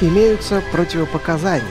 имеются 0.00 0.62
противопоказания. 0.72 1.66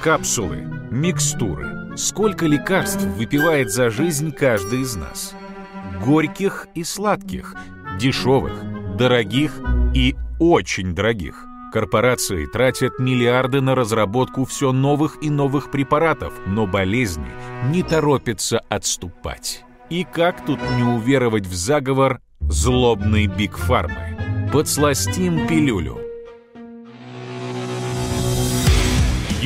Капсулы, 0.00 0.64
микстуры. 0.90 1.96
Сколько 1.96 2.46
лекарств 2.46 3.02
выпивает 3.02 3.70
за 3.70 3.90
жизнь 3.90 4.30
каждый 4.32 4.82
из 4.82 4.94
нас? 4.94 5.34
Горьких 6.04 6.68
и 6.74 6.84
сладких, 6.84 7.54
дешевых, 7.98 8.52
дорогих 8.96 9.52
и 9.94 10.14
очень 10.38 10.94
дорогих. 10.94 11.44
Корпорации 11.72 12.46
тратят 12.46 12.98
миллиарды 12.98 13.60
на 13.60 13.74
разработку 13.74 14.44
все 14.44 14.72
новых 14.72 15.16
и 15.22 15.30
новых 15.30 15.70
препаратов, 15.70 16.32
но 16.46 16.66
болезни 16.66 17.30
не 17.70 17.82
торопятся 17.82 18.60
отступать. 18.68 19.64
И 19.90 20.04
как 20.04 20.44
тут 20.44 20.60
не 20.76 20.82
уверовать 20.82 21.46
в 21.46 21.54
заговор 21.54 22.20
злобной 22.40 23.26
бигфармы? 23.26 24.50
Подсластим 24.52 25.46
пилюлю. 25.48 26.05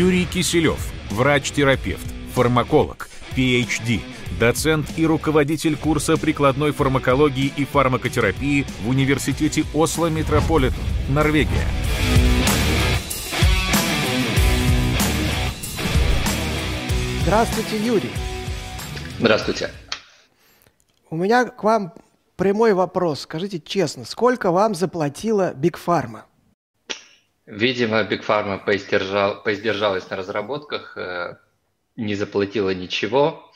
Юрий 0.01 0.25
Киселев, 0.25 0.81
врач-терапевт, 1.11 2.07
фармаколог, 2.35 3.11
PhD, 3.37 4.01
доцент 4.41 4.87
и 4.97 5.05
руководитель 5.05 5.77
курса 5.77 6.17
прикладной 6.17 6.73
фармакологии 6.73 7.53
и 7.55 7.67
фармакотерапии 7.67 8.65
в 8.83 8.89
Университете 8.89 9.67
Осло 9.75 10.07
Метрополитен, 10.07 10.81
Норвегия. 11.11 11.67
Здравствуйте, 17.21 17.77
Юрий. 17.85 18.13
Здравствуйте. 19.19 19.71
У 21.11 21.17
меня 21.17 21.45
к 21.45 21.63
вам 21.63 21.93
прямой 22.37 22.73
вопрос. 22.73 23.21
Скажите 23.21 23.61
честно, 23.61 24.07
сколько 24.07 24.51
вам 24.51 24.75
заплатила 24.75 25.53
Big 25.53 25.77
Pharma? 25.77 26.25
Видимо, 27.51 28.05
Биг 28.05 28.23
Фарма 28.23 28.59
поиздержал, 28.59 29.43
поиздержалась 29.43 30.09
на 30.09 30.15
разработках, 30.17 30.97
э, 30.97 31.37
не 31.97 32.15
заплатила 32.15 32.73
ничего, 32.73 33.51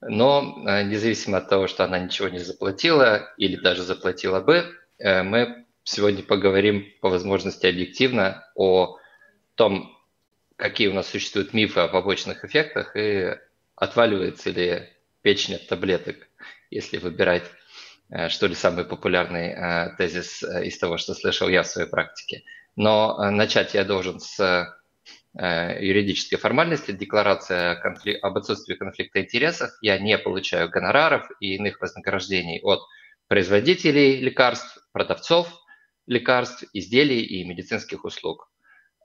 но 0.00 0.64
э, 0.66 0.84
независимо 0.84 1.36
от 1.36 1.50
того, 1.50 1.66
что 1.66 1.84
она 1.84 1.98
ничего 1.98 2.30
не 2.30 2.38
заплатила 2.38 3.30
или 3.36 3.56
даже 3.56 3.82
заплатила 3.82 4.40
бы, 4.40 4.64
э, 4.98 5.22
мы 5.22 5.66
сегодня 5.84 6.22
поговорим 6.22 6.86
по 7.02 7.10
возможности 7.10 7.66
объективно 7.66 8.42
о 8.54 8.96
том, 9.54 9.94
какие 10.56 10.88
у 10.88 10.94
нас 10.94 11.06
существуют 11.06 11.52
мифы 11.52 11.80
о 11.80 11.88
побочных 11.88 12.42
эффектах 12.42 12.96
и 12.96 13.36
отваливается 13.74 14.48
ли 14.48 14.88
печень 15.20 15.56
от 15.56 15.68
таблеток, 15.68 16.16
если 16.70 16.96
выбирать, 16.96 17.44
что 18.28 18.46
ли, 18.46 18.54
самый 18.54 18.86
популярный 18.86 19.94
тезис 19.98 20.42
из 20.42 20.78
того, 20.78 20.96
что 20.96 21.12
слышал 21.12 21.50
я 21.50 21.62
в 21.62 21.66
своей 21.66 21.88
практике. 21.88 22.42
Но 22.76 23.30
начать 23.30 23.74
я 23.74 23.84
должен 23.84 24.20
с 24.20 24.72
юридической 25.34 26.36
формальности, 26.36 26.92
декларация 26.92 27.80
об 28.22 28.38
отсутствии 28.38 28.74
конфликта 28.74 29.20
интересов. 29.20 29.70
Я 29.82 29.98
не 29.98 30.16
получаю 30.16 30.70
гонораров 30.70 31.28
и 31.40 31.56
иных 31.56 31.80
вознаграждений 31.80 32.60
от 32.62 32.80
производителей 33.28 34.20
лекарств, 34.20 34.78
продавцов 34.92 35.48
лекарств, 36.06 36.64
изделий 36.72 37.22
и 37.22 37.44
медицинских 37.44 38.04
услуг. 38.04 38.48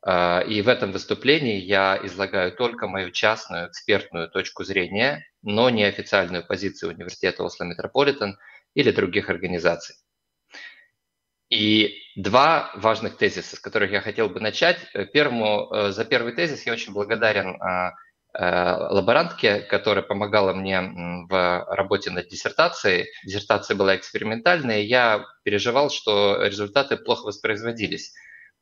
А, 0.03 0.41
и 0.41 0.61
в 0.61 0.67
этом 0.67 0.91
выступлении 0.91 1.59
я 1.59 1.99
излагаю 2.03 2.55
только 2.55 2.87
мою 2.87 3.11
частную 3.11 3.67
экспертную 3.67 4.29
точку 4.29 4.63
зрения, 4.63 5.25
но 5.41 5.69
не 5.69 5.83
официальную 5.83 6.45
позицию 6.45 6.93
университета 6.93 7.43
Осло 7.43 7.65
Метрополитен 7.65 8.37
или 8.73 8.91
других 8.91 9.29
организаций. 9.29 9.95
И 11.51 11.99
два 12.15 12.71
важных 12.75 13.17
тезиса, 13.17 13.57
с 13.57 13.59
которых 13.59 13.91
я 13.91 13.99
хотел 13.99 14.29
бы 14.29 14.39
начать. 14.39 14.79
Первому, 15.11 15.69
э, 15.69 15.91
за 15.91 16.05
первый 16.05 16.31
тезис 16.33 16.65
я 16.65 16.71
очень 16.71 16.93
благодарен 16.93 17.61
а, 17.61 17.91
э, 18.33 18.75
лаборантке, 18.89 19.59
которая 19.59 20.01
помогала 20.01 20.53
мне 20.53 20.81
в 21.29 21.65
работе 21.69 22.09
над 22.09 22.29
диссертацией. 22.29 23.07
Диссертация 23.25 23.75
была 23.75 23.97
экспериментальная, 23.97 24.79
и 24.79 24.85
я 24.85 25.25
переживал, 25.43 25.89
что 25.89 26.41
результаты 26.41 26.95
плохо 26.95 27.25
воспроизводились. 27.25 28.13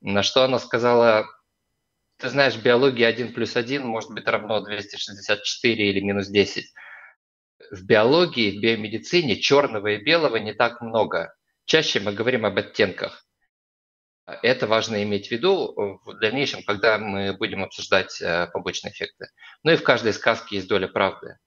На 0.01 0.23
что 0.23 0.43
она 0.43 0.57
сказала, 0.57 1.27
ты 2.17 2.29
знаешь, 2.29 2.57
биология 2.57 3.07
1 3.07 3.33
плюс 3.33 3.55
1 3.55 3.85
может 3.85 4.09
быть 4.09 4.27
равно 4.27 4.61
264 4.61 5.89
или 5.91 5.99
минус 5.99 6.27
10. 6.27 6.65
В 7.69 7.85
биологии, 7.85 8.57
в 8.57 8.61
биомедицине 8.61 9.35
черного 9.35 9.89
и 9.89 10.03
белого 10.03 10.37
не 10.37 10.53
так 10.53 10.81
много. 10.81 11.35
Чаще 11.69 11.99
мы 11.99 12.13
говорим 12.13 12.47
об 12.47 12.57
оттенках. 12.57 13.27
Это 14.25 14.65
важно 14.65 15.03
иметь 15.03 15.27
в 15.27 15.31
виду 15.31 15.99
в 16.03 16.17
дальнейшем, 16.17 16.63
когда 16.63 16.97
мы 16.97 17.37
будем 17.37 17.63
обсуждать 17.63 18.19
э, 18.19 18.47
побочные 18.47 18.91
эффекты. 18.91 19.27
Ну 19.61 19.73
и 19.73 19.75
в 19.75 19.83
каждой 19.83 20.13
сказке 20.13 20.55
есть 20.55 20.67
доля 20.67 20.87
правды. 20.87 21.37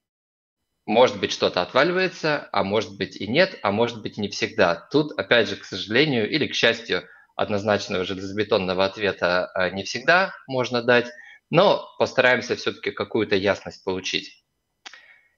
Может 0.86 1.18
быть, 1.18 1.32
что-то 1.32 1.60
отваливается, 1.60 2.48
а 2.52 2.62
может 2.62 2.96
быть 2.96 3.16
и 3.16 3.26
нет, 3.26 3.58
а 3.64 3.72
может 3.72 4.00
быть 4.00 4.16
и 4.16 4.20
не 4.20 4.28
всегда. 4.28 4.86
Тут, 4.92 5.10
опять 5.18 5.48
же, 5.48 5.56
к 5.56 5.64
сожалению 5.64 6.30
или 6.30 6.46
к 6.46 6.54
счастью, 6.54 7.02
однозначного 7.34 8.04
железобетонного 8.04 8.84
ответа 8.84 9.50
э, 9.56 9.70
не 9.70 9.82
всегда 9.82 10.36
можно 10.46 10.82
дать, 10.82 11.10
но 11.50 11.84
постараемся 11.98 12.54
все-таки 12.54 12.92
какую-то 12.92 13.34
ясность 13.34 13.82
получить. 13.82 14.44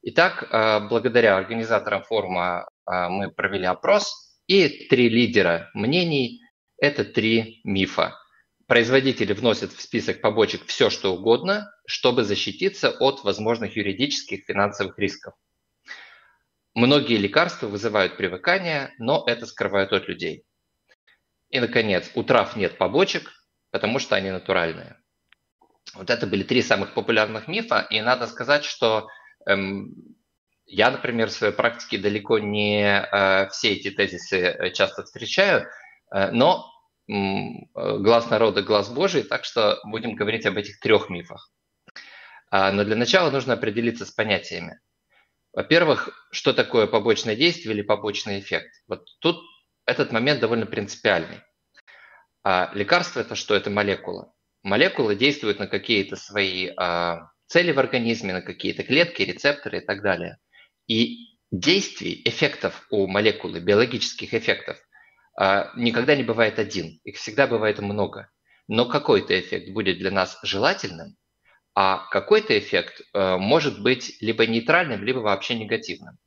Итак, 0.03 0.43
э, 0.43 0.81
благодаря 0.91 1.39
организаторам 1.39 2.03
форума 2.03 2.69
мы 2.87 3.31
провели 3.31 3.65
опрос, 3.65 4.34
и 4.47 4.87
три 4.89 5.09
лидера 5.09 5.71
мнений– 5.75 6.43
это 6.79 7.05
три 7.05 7.61
мифа. 7.65 8.15
Производители 8.67 9.33
вносят 9.33 9.73
в 9.73 9.81
список 9.81 10.21
побочек 10.21 10.67
все, 10.67 10.91
что 10.91 11.15
угодно, 11.15 11.71
чтобы 11.87 12.25
защититься 12.25 12.91
от 12.91 13.23
возможных 13.25 13.77
юридических 13.77 14.45
финансовых 14.45 14.99
рисков. 14.99 15.35
Многие 16.75 17.19
лекарства 17.19 17.69
вызывают 17.69 18.17
привыкание, 18.17 18.93
но 18.99 19.23
это 19.27 19.47
скрывают 19.47 19.93
от 19.93 20.09
людей. 20.09 20.45
И, 21.51 21.61
наконец, 21.61 22.11
у 22.15 22.25
трав 22.25 22.57
нет 22.57 22.79
побочек, 22.79 23.31
потому 23.71 23.99
что 23.99 24.17
они 24.17 24.31
натуральные. 24.31 24.97
Вот 25.95 26.11
это 26.11 26.27
были 26.27 26.43
три 26.43 26.63
самых 26.63 26.95
популярных 26.95 27.47
мифа, 27.47 27.87
и 27.91 28.01
надо 28.01 28.27
сказать, 28.27 28.65
что 28.65 29.09
эм, 29.47 30.14
я, 30.67 30.91
например, 30.91 31.29
в 31.29 31.33
своей 31.33 31.53
практике 31.53 31.99
далеко 31.99 32.39
не 32.39 32.83
э, 32.83 33.49
все 33.51 33.73
эти 33.73 33.91
тезисы 33.91 34.39
э, 34.39 34.71
часто 34.71 35.05
встречаю, 35.05 35.67
э, 36.13 36.31
но 36.31 36.71
глаз 37.07 38.31
народа, 38.31 38.63
глаз 38.63 38.89
Божий, 38.89 39.25
так 39.25 39.45
что 39.45 39.79
будем 39.85 40.15
говорить 40.15 40.47
об 40.47 40.57
этих 40.57 40.81
трех 40.81 41.11
мифах. 41.11 41.51
Э, 42.51 42.71
но 42.71 42.85
для 42.85 42.97
начала 42.97 43.31
нужно 43.31 43.55
определиться 43.55 44.07
с 44.07 44.11
понятиями. 44.11 44.81
Во-первых, 45.53 46.29
что 46.33 46.53
такое 46.53 46.87
побочное 46.87 47.37
действие 47.37 47.75
или 47.75 47.83
побочный 47.83 48.41
эффект? 48.41 48.83
Вот 48.89 49.07
тут 49.21 49.41
этот 49.87 50.13
момент 50.13 50.41
довольно 50.41 50.67
принципиальный. 50.67 51.41
А 52.43 52.71
лекарство 52.75 53.21
это 53.21 53.35
что? 53.37 53.55
Это 53.55 53.71
молекула. 53.71 54.33
Молекулы 54.63 55.15
действуют 55.15 55.59
на 55.59 55.67
какие-то 55.67 56.17
свои 56.17 56.71
а, 56.77 57.31
цели 57.47 57.71
в 57.71 57.79
организме, 57.79 58.33
на 58.33 58.43
какие-то 58.43 58.83
клетки, 58.83 59.23
рецепторы 59.23 59.79
и 59.79 59.81
так 59.81 60.03
далее. 60.03 60.39
И 60.87 61.39
действий, 61.51 62.23
эффектов 62.25 62.87
у 62.91 63.07
молекулы, 63.07 63.61
биологических 63.61 64.35
эффектов, 64.35 64.79
а, 65.37 65.73
никогда 65.77 66.15
не 66.17 66.23
бывает 66.23 66.59
один. 66.59 67.01
Их 67.05 67.17
всегда 67.17 67.47
бывает 67.47 67.79
много. 67.79 68.31
Но 68.69 68.87
какой-то 68.87 69.39
эффект 69.39 69.71
будет 69.71 69.99
для 69.99 70.11
нас 70.11 70.39
желательным, 70.43 71.17
а 71.75 72.07
какой-то 72.11 72.59
эффект 72.59 73.03
а, 73.13 73.39
может 73.39 73.83
быть 73.83 74.17
либо 74.21 74.47
нейтральным, 74.47 75.03
либо 75.05 75.19
вообще 75.19 75.55
негативным. 75.55 76.19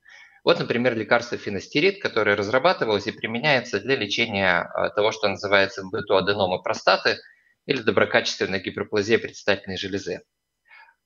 Вот, 0.43 0.59
например, 0.59 0.95
лекарство 0.95 1.37
фенастерид, 1.37 2.01
которое 2.01 2.35
разрабатывалось 2.35 3.07
и 3.07 3.11
применяется 3.11 3.79
для 3.79 3.95
лечения 3.95 4.61
а, 4.61 4.89
того, 4.89 5.11
что 5.11 5.27
называется 5.27 5.83
в 5.83 5.91
быту 5.91 6.15
аденома 6.15 6.59
простаты 6.59 7.17
или 7.65 7.81
доброкачественная 7.81 8.59
гиперплазия 8.59 9.19
предстательной 9.19 9.77
железы. 9.77 10.21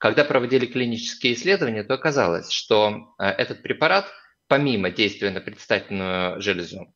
Когда 0.02 0.26
проводили 0.26 0.66
клинические 0.66 1.34
исследования, 1.34 1.84
то 1.84 1.94
оказалось, 1.94 2.52
что 2.52 3.14
а, 3.18 3.32
этот 3.32 3.62
препарат, 3.62 4.08
помимо 4.48 4.90
действия 4.90 5.30
на 5.30 5.40
предстательную 5.40 6.42
железу, 6.42 6.94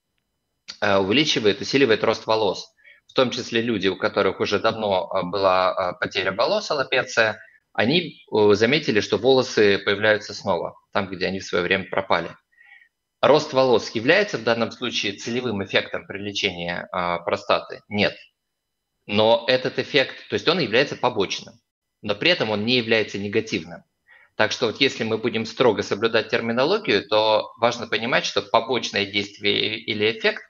а, 0.82 1.00
увеличивает, 1.00 1.62
усиливает 1.62 2.04
рост 2.04 2.26
волос, 2.26 2.68
в 3.08 3.14
том 3.14 3.30
числе 3.30 3.62
люди, 3.62 3.88
у 3.88 3.96
которых 3.96 4.42
уже 4.42 4.60
давно 4.60 5.10
была 5.24 5.94
потеря 6.02 6.34
волос, 6.34 6.70
аллопеция– 6.70 7.40
они 7.76 8.24
заметили, 8.32 9.02
что 9.02 9.18
волосы 9.18 9.80
появляются 9.80 10.34
снова, 10.34 10.80
там, 10.94 11.10
где 11.10 11.28
они 11.28 11.42
в 11.42 11.46
свое 11.46 11.62
время 11.64 11.90
пропали. 11.90 12.32
Рост 13.22 13.52
волос 13.52 13.90
является 13.92 14.38
в 14.38 14.44
данном 14.44 14.72
случае 14.72 15.14
целевым 15.14 15.64
эффектом 15.64 16.08
при 16.08 16.20
лечении 16.20 16.72
э, 16.72 17.24
простаты? 17.26 17.82
Нет. 17.90 18.16
Но 19.08 19.44
этот 19.48 19.78
эффект, 19.78 20.16
то 20.30 20.36
есть 20.36 20.48
он 20.48 20.60
является 20.60 20.96
побочным, 20.96 21.56
но 22.06 22.14
при 22.14 22.30
этом 22.30 22.52
он 22.52 22.66
не 22.66 22.78
является 22.78 23.18
негативным. 23.18 23.84
Так 24.36 24.52
что 24.52 24.68
вот 24.68 24.80
если 24.80 25.04
мы 25.04 25.18
будем 25.18 25.44
строго 25.44 25.82
соблюдать 25.82 26.30
терминологию, 26.30 27.04
то 27.08 27.52
важно 27.58 27.88
понимать, 27.88 28.26
что 28.26 28.44
побочное 28.44 29.08
действие 29.08 29.80
или 29.80 30.12
эффект, 30.12 30.44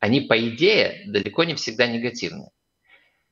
они 0.00 0.22
по 0.22 0.38
идее 0.48 1.02
далеко 1.06 1.44
не 1.44 1.54
всегда 1.54 1.86
негативны. 1.86 2.48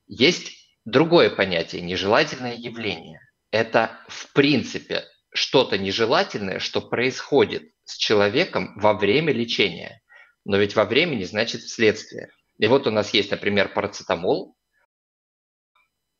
Есть 0.05 0.51
другое 0.85 1.31
понятие– 1.31 1.81
нежелательное 1.81 2.53
явление. 2.53 3.19
Это 3.49 3.99
в 4.07 4.31
принципе 4.33 5.03
что-то 5.33 5.79
нежелательное, 5.79 6.59
что 6.59 6.81
происходит 6.81 7.63
с 7.85 7.97
человеком 7.97 8.77
во 8.79 8.93
время 8.93 9.33
лечения. 9.33 10.03
Но 10.45 10.57
ведь 10.57 10.75
во 10.75 10.85
время 10.85 11.15
не 11.15 11.25
значит 11.25 11.61
вследствие. 11.61 12.29
И 12.59 12.67
вот 12.67 12.85
у 12.85 12.91
нас 12.91 13.11
есть, 13.11 13.31
например, 13.31 13.73
парацетамол. 13.73 14.55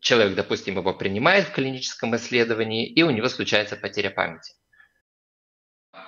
Человек, 0.02 0.36
допустим, 0.36 0.78
его 0.78 0.94
принимает 0.94 1.48
в 1.48 1.52
клиническом 1.52 2.16
исследовании, 2.16 2.88
и 2.88 3.04
у 3.04 3.12
него 3.12 3.30
случается 3.30 3.78
потеря 3.78 4.10
памяти. 4.10 4.54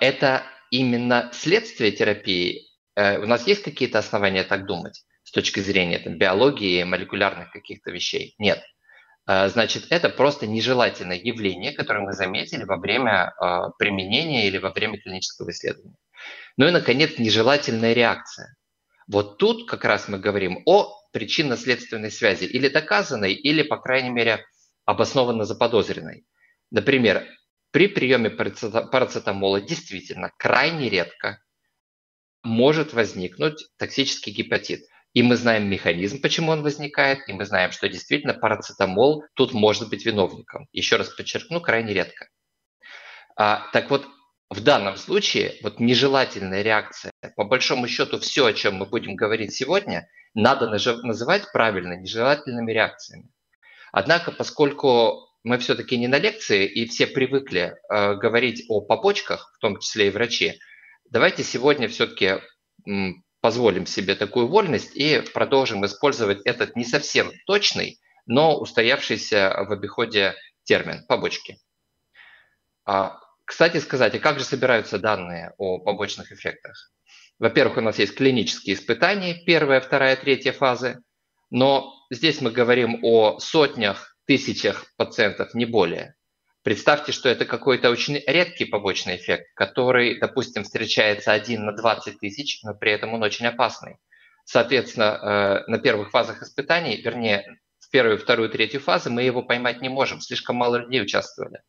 Это 0.00 0.42
именно 0.70 1.30
следствие 1.32 1.92
терапии. 1.92 2.66
Э, 2.96 3.18
у 3.18 3.26
нас 3.26 3.46
есть 3.46 3.62
какие-то 3.62 4.00
основания 4.00 4.42
так 4.42 4.66
думать 4.66 5.04
с 5.22 5.30
точки 5.30 5.60
зрения 5.60 6.00
там, 6.00 6.18
биологии, 6.18 6.82
молекулярных 6.82 7.52
каких-то 7.52 7.92
вещей? 7.92 8.34
Нет. 8.38 8.64
Э, 9.28 9.48
значит, 9.48 9.86
это 9.90 10.08
просто 10.08 10.48
нежелательное 10.48 11.16
явление, 11.16 11.70
которое 11.70 12.00
мы 12.00 12.14
заметили 12.14 12.64
во 12.64 12.78
время 12.78 13.32
э, 13.40 13.70
применения 13.78 14.48
или 14.48 14.58
во 14.58 14.70
время 14.70 15.00
клинического 15.00 15.50
исследования. 15.50 15.94
Ну 16.56 16.66
и, 16.66 16.72
наконец, 16.72 17.16
нежелательная 17.18 17.92
реакция. 17.92 18.56
Вот 19.06 19.38
тут 19.38 19.70
как 19.70 19.84
раз 19.84 20.08
мы 20.08 20.18
говорим 20.18 20.62
о 20.66 21.03
причинно-следственной 21.14 22.10
связи, 22.10 22.44
или 22.44 22.68
доказанной, 22.68 23.32
или, 23.32 23.62
по 23.62 23.78
крайней 23.78 24.10
мере, 24.10 24.44
обоснованно 24.84 25.44
заподозренной. 25.44 26.26
Например, 26.72 27.24
при 27.70 27.86
приеме 27.86 28.30
парацетамола 28.30 29.60
действительно 29.60 30.32
крайне 30.36 30.88
редко 30.88 31.38
может 32.42 32.92
возникнуть 32.92 33.66
токсический 33.78 34.32
гепатит. 34.32 34.82
И 35.12 35.22
мы 35.22 35.36
знаем 35.36 35.70
механизм, 35.70 36.20
почему 36.20 36.50
он 36.50 36.62
возникает, 36.62 37.20
и 37.28 37.32
мы 37.32 37.44
знаем, 37.44 37.70
что 37.70 37.88
действительно 37.88 38.34
парацетамол 38.34 39.24
тут 39.34 39.54
может 39.54 39.88
быть 39.88 40.04
виновником. 40.04 40.66
Еще 40.72 40.96
раз 40.96 41.08
подчеркну, 41.10 41.60
крайне 41.60 41.94
редко. 41.94 42.28
А, 43.36 43.68
так 43.72 43.88
вот, 43.90 44.04
в 44.50 44.60
данном 44.60 44.96
случае 44.96 45.56
вот 45.62 45.78
нежелательная 45.78 46.62
реакция, 46.62 47.12
по 47.36 47.44
большому 47.44 47.86
счету 47.86 48.18
все, 48.18 48.46
о 48.46 48.52
чем 48.52 48.74
мы 48.74 48.86
будем 48.86 49.14
говорить 49.14 49.54
сегодня, 49.54 50.08
надо 50.34 50.68
называть 50.68 51.50
правильно 51.52 51.94
нежелательными 51.94 52.72
реакциями. 52.72 53.30
Однако, 53.92 54.32
поскольку 54.32 55.28
мы 55.44 55.58
все-таки 55.58 55.96
не 55.96 56.08
на 56.08 56.18
лекции 56.18 56.66
и 56.66 56.86
все 56.86 57.06
привыкли 57.06 57.76
э, 57.88 58.14
говорить 58.14 58.64
о 58.68 58.80
побочках, 58.80 59.52
в 59.56 59.58
том 59.60 59.78
числе 59.78 60.08
и 60.08 60.10
врачи, 60.10 60.58
давайте 61.10 61.44
сегодня 61.44 61.88
все-таки 61.88 62.40
позволим 63.40 63.86
себе 63.86 64.14
такую 64.14 64.48
вольность 64.48 64.96
и 64.96 65.20
продолжим 65.20 65.84
использовать 65.84 66.40
этот 66.44 66.76
не 66.76 66.84
совсем 66.84 67.30
точный, 67.46 68.00
но 68.26 68.58
устоявшийся 68.58 69.64
в 69.68 69.72
обиходе 69.72 70.34
термин 70.64 71.04
побочки. 71.06 71.58
А, 72.86 73.18
кстати 73.44 73.78
сказать, 73.78 74.14
а 74.14 74.18
как 74.18 74.38
же 74.38 74.44
собираются 74.44 74.98
данные 74.98 75.52
о 75.58 75.78
побочных 75.78 76.32
эффектах? 76.32 76.90
Во-первых, 77.38 77.78
у 77.78 77.80
нас 77.80 77.98
есть 77.98 78.14
клинические 78.14 78.76
испытания, 78.76 79.34
первая, 79.44 79.80
вторая, 79.80 80.16
третья 80.16 80.52
фазы, 80.52 81.02
но 81.50 81.92
здесь 82.10 82.40
мы 82.40 82.50
говорим 82.50 83.00
о 83.02 83.38
сотнях, 83.38 84.16
тысячах 84.26 84.86
пациентов, 84.96 85.54
не 85.54 85.66
более. 85.66 86.14
Представьте, 86.62 87.12
что 87.12 87.28
это 87.28 87.44
какой-то 87.44 87.90
очень 87.90 88.22
редкий 88.26 88.64
побочный 88.64 89.16
эффект, 89.16 89.48
который, 89.54 90.18
допустим, 90.18 90.64
встречается 90.64 91.32
один 91.32 91.66
на 91.66 91.72
20 91.72 92.18
тысяч, 92.18 92.62
но 92.62 92.74
при 92.74 92.92
этом 92.92 93.12
он 93.12 93.22
очень 93.22 93.46
опасный. 93.46 93.98
Соответственно, 94.46 95.64
э, 95.66 95.70
на 95.70 95.78
первых 95.78 96.10
фазах 96.10 96.42
испытаний, 96.42 96.96
вернее, 97.02 97.60
в 97.78 97.90
первую, 97.90 98.18
вторую, 98.18 98.48
третью 98.48 98.80
фазы 98.80 99.10
мы 99.10 99.22
его 99.22 99.42
поймать 99.42 99.82
не 99.82 99.90
можем, 99.90 100.20
слишком 100.20 100.56
мало 100.56 100.76
людей 100.76 101.02
участвовали. 101.02 101.60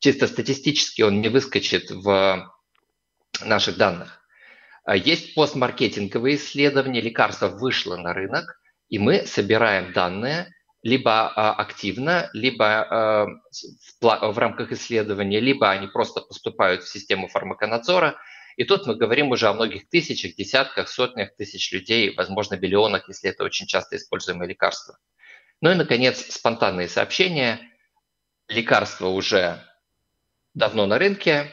Чисто 0.00 0.26
статистически 0.26 1.02
он 1.02 1.20
не 1.20 1.28
выскочит 1.28 1.90
в 1.90 2.52
наших 3.44 3.76
данных. 3.76 4.19
А 4.90 4.96
есть 4.96 5.36
постмаркетинговые 5.36 6.34
исследования, 6.34 7.00
лекарство 7.00 7.46
вышло 7.46 7.96
на 7.96 8.12
рынок, 8.12 8.60
и 8.88 8.98
мы 8.98 9.24
собираем 9.24 9.92
данные– 9.92 10.52
либо 10.82 11.28
а, 11.28 11.52
активно, 11.52 12.28
либо 12.32 12.66
а, 12.66 13.26
в 14.00 14.38
рамках 14.38 14.72
исследования, 14.72 15.38
либо 15.38 15.70
они 15.70 15.86
просто 15.86 16.22
поступают 16.22 16.82
в 16.82 16.90
систему 16.90 17.28
фармаконадзора. 17.28 18.16
И 18.56 18.64
тут 18.64 18.88
мы 18.88 18.96
говорим 18.96 19.30
уже 19.30 19.46
о 19.46 19.52
многих 19.52 19.88
тысячах, 19.88 20.34
десятках, 20.34 20.88
сотнях 20.88 21.36
тысяч 21.36 21.70
людей, 21.70 22.12
возможно, 22.16 22.56
миллионах, 22.56 23.06
если 23.06 23.30
это 23.30 23.44
очень 23.44 23.68
часто 23.68 23.94
используемое 23.94 24.48
лекарство. 24.48 24.98
Ну 25.60 25.70
и, 25.70 25.74
наконец, 25.76 26.34
спонтанные 26.34 26.88
сообщения. 26.88 27.60
Лекарство 28.48 29.06
уже 29.06 29.64
давно 30.54 30.86
на 30.86 30.98
рынке, 30.98 31.52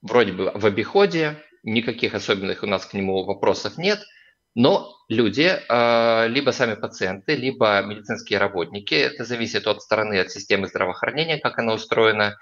вроде 0.00 0.32
бы 0.32 0.50
в 0.54 0.64
обиходе, 0.64 1.36
никаких 1.62 2.14
особенных 2.14 2.62
у 2.62 2.66
нас 2.66 2.86
к 2.86 2.94
нему 2.94 3.24
вопросов 3.24 3.78
нет– 3.78 4.00
но 4.54 4.94
люди, 5.08 5.50
а, 5.68 6.26
либо 6.26 6.50
сами 6.50 6.74
пациенты, 6.74 7.34
либо 7.34 7.80
медицинские 7.82 8.38
работники, 8.38 8.94
это 8.94 9.24
зависит 9.24 9.66
от 9.66 9.80
стороны, 9.82 10.18
от 10.18 10.30
системы 10.30 10.68
здравоохранения, 10.68 11.38
как 11.38 11.58
она 11.58 11.72
устроена, 11.72 12.36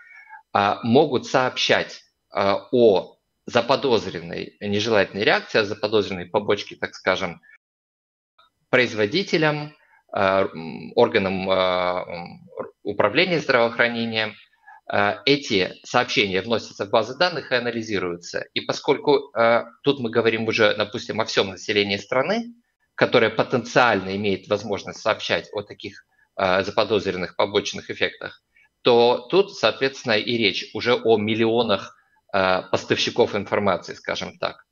а, 0.53 0.81
могут 0.83 1.27
сообщать 1.27 2.03
а, 2.31 2.69
о 2.73 3.17
заподозренной 3.47 4.57
нежелательной 4.61 5.25
реакции, 5.25 5.61
о 5.61 5.65
заподозренной 5.65 6.27
побочке, 6.27 6.77
так 6.77 6.95
скажем, 6.95 7.41
производителям, 8.69 9.75
органам 10.13 11.49
управления 12.83 13.39
здравоохранением– 13.39 14.35
эти 15.25 15.73
сообщения 15.85 16.43
вносятся 16.43 16.85
в 16.85 16.91
базы 16.91 17.17
данных 17.17 17.53
и 17.53 17.55
анализируются. 17.55 18.47
И 18.55 18.61
поскольку 18.61 19.31
э, 19.37 19.65
тут 19.85 20.01
мы 20.01 20.11
говорим 20.11 20.49
уже, 20.49 20.75
допустим, 20.77 21.21
о 21.21 21.25
всем 21.27 21.51
населении 21.51 21.97
страны, 21.97 22.55
которое 22.97 23.31
потенциально 23.31 24.17
имеет 24.17 24.49
возможность 24.49 25.01
сообщать 25.01 25.49
о 25.53 25.63
таких 25.63 26.05
э, 26.37 26.65
заподозренных 26.65 27.37
побочных 27.37 27.89
эффектах, 27.91 28.43
то 28.83 29.29
тут, 29.31 29.55
соответственно, 29.55 30.15
и 30.15 30.37
речь 30.37 30.71
уже 30.75 30.95
о 30.95 31.19
миллионах 31.19 31.97
поставщиков 32.33 33.35
информации, 33.35 33.95
скажем 33.95 34.39
так. 34.39 34.65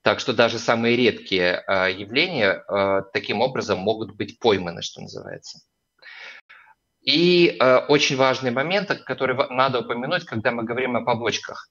Так 0.00 0.18
что 0.18 0.32
даже 0.32 0.58
самые 0.58 0.96
редкие 0.96 1.62
явления 1.68 2.64
таким 3.12 3.42
образом 3.42 3.80
могут 3.80 4.16
быть 4.16 4.38
пойманы, 4.38 4.80
что 4.80 5.02
называется. 5.02 5.60
И 7.06 7.56
э, 7.58 7.76
очень 7.86 8.16
важный 8.16 8.50
момент, 8.50 8.88
который 9.04 9.36
надо 9.50 9.80
упомянуть, 9.80 10.24
когда 10.24 10.50
мы 10.50 10.64
говорим 10.64 10.96
о 10.96 11.04
побочках. 11.04 11.68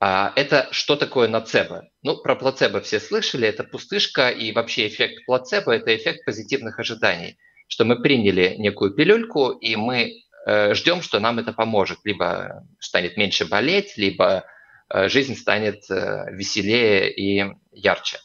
Э, 0.00 0.30
это 0.34 0.68
что 0.70 0.96
такое 0.96 1.28
нацебо? 1.28 1.84
Ну, 2.02 2.16
про 2.22 2.34
плацебо 2.36 2.80
все 2.80 2.98
слышали, 2.98 3.46
это 3.46 3.64
пустышка, 3.64 4.30
и 4.30 4.50
вообще 4.52 4.88
эффект 4.88 5.26
плацебо– 5.26 5.72
это 5.74 5.94
эффект 5.94 6.24
позитивных 6.24 6.78
ожиданий, 6.78 7.36
что 7.68 7.84
мы 7.84 8.00
приняли 8.00 8.54
некую 8.56 8.94
пилюльку, 8.94 9.50
и 9.50 9.76
мы 9.76 10.22
э, 10.46 10.72
ждем, 10.72 11.02
что 11.02 11.20
нам 11.20 11.38
это 11.38 11.52
поможет, 11.52 11.98
либо 12.04 12.64
станет 12.80 13.18
меньше 13.18 13.44
болеть, 13.44 13.98
либо 13.98 14.46
э, 14.88 15.08
жизнь 15.10 15.36
станет 15.36 15.82
э, 15.90 16.32
веселее 16.32 17.12
и 17.12 17.44
ярче. 17.72 18.20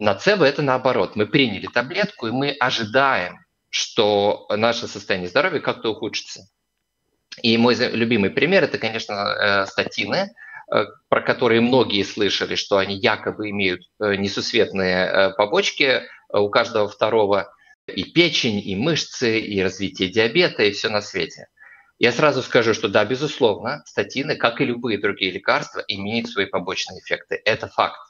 Нацебо– 0.00 0.44
это 0.46 0.62
наоборот. 0.62 1.14
Мы 1.14 1.26
приняли 1.26 1.68
таблетку, 1.68 2.26
и 2.26 2.32
мы 2.32 2.50
ожидаем, 2.58 3.38
что 3.72 4.46
наше 4.50 4.86
состояние 4.86 5.30
здоровья 5.30 5.58
как-то 5.58 5.88
ухудшится. 5.88 6.42
И 7.40 7.56
мой 7.56 7.74
любимый 7.74 8.28
пример– 8.28 8.64
это, 8.64 8.76
конечно, 8.76 9.12
э, 9.14 9.66
статины, 9.66 10.34
э, 10.70 10.84
про 11.08 11.22
которые 11.22 11.62
многие 11.62 12.02
слышали, 12.02 12.54
что 12.54 12.76
они 12.76 12.94
якобы 12.96 13.48
имеют 13.48 13.88
э, 13.98 14.16
несусветные 14.16 15.32
побочки 15.38 16.02
у 16.30 16.50
каждого 16.50 16.86
второго, 16.86 17.50
и 17.86 18.04
печень, 18.04 18.60
и 18.62 18.76
мышцы, 18.76 19.40
и 19.40 19.62
развитие 19.62 20.10
диабета, 20.10 20.64
и 20.64 20.72
все 20.72 20.90
на 20.90 21.00
свете. 21.00 21.46
Я 21.98 22.12
сразу 22.12 22.42
скажу, 22.42 22.74
что 22.74 22.88
да, 22.88 23.06
безусловно, 23.06 23.82
статины, 23.86 24.36
как 24.36 24.60
и 24.60 24.66
любые 24.66 24.98
другие 24.98 25.32
лекарства, 25.32 25.82
имеют 25.88 26.28
свои 26.28 26.44
побочные 26.44 27.00
эффекты. 27.00 27.40
Это 27.46 27.68
факт. 27.68 28.00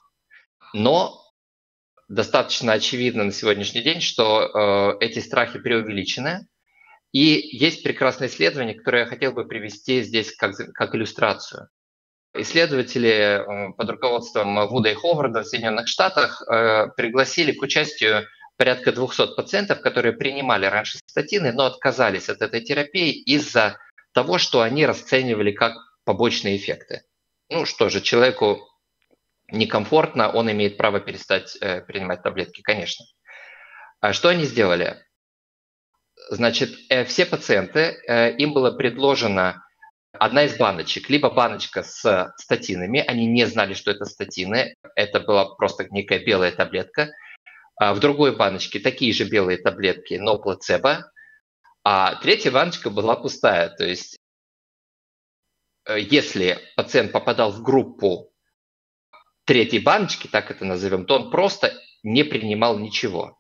Но 0.73 1.22
достаточно 2.13 2.75
очевидно 2.75 3.25
на 3.25 3.33
сегодняшний 3.33 3.83
день, 3.83 4.01
что 4.01 4.99
э, 5.01 5.05
эти 5.05 5.19
страхи 5.19 5.59
преувеличены. 5.59 6.47
И 7.13 7.49
есть 7.53 7.83
прекрасное 7.83 8.29
исследование, 8.29 8.75
которое 8.75 9.01
я 9.01 9.07
хотел 9.07 9.33
бы 9.33 9.47
привести 9.47 10.03
здесь 10.03 10.35
как, 10.35 10.55
как 10.75 10.95
иллюстрацию. 10.95 11.69
Исследователи 12.35 13.09
э, 13.09 13.73
под 13.73 13.91
руководством 13.91 14.69
Вуда 14.69 14.91
и 14.91 14.95
Ховарда 14.95 15.43
в 15.43 15.47
Соединенных 15.47 15.89
Штатах 15.89 16.43
э, 16.43 16.89
пригласили 16.97 17.53
к 17.53 17.63
участию 17.63 18.27
порядка 18.59 18.93
200 18.93 19.35
пациентов, 19.35 19.81
которые 19.81 20.13
принимали 20.13 20.67
раньше 20.67 20.99
статины, 21.07 21.53
но 21.53 21.65
отказались 21.65 22.29
от 22.29 22.43
этой 22.43 22.61
терапии 22.61 23.11
из-за 23.13 23.79
того, 24.13 24.37
что 24.37 24.61
они 24.61 24.85
расценивали 24.85 25.53
как 25.53 25.73
побочные 26.05 26.59
эффекты. 26.59 27.03
Ну 27.49 27.65
что 27.65 27.89
же, 27.89 28.03
человеку 28.03 28.69
некомфортно, 29.53 30.31
он 30.31 30.51
имеет 30.51 30.77
право 30.77 31.01
перестать 31.01 31.57
э, 31.61 31.83
принимать 31.83 32.23
таблетки, 32.23 32.63
конечно. 32.63 33.05
А 34.01 34.13
что 34.13 34.31
они 34.31 34.45
сделали? 34.45 35.05
Значит, 36.31 36.71
э, 36.89 37.05
все 37.05 37.27
пациенты, 37.27 38.01
э, 38.07 38.37
им 38.37 38.55
было 38.55 38.73
предложено 38.73 39.65
одна 40.13 40.45
из 40.45 40.57
баночек, 40.57 41.09
либо 41.09 41.31
баночка 41.31 41.83
с 41.83 42.33
статинами, 42.37 43.01
они 43.01 43.27
не 43.27 43.45
знали, 43.47 43.75
что 43.75 43.91
это 43.91 44.05
статины, 44.05 44.75
это 44.95 45.21
была 45.21 45.55
просто 45.55 45.87
некая 45.91 46.19
белая 46.19 46.53
таблетка. 46.53 47.11
А 47.77 47.95
в 47.95 48.01
другой 48.01 48.37
баночке 48.37 48.79
такие 48.79 49.13
же 49.13 49.25
белые 49.25 49.59
таблетки, 49.59 50.15
но 50.15 50.39
плацебо. 50.39 51.11
А 51.85 52.17
третья 52.17 52.51
баночка 52.51 52.91
была 52.91 53.17
пустая, 53.17 53.71
то 53.71 53.85
есть 53.85 54.17
если 55.89 56.61
пациент 56.77 57.11
попадал 57.11 57.51
в 57.51 57.63
группу 57.63 58.32
третьей 59.45 59.81
баночки, 59.81 60.29
так 60.29 60.51
это 60.51 60.65
назовем, 60.65 61.07
то 61.07 61.17
он 61.17 61.31
просто 61.31 61.73
не 62.03 62.25
принимал 62.25 62.79
ничего. 62.79 63.39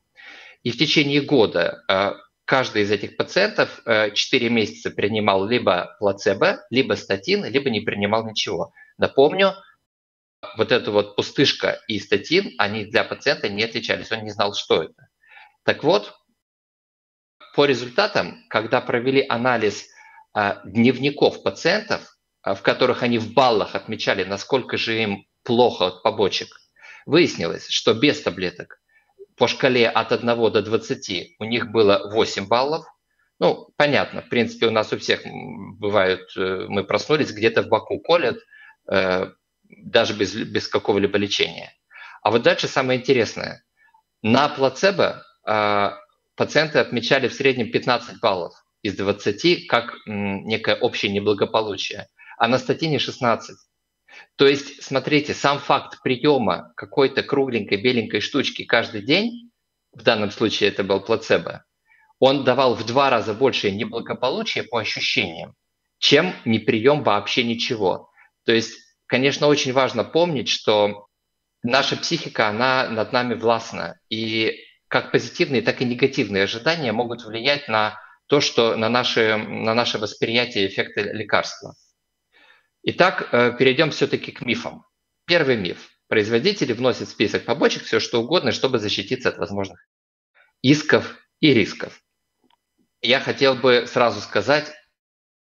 И 0.62 0.70
в 0.70 0.78
течение 0.78 1.20
года 1.20 1.82
э, 1.88 2.12
каждый 2.44 2.82
из 2.82 2.90
этих 2.90 3.16
пациентов 3.16 3.80
4 3.84 4.14
э, 4.14 4.50
месяца 4.50 4.90
принимал 4.90 5.46
либо 5.46 5.96
плацебо, 5.98 6.64
либо 6.70 6.94
статин, 6.94 7.44
либо 7.44 7.70
не 7.70 7.80
принимал 7.80 8.26
ничего. 8.26 8.72
Напомню, 8.98 9.54
вот 10.56 10.72
эта 10.72 10.90
вот 10.90 11.16
пустышка 11.16 11.80
и 11.88 11.98
статин, 11.98 12.52
они 12.58 12.84
для 12.84 13.04
пациента 13.04 13.48
не 13.48 13.64
отличались, 13.64 14.12
он 14.12 14.24
не 14.24 14.30
знал, 14.30 14.54
что 14.54 14.82
это. 14.82 15.08
Так 15.64 15.84
вот, 15.84 16.14
по 17.54 17.64
результатам, 17.64 18.44
когда 18.48 18.80
провели 18.80 19.24
анализ 19.28 19.86
э, 20.36 20.60
дневников 20.64 21.42
пациентов, 21.42 22.08
в 22.44 22.60
которых 22.62 23.04
они 23.04 23.18
в 23.18 23.34
баллах 23.34 23.76
отмечали, 23.76 24.24
насколько 24.24 24.76
же 24.76 25.00
им 25.00 25.26
плохо 25.44 25.86
от 25.88 26.02
побочек, 26.02 26.48
выяснилось, 27.06 27.68
что 27.68 27.94
без 27.94 28.20
таблеток 28.22 28.80
по 29.36 29.48
шкале 29.48 29.88
от 29.88 30.12
1 30.12 30.26
до 30.26 30.62
20 30.62 31.36
у 31.38 31.44
них 31.44 31.70
было 31.70 32.10
8 32.12 32.46
баллов. 32.46 32.84
Ну, 33.38 33.68
понятно, 33.76 34.22
в 34.22 34.28
принципе, 34.28 34.66
у 34.66 34.70
нас 34.70 34.92
у 34.92 34.98
всех 34.98 35.22
бывают, 35.24 36.30
э, 36.36 36.66
мы 36.68 36.84
проснулись, 36.84 37.32
где-то 37.32 37.62
в 37.62 37.68
боку 37.68 37.98
колят, 37.98 38.38
э, 38.88 39.30
даже 39.68 40.14
без, 40.14 40.34
без 40.34 40.68
какого-либо 40.68 41.18
лечения. 41.18 41.72
А 42.22 42.30
вот 42.30 42.42
дальше 42.42 42.68
самое 42.68 43.00
интересное. 43.00 43.64
На 44.22 44.48
плацебо 44.48 45.24
э, 45.44 45.90
пациенты 46.36 46.78
отмечали 46.78 47.26
в 47.26 47.34
среднем 47.34 47.72
15 47.72 48.20
баллов 48.20 48.54
из 48.82 48.96
20 48.96 49.66
как 49.66 49.94
некое 50.06 50.76
общее 50.76 51.10
неблагополучие, 51.10 52.06
а 52.38 52.48
на 52.48 52.58
статине 52.58 52.98
16. 52.98 53.56
То 54.36 54.46
есть, 54.46 54.82
смотрите, 54.82 55.34
сам 55.34 55.58
факт 55.58 56.02
приема 56.02 56.72
какой-то 56.76 57.22
кругленькой 57.22 57.82
беленькой 57.82 58.20
штучки 58.20 58.64
каждый 58.64 59.02
день, 59.02 59.50
в 59.92 60.02
данном 60.02 60.30
случае 60.30 60.70
это 60.70 60.84
был 60.84 61.00
плацебо, 61.00 61.64
он 62.18 62.44
давал 62.44 62.74
в 62.74 62.86
два 62.86 63.10
раза 63.10 63.34
больше 63.34 63.70
неблагополучия 63.70 64.62
по 64.62 64.78
ощущениям, 64.78 65.54
чем 65.98 66.34
не 66.44 66.58
прием 66.58 67.02
вообще 67.02 67.44
ничего. 67.44 68.10
То 68.44 68.52
есть, 68.52 68.74
конечно, 69.06 69.48
очень 69.48 69.72
важно 69.72 70.04
помнить, 70.04 70.48
что 70.48 71.06
наша 71.62 71.96
психика, 71.96 72.48
она 72.48 72.88
над 72.88 73.12
нами 73.12 73.34
властна. 73.34 73.98
И 74.08 74.56
как 74.88 75.10
позитивные, 75.10 75.62
так 75.62 75.80
и 75.80 75.84
негативные 75.84 76.44
ожидания 76.44 76.92
могут 76.92 77.24
влиять 77.24 77.68
на 77.68 77.98
то, 78.26 78.40
что 78.40 78.76
на 78.76 78.88
наше, 78.88 79.36
на 79.36 79.74
наше 79.74 79.98
восприятие 79.98 80.66
эффекта 80.68 81.02
лекарства. 81.02 81.74
Итак, 82.84 83.28
э, 83.32 83.56
перейдем 83.56 83.90
все-таки 83.90 84.32
к 84.32 84.40
мифам. 84.42 84.84
Первый 85.26 85.56
миф. 85.56 85.90
Производители 86.08 86.72
вносят 86.72 87.08
в 87.08 87.12
список 87.12 87.44
побочек 87.44 87.84
все 87.84 88.00
что 88.00 88.20
угодно, 88.20 88.52
чтобы 88.52 88.78
защититься 88.78 89.28
от 89.28 89.38
возможных 89.38 89.86
исков 90.62 91.16
и 91.40 91.54
рисков. 91.54 92.02
Я 93.00 93.20
хотел 93.20 93.54
бы 93.54 93.86
сразу 93.86 94.20
сказать, 94.20 94.72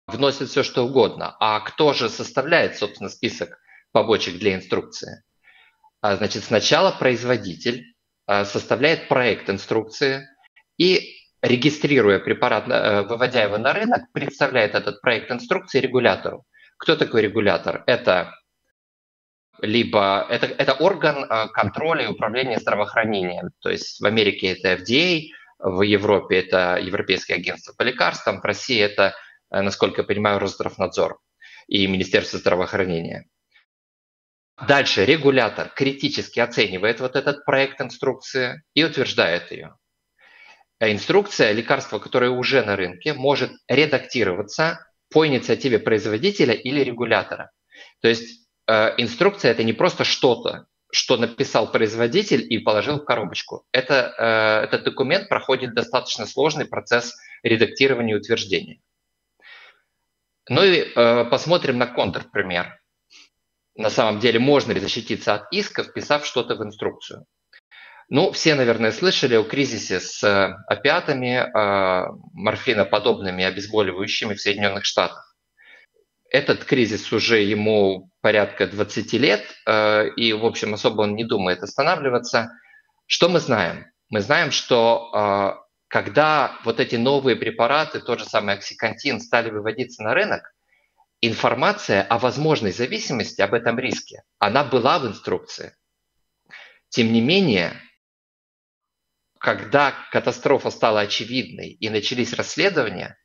вносят 0.08 0.50
все 0.50 0.64
что 0.64 0.86
угодно. 0.86 1.36
А 1.40 1.60
кто 1.60 1.94
же 1.94 2.10
составляет, 2.10 2.78
собственно, 2.78 3.10
список 3.10 3.60
побочек 3.92 4.38
для 4.38 4.56
инструкции? 4.56 5.24
А, 6.02 6.16
значит, 6.16 6.44
сначала 6.44 6.92
производитель 6.92 7.94
а, 8.26 8.46
составляет 8.46 9.10
проект 9.10 9.50
инструкции 9.50 10.28
и 10.78 11.18
регистрируя 11.42 12.20
препарат, 12.20 12.68
э, 12.68 13.04
выводя 13.04 13.44
его 13.44 13.58
на 13.58 13.74
рынок, 13.74 14.12
представляет 14.12 14.74
этот 14.76 15.02
проект 15.02 15.32
инструкции 15.32 15.80
регулятору. 15.80 16.46
Кто 16.78 16.96
такой 16.96 17.22
регулятор? 17.24 17.84
Это 17.88 18.34
либо 19.62 20.26
это, 20.30 20.46
это 20.46 20.74
орган 20.74 21.24
э, 21.24 21.48
контроля 21.50 22.06
и 22.06 22.08
управления 22.08 22.60
здравоохранением. 22.60 23.50
То 23.60 23.70
есть 23.70 24.00
в 24.00 24.06
Америке 24.06 24.54
это 24.54 24.74
FDA, 24.74 25.30
в 25.60 25.82
Европе 25.82 26.40
это 26.40 26.78
Европейское 26.78 27.38
агентство 27.38 27.74
по 27.74 27.82
лекарствам, 27.84 28.40
в 28.42 28.46
России 28.46 28.80
это, 28.80 29.16
э, 29.50 29.62
насколько 29.62 30.02
я 30.02 30.08
понимаю, 30.08 30.40
Росздравнадзор 30.40 31.18
и 31.68 31.88
Министерство 31.88 32.40
здравоохранения. 32.40 33.28
Дальше 34.68 35.06
регулятор 35.06 35.70
критически 35.70 36.40
оценивает 36.40 37.00
вот 37.00 37.16
этот 37.16 37.46
проект 37.46 37.80
инструкции 37.80 38.64
и 38.74 38.84
утверждает 38.84 39.52
ее. 39.52 39.76
Инструкция 40.80 41.52
лекарства, 41.54 42.00
которое 42.00 42.32
уже 42.32 42.64
на 42.64 42.76
рынке, 42.76 43.14
может 43.14 43.52
редактироваться 43.68 44.88
по 45.10 45.26
инициативе 45.26 45.80
производителя 45.80 46.54
или 46.54 46.82
регулятора. 46.82 47.52
То 48.02 48.08
есть 48.08 48.48
э, 48.68 48.94
инструкция 48.98 49.52
это 49.52 49.64
не 49.64 49.74
просто 49.74 50.04
что-то, 50.04 50.68
что 50.92 51.18
написал 51.18 51.72
производитель 51.72 52.46
и 52.48 52.60
положил 52.60 53.00
в 53.00 53.06
коробочку. 53.06 53.66
Это, 53.72 54.14
э, 54.18 54.66
этот 54.66 54.84
документ 54.84 55.30
проходит 55.30 55.74
достаточно 55.74 56.26
сложный 56.26 56.66
процесс 56.66 57.14
редактирования 57.44 58.14
и 58.14 58.18
утверждения. 58.18 58.80
Ну 60.50 60.64
и 60.64 60.80
э, 60.80 61.26
посмотрим 61.26 61.78
на 61.78 61.88
контрпример. 61.88 62.80
На 63.76 63.90
самом 63.90 64.20
деле 64.20 64.40
можно 64.40 64.72
ли 64.72 64.80
защититься 64.80 65.36
от 65.36 65.52
иска, 65.52 65.84
вписав 65.84 66.26
что-то 66.26 66.56
в 66.56 66.64
инструкцию. 66.64 67.26
Ну, 68.10 68.32
все, 68.32 68.56
наверное, 68.56 68.94
слышали 68.94 69.36
о 69.36 69.44
кризисе 69.44 70.00
с 70.00 70.24
э, 70.24 70.56
опиатами, 70.68 71.44
э, 71.44 72.08
морфиноподобными 72.34 73.44
обезболивающими 73.44 74.34
в 74.34 74.40
Соединенных 74.40 74.86
Штатах. 74.86 75.36
Этот 76.30 76.64
кризис 76.64 77.12
уже 77.12 77.42
ему 77.42 78.10
порядка 78.22 78.66
20 78.66 79.14
лет, 79.14 79.44
э, 79.66 80.10
и, 80.16 80.32
в 80.32 80.46
общем, 80.46 80.74
особо 80.74 81.02
он 81.02 81.16
не 81.16 81.26
думает 81.26 81.64
останавливаться. 81.64 82.52
Что 83.08 83.28
мы 83.28 83.40
знаем? 83.40 83.88
Мы 84.10 84.22
знаем, 84.22 84.52
что 84.52 85.66
когда 85.90 86.58
вот 86.64 86.80
эти 86.80 86.96
новые 86.96 87.36
препараты, 87.36 88.00
тот 88.00 88.20
же 88.20 88.26
самый 88.26 88.56
оксикантин, 88.56 89.20
стали 89.20 89.50
выводиться 89.50 90.02
на 90.04 90.14
рынок, 90.14 90.54
информация 91.20 92.04
о 92.04 92.20
возможной 92.20 92.72
зависимости, 92.72 93.42
об 93.42 93.54
этом 93.54 93.78
риске, 93.80 94.24
она 94.40 94.64
была 94.64 95.00
в 95.00 95.08
инструкции. 95.08 95.76
Тем 96.90 97.12
не 97.12 97.22
менее, 97.22 97.74
когда 99.48 99.96
катастрофа 100.12 100.72
стала 100.72 101.00
очевидной 101.00 101.70
и 101.70 101.90
начались 101.90 102.34
расследования, 102.34 103.18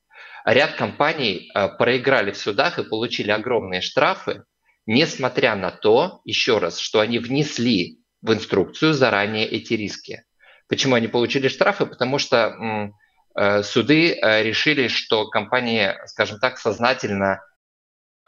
ряд 0.44 0.74
компаний 0.76 1.50
э, 1.52 1.68
проиграли 1.76 2.30
в 2.30 2.36
судах 2.36 2.78
и 2.78 2.88
получили 2.88 3.32
огромные 3.32 3.80
штрафы, 3.80 4.44
несмотря 4.86 5.56
на 5.56 5.72
то, 5.72 6.20
еще 6.24 6.58
раз, 6.58 6.78
что 6.78 7.00
они 7.00 7.18
внесли 7.18 7.98
в 8.20 8.32
инструкцию 8.32 8.92
заранее 8.92 9.48
эти 9.48 9.72
риски. 9.72 10.22
Почему 10.68 10.94
они 10.94 11.08
получили 11.08 11.48
штрафы? 11.48 11.86
Потому 11.86 12.20
что 12.20 12.92
э, 13.34 13.64
суды 13.64 14.12
э, 14.12 14.44
решили, 14.44 14.86
что 14.86 15.28
компании, 15.28 15.92
скажем 16.06 16.38
так, 16.38 16.56
сознательно 16.56 17.40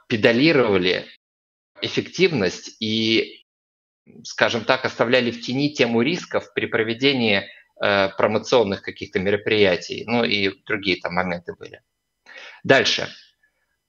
педалировали 0.09 1.07
эффективность 1.81 2.75
и, 2.81 3.45
скажем 4.25 4.65
так, 4.65 4.85
оставляли 4.85 5.31
в 5.31 5.41
тени 5.43 5.73
тему 5.73 6.03
рисков 6.03 6.53
при 6.55 6.67
проведении 6.67 7.49
промоционных 7.79 8.83
каких-то 8.83 9.19
мероприятий, 9.19 10.05
ну 10.07 10.25
и 10.25 10.63
другие 10.65 11.01
там 11.01 11.15
моменты 11.15 11.55
были. 11.55 11.83
Дальше. 12.63 13.09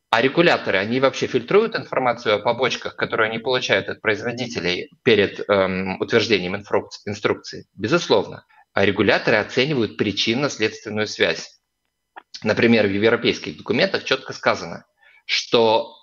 А 0.10 0.22
регуляторы, 0.22 0.78
они 0.78 1.00
вообще 1.00 1.28
фильтруют 1.28 1.76
информацию 1.76 2.36
о 2.36 2.40
побочках, 2.40 2.96
которые 2.96 3.30
они 3.30 3.40
получают 3.40 3.90
от 3.90 4.02
производителей 4.02 4.90
перед 5.04 5.50
эм, 5.50 6.00
утверждением 6.00 6.56
инструкции? 6.56 7.68
Безусловно. 7.74 8.46
А 8.74 8.86
регуляторы 8.86 9.38
оценивают 9.38 9.98
причинно-следственную 9.98 11.08
связь. 11.08 11.60
Например, 12.44 12.88
в 12.88 12.92
европейских 12.92 13.58
документах 13.58 14.04
четко 14.04 14.32
сказано, 14.34 14.86
что 15.26 15.94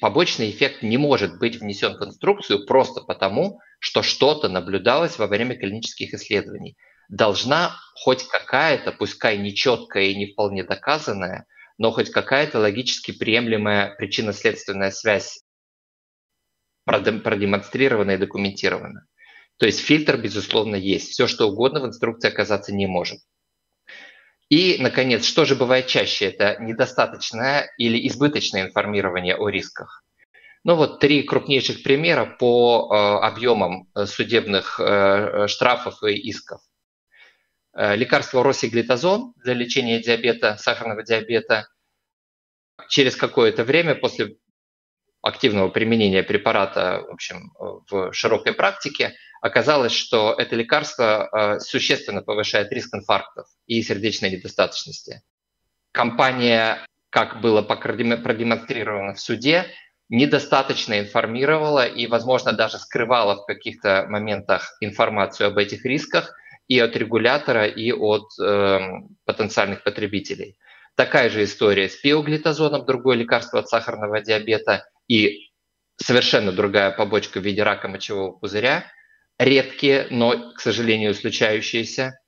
побочный 0.00 0.50
эффект 0.50 0.82
не 0.82 0.98
может 0.98 1.38
быть 1.38 1.56
внесен 1.56 1.96
в 1.96 2.04
инструкцию 2.04 2.66
просто 2.66 3.00
потому, 3.00 3.60
что 3.82 4.04
что-то 4.04 4.48
наблюдалось 4.48 5.18
во 5.18 5.26
время 5.26 5.56
клинических 5.56 6.14
исследований. 6.14 6.76
Должна 7.08 7.76
хоть 7.96 8.28
какая-то, 8.28 8.92
пускай 8.92 9.38
нечеткая 9.38 10.04
и 10.04 10.14
не 10.14 10.32
вполне 10.32 10.62
доказанная, 10.62 11.46
но 11.78 11.90
хоть 11.90 12.10
какая-то 12.10 12.60
логически 12.60 13.10
приемлемая 13.10 13.96
причинно-следственная 13.96 14.92
связь 14.92 15.42
продемонстрирована 16.84 18.12
и 18.12 18.18
документирована. 18.18 19.08
То 19.56 19.66
есть 19.66 19.80
фильтр, 19.80 20.16
безусловно, 20.16 20.76
есть. 20.76 21.10
Все, 21.10 21.26
что 21.26 21.48
угодно 21.48 21.80
в 21.80 21.86
инструкции 21.86 22.28
оказаться 22.28 22.72
не 22.72 22.86
может. 22.86 23.18
И, 24.48 24.76
наконец, 24.78 25.24
что 25.24 25.44
же 25.44 25.56
бывает 25.56 25.88
чаще? 25.88 26.26
Это 26.26 26.56
недостаточное 26.62 27.68
или 27.78 28.06
избыточное 28.06 28.68
информирование 28.68 29.34
о 29.34 29.48
рисках. 29.48 30.04
Ну 30.64 30.76
вот 30.76 31.00
три 31.00 31.24
крупнейших 31.24 31.82
примера 31.82 32.24
по 32.24 32.88
э, 32.88 33.26
объемам 33.26 33.88
э, 33.94 34.06
судебных 34.06 34.78
э, 34.78 35.48
штрафов 35.48 36.02
и 36.04 36.14
исков. 36.14 36.60
Лекарство 37.74 38.44
росиглитазон 38.44 39.32
для 39.42 39.54
лечения 39.54 39.98
диабета, 39.98 40.58
сахарного 40.58 41.02
диабета. 41.04 41.68
Через 42.90 43.16
какое-то 43.16 43.64
время 43.64 43.94
после 43.94 44.36
активного 45.22 45.70
применения 45.70 46.22
препарата 46.22 47.02
в, 47.08 47.12
общем, 47.12 47.50
в 47.58 48.12
широкой 48.12 48.52
практике 48.52 49.14
оказалось, 49.40 49.92
что 49.92 50.34
это 50.36 50.54
лекарство 50.54 51.56
существенно 51.60 52.20
повышает 52.20 52.70
риск 52.72 52.94
инфарктов 52.94 53.46
и 53.66 53.82
сердечной 53.82 54.30
недостаточности. 54.32 55.22
Компания, 55.92 56.84
как 57.08 57.40
было 57.40 57.62
продемонстрировано 57.62 59.14
в 59.14 59.20
суде, 59.20 59.64
недостаточно 60.12 61.00
информировала 61.00 61.86
и, 61.86 62.06
возможно, 62.06 62.52
даже 62.52 62.78
скрывала 62.78 63.36
в 63.36 63.46
каких-то 63.46 64.04
моментах 64.08 64.76
информацию 64.80 65.46
об 65.46 65.56
этих 65.56 65.86
рисках 65.86 66.34
и 66.68 66.78
от 66.78 66.94
регулятора, 66.96 67.66
и 67.66 67.92
от 67.92 68.28
э, 68.38 68.78
потенциальных 69.24 69.82
потребителей. 69.82 70.58
Такая 70.96 71.30
же 71.30 71.44
история 71.44 71.88
с 71.88 71.96
пиоглитазоном, 71.96 72.84
другое 72.84 73.16
лекарство 73.16 73.60
от 73.60 73.68
сахарного 73.70 74.20
диабета 74.20 74.84
и 75.08 75.50
совершенно 75.96 76.52
другая 76.52 76.90
побочка 76.90 77.40
в 77.40 77.44
виде 77.44 77.62
рака 77.62 77.88
мочевого 77.88 78.32
пузыря, 78.32 78.84
редкие, 79.38 80.08
но, 80.10 80.52
к 80.52 80.60
сожалению, 80.60 81.14
случающиеся. 81.14 82.18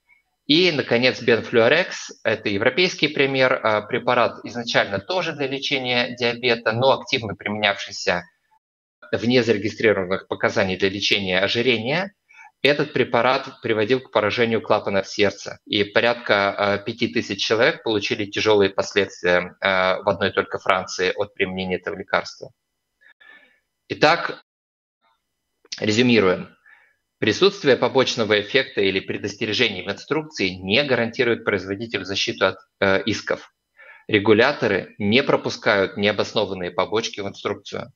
И, 0.46 0.70
наконец, 0.72 1.22
Бенфлюорекс– 1.22 2.20
это 2.24 2.50
европейский 2.50 3.08
пример, 3.08 3.60
а, 3.62 3.80
препарат 3.80 4.44
изначально 4.44 4.98
тоже 4.98 5.32
для 5.32 5.46
лечения 5.46 6.14
диабета, 6.16 6.72
но 6.72 6.92
активно 6.92 7.34
применявшийся 7.34 8.24
вне 9.10 9.42
зарегистрированных 9.42 10.28
показаний 10.28 10.76
для 10.76 10.90
лечения 10.90 11.40
ожирения. 11.40 12.12
Этот 12.60 12.92
препарат 12.92 13.60
приводил 13.62 14.00
к 14.00 14.10
поражению 14.10 14.60
клапанов 14.60 15.06
сердца, 15.06 15.58
и 15.66 15.82
порядка 15.84 16.82
5000 16.84 17.32
а, 17.32 17.36
человек 17.38 17.82
получили 17.82 18.26
тяжелые 18.26 18.68
последствия 18.70 19.56
а, 19.60 20.02
в 20.02 20.08
одной 20.08 20.30
только 20.30 20.58
Франции 20.58 21.12
от 21.14 21.32
применения 21.32 21.76
этого 21.76 21.96
лекарства. 21.96 22.50
Итак, 23.88 24.44
резюмируем. 25.78 26.54
Присутствие 27.18 27.76
побочного 27.76 28.40
эффекта 28.40 28.80
или 28.80 29.00
предостережений 29.00 29.82
в 29.82 29.90
инструкции 29.90 30.50
не 30.50 30.82
гарантирует 30.82 31.44
производителю 31.44 32.04
защиту 32.04 32.46
от 32.46 32.56
э, 32.80 33.02
исков. 33.04 33.52
Регуляторы 34.08 34.94
не 34.98 35.22
пропускают 35.22 35.96
необоснованные 35.96 36.70
побочки 36.70 37.20
в 37.20 37.28
инструкцию. 37.28 37.92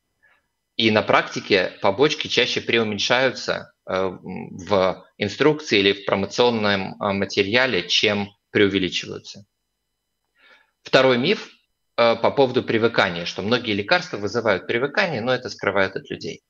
И 0.77 0.93
на 0.93 1.03
практике 1.03 1.73
побочки 1.83 2.29
чаще 2.29 2.61
преуменьшаются 2.61 3.73
э, 3.85 3.93
в 3.93 5.05
инструкции 5.19 5.81
или 5.81 5.93
в 5.93 6.05
промоционном 6.05 6.95
э, 6.95 7.13
материале, 7.13 7.89
чем 7.89 8.31
преувеличиваются. 8.51 9.45
Второй 10.83 11.19
миф 11.19 11.49
э, 11.97 12.15
по 12.15 12.31
поводу 12.31 12.63
привыкания, 12.63 13.25
что 13.25 13.43
многие 13.43 13.73
лекарства 13.73 14.19
вызывают 14.19 14.69
привыкание, 14.69 15.21
но 15.21 15.35
это 15.35 15.51
скрывают 15.51 15.97
от 15.97 16.09
людей. 16.09 16.43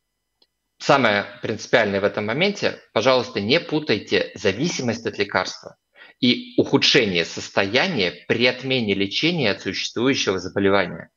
Самое 0.79 1.27
принципиальное 1.43 2.01
в 2.01 2.05
этом 2.05 2.27
моменте, 2.27 2.81
пожалуйста, 2.93 3.41
не 3.41 3.59
путайте 3.59 4.31
зависимость 4.35 5.07
от 5.07 5.19
лекарства 5.19 5.77
и 6.21 6.55
ухудшение 6.57 7.25
состояния 7.25 8.13
при 8.29 8.47
отмене 8.47 8.95
лечения 8.95 9.51
от 9.51 9.61
существующего 9.61 10.39
заболевания. 10.39 11.11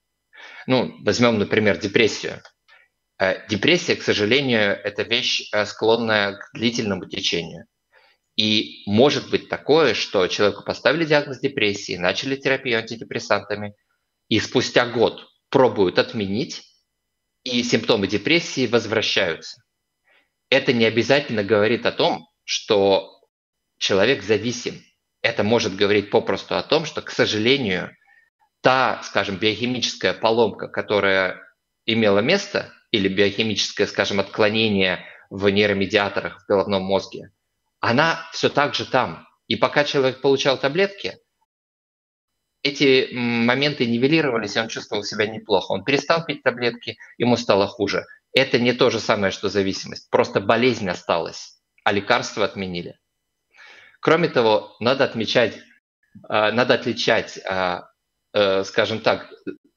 Ну, 0.68 0.96
возьмем, 1.04 1.38
например, 1.38 1.78
депрессию. 1.78 2.42
Э, 3.20 3.48
депрессия, 3.48 3.96
к 3.96 4.02
сожалению, 4.02 4.80
это 4.84 5.04
вещь, 5.04 5.50
э, 5.54 5.66
склонная 5.66 6.34
к 6.34 6.50
длительному 6.54 7.08
течению. 7.08 7.66
И 8.36 8.84
может 8.88 9.30
быть 9.30 9.50
такое, 9.50 9.94
что 9.94 10.28
человеку 10.28 10.64
поставили 10.64 11.06
диагноз 11.06 11.40
депрессии, 11.40 11.98
начали 11.98 12.36
терапию 12.36 12.80
антидепрессантами, 12.80 13.76
и 14.28 14.40
спустя 14.40 14.88
год 14.88 15.28
пробуют 15.50 16.00
отменить, 16.00 16.64
и 17.44 17.64
симптомы 17.64 18.08
депрессии 18.08 18.68
возвращаются. 18.68 19.62
Это 20.50 20.74
не 20.74 20.86
обязательно 20.86 21.44
говорит 21.44 21.86
о 21.86 21.92
том, 21.92 22.28
что 22.44 23.22
человек 23.78 24.24
зависим. 24.24 24.82
Это 25.22 25.44
может 25.44 25.76
говорить 25.76 26.10
попросту 26.10 26.58
о 26.58 26.64
том, 26.64 26.86
что, 26.86 27.02
к 27.02 27.12
сожалению, 27.12 27.96
та, 28.62 29.02
скажем, 29.04 29.38
биохимическая 29.38 30.14
поломка, 30.14 30.68
которая 30.68 31.42
имела 31.86 32.20
место, 32.20 32.74
или 32.92 33.08
биохимическое, 33.08 33.88
скажем, 33.88 34.20
отклонение 34.20 35.06
в 35.30 35.48
нейромедиаторах 35.48 36.44
в 36.44 36.48
головном 36.48 36.84
мозге, 36.84 37.32
она 37.80 38.28
все 38.34 38.50
так 38.50 38.76
же 38.76 38.86
там. 38.86 39.28
И 39.48 39.56
пока 39.56 39.84
человек 39.84 40.22
получал 40.22 40.58
таблетки, 40.58 41.18
эти 42.64 43.10
моменты 43.14 43.88
нивелировались, 43.88 44.56
и 44.56 44.60
он 44.60 44.68
чувствовал 44.68 45.04
себя 45.04 45.26
неплохо. 45.26 45.72
Он 45.72 45.84
перестал 45.84 46.26
пить 46.26 46.44
таблетки, 46.44 46.98
ему 47.18 47.38
стало 47.38 47.68
хуже. 47.68 48.06
Это 48.34 48.60
не 48.60 48.74
то 48.74 48.90
же 48.90 49.00
самое, 49.00 49.32
что 49.32 49.50
зависимость. 49.50 50.10
Просто 50.10 50.40
болезнь 50.40 50.88
осталась, 50.88 51.60
а 51.84 51.92
лекарства 51.92 52.46
отменили. 52.46 52.98
Кроме 54.00 54.30
того, 54.30 54.76
надо 54.80 55.04
отмечать, 55.04 55.60
а, 56.28 56.52
надо 56.52 56.76
отличать, 56.76 57.40
а, 57.46 57.90
э, 58.34 58.64
скажем 58.64 59.02
так, 59.02 59.30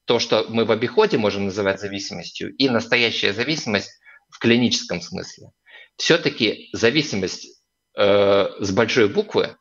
то, 0.04 0.18
что 0.18 0.46
мы 0.48 0.64
в 0.64 0.70
обиходе 0.70 1.18
можем 1.18 1.46
называть 1.46 1.80
зависимостью, 1.80 2.54
и 2.56 2.68
настоящая 2.68 3.32
зависимость 3.32 3.90
в 4.30 4.38
клиническом 4.38 5.00
смысле. 5.00 5.48
Все-таки 5.96 6.68
зависимость 6.72 7.62
э, 7.96 8.48
с 8.60 8.70
большой 8.72 9.08
буквы 9.08 9.56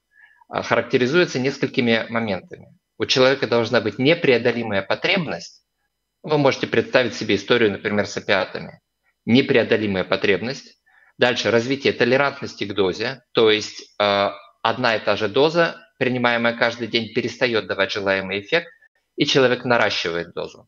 а, 0.50 0.62
характеризуется 0.62 1.40
несколькими 1.40 2.06
моментами 2.10 2.68
у 3.04 3.06
человека 3.06 3.48
должна 3.48 3.82
быть 3.82 4.00
непреодолимая 4.00 4.82
потребность. 4.82 5.66
Вы 6.24 6.38
можете 6.38 6.68
представить 6.68 7.14
себе 7.14 7.36
историю, 7.36 7.72
например, 7.72 8.08
с 8.08 8.16
опиатами. 8.16 8.80
Непреодолимая 9.26 10.06
потребность. 10.06 10.80
Дальше 11.18 11.52
развитие 11.52 11.92
толерантности 11.92 12.64
к 12.64 12.74
дозе, 12.74 13.22
то 13.34 13.52
есть 13.52 13.94
э, 14.00 14.30
одна 14.64 14.96
и 14.96 15.00
та 15.04 15.16
же 15.16 15.28
доза, 15.28 15.76
принимаемая 16.00 16.58
каждый 16.58 16.88
день, 16.88 17.14
перестает 17.14 17.68
давать 17.68 17.92
желаемый 17.92 18.40
эффект, 18.40 18.70
и 19.16 19.26
человек 19.26 19.66
наращивает 19.66 20.34
дозу. 20.34 20.68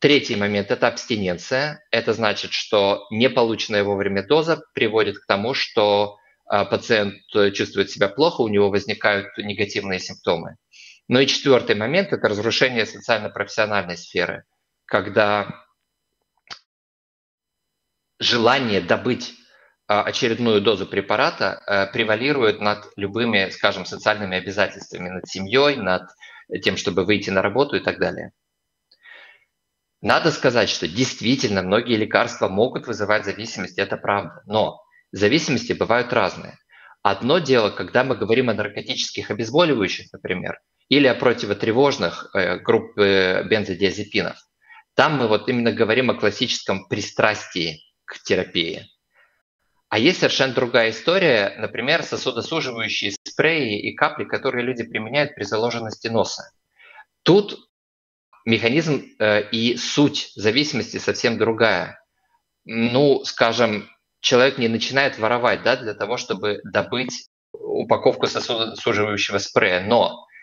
Третий 0.00 0.36
момент– 0.36 0.70
это 0.72 0.88
абстиненция. 0.88 1.80
Это 1.92 2.12
значит, 2.12 2.52
что 2.52 3.06
неполученная 3.10 3.84
вовремя 3.84 4.24
доза 4.24 4.60
приводит 4.74 5.18
к 5.20 5.26
тому, 5.26 5.54
что 5.54 6.16
э, 6.50 6.64
пациент 6.64 7.14
чувствует 7.54 7.88
себя 7.90 8.08
плохо, 8.08 8.42
у 8.42 8.48
него 8.48 8.68
возникают 8.68 9.28
негативные 9.38 10.00
симптомы. 10.00 10.56
Ну 11.08 11.20
и 11.20 11.26
четвертый 11.26 11.76
момент– 11.76 12.08
это 12.12 12.28
разрушение 12.28 12.84
социально-профессиональной 12.84 13.96
сферы, 13.96 14.44
когда 14.86 15.64
желание 18.18 18.80
добыть 18.80 19.34
а, 19.86 20.02
очередную 20.02 20.60
дозу 20.60 20.84
препарата 20.84 21.62
а, 21.66 21.86
превалирует 21.86 22.60
над 22.60 22.90
любыми, 22.96 23.50
скажем, 23.50 23.84
социальными 23.84 24.36
обязательствами, 24.36 25.10
над 25.10 25.28
семьей, 25.28 25.76
над 25.76 26.08
тем, 26.64 26.76
чтобы 26.76 27.04
выйти 27.04 27.30
на 27.30 27.40
работу 27.40 27.76
и 27.76 27.80
так 27.80 28.00
далее. 28.00 28.32
Надо 30.02 30.32
сказать, 30.32 30.68
что 30.68 30.88
действительно 30.88 31.62
многие 31.62 31.96
лекарства 31.96 32.48
могут 32.48 32.88
вызывать 32.88 33.24
зависимость, 33.24 33.78
это 33.78 33.96
правда, 33.96 34.42
но 34.46 34.82
зависимости 35.12 35.72
бывают 35.72 36.12
разные. 36.12 36.58
Одно 37.02 37.38
дело, 37.38 37.70
когда 37.70 38.02
мы 38.02 38.16
говорим 38.16 38.50
о 38.50 38.54
наркотических 38.54 39.30
обезболивающих, 39.30 40.12
например– 40.12 40.58
или 40.88 41.06
о 41.06 41.14
противотревожных 41.14 42.30
э, 42.32 42.58
группы 42.58 43.44
бензодиазепинов. 43.48 44.36
Там 44.94 45.16
мы 45.18 45.28
вот 45.28 45.48
именно 45.48 45.72
говорим 45.72 46.10
о 46.10 46.14
классическом 46.14 46.88
пристрастии 46.88 47.82
к 48.04 48.22
терапии. 48.22 48.86
А 49.88 49.98
есть 49.98 50.20
совершенно 50.20 50.54
другая 50.54 50.90
история, 50.90 51.54
например, 51.58 52.02
сосудосуживающие 52.02 53.12
спреи 53.24 53.80
и 53.80 53.94
капли, 53.94 54.24
которые 54.24 54.64
люди 54.64 54.84
применяют 54.84 55.34
при 55.34 55.44
заложенности 55.44 56.08
носа. 56.08 56.50
Тут 57.22 57.68
механизм 58.44 59.04
э, 59.18 59.48
и 59.50 59.76
суть 59.76 60.30
зависимости 60.34 60.98
совсем 60.98 61.36
другая. 61.36 62.00
Ну, 62.64 63.24
скажем, 63.24 63.88
человек 64.20 64.58
не 64.58 64.68
начинает 64.68 65.18
воровать 65.18 65.62
да, 65.62 65.76
для 65.76 65.94
того, 65.94 66.16
чтобы 66.16 66.60
добыть 66.64 67.28
упаковку 67.52 68.26
сосудосуживающего 68.26 69.38
спрея, 69.38 69.80
но 69.80 70.26
Э, 70.26 70.35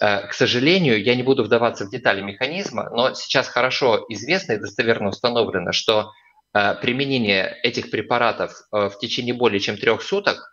к 0.00 0.32
сожалению, 0.32 1.02
я 1.02 1.14
не 1.14 1.22
буду 1.22 1.44
вдаваться 1.44 1.84
в 1.84 1.90
детали 1.90 2.20
механизма, 2.20 2.90
но 2.90 3.14
сейчас 3.14 3.48
хорошо 3.48 4.04
известно 4.08 4.54
и 4.54 4.58
достоверно 4.58 5.10
установлено, 5.10 5.72
что 5.72 6.10
э, 6.54 6.74
применение 6.80 7.56
этих 7.62 7.90
препаратов 7.90 8.52
э, 8.72 8.88
в 8.88 8.98
течение 8.98 9.34
более 9.34 9.60
чем 9.60 9.76
трех 9.76 10.02
суток 10.02 10.52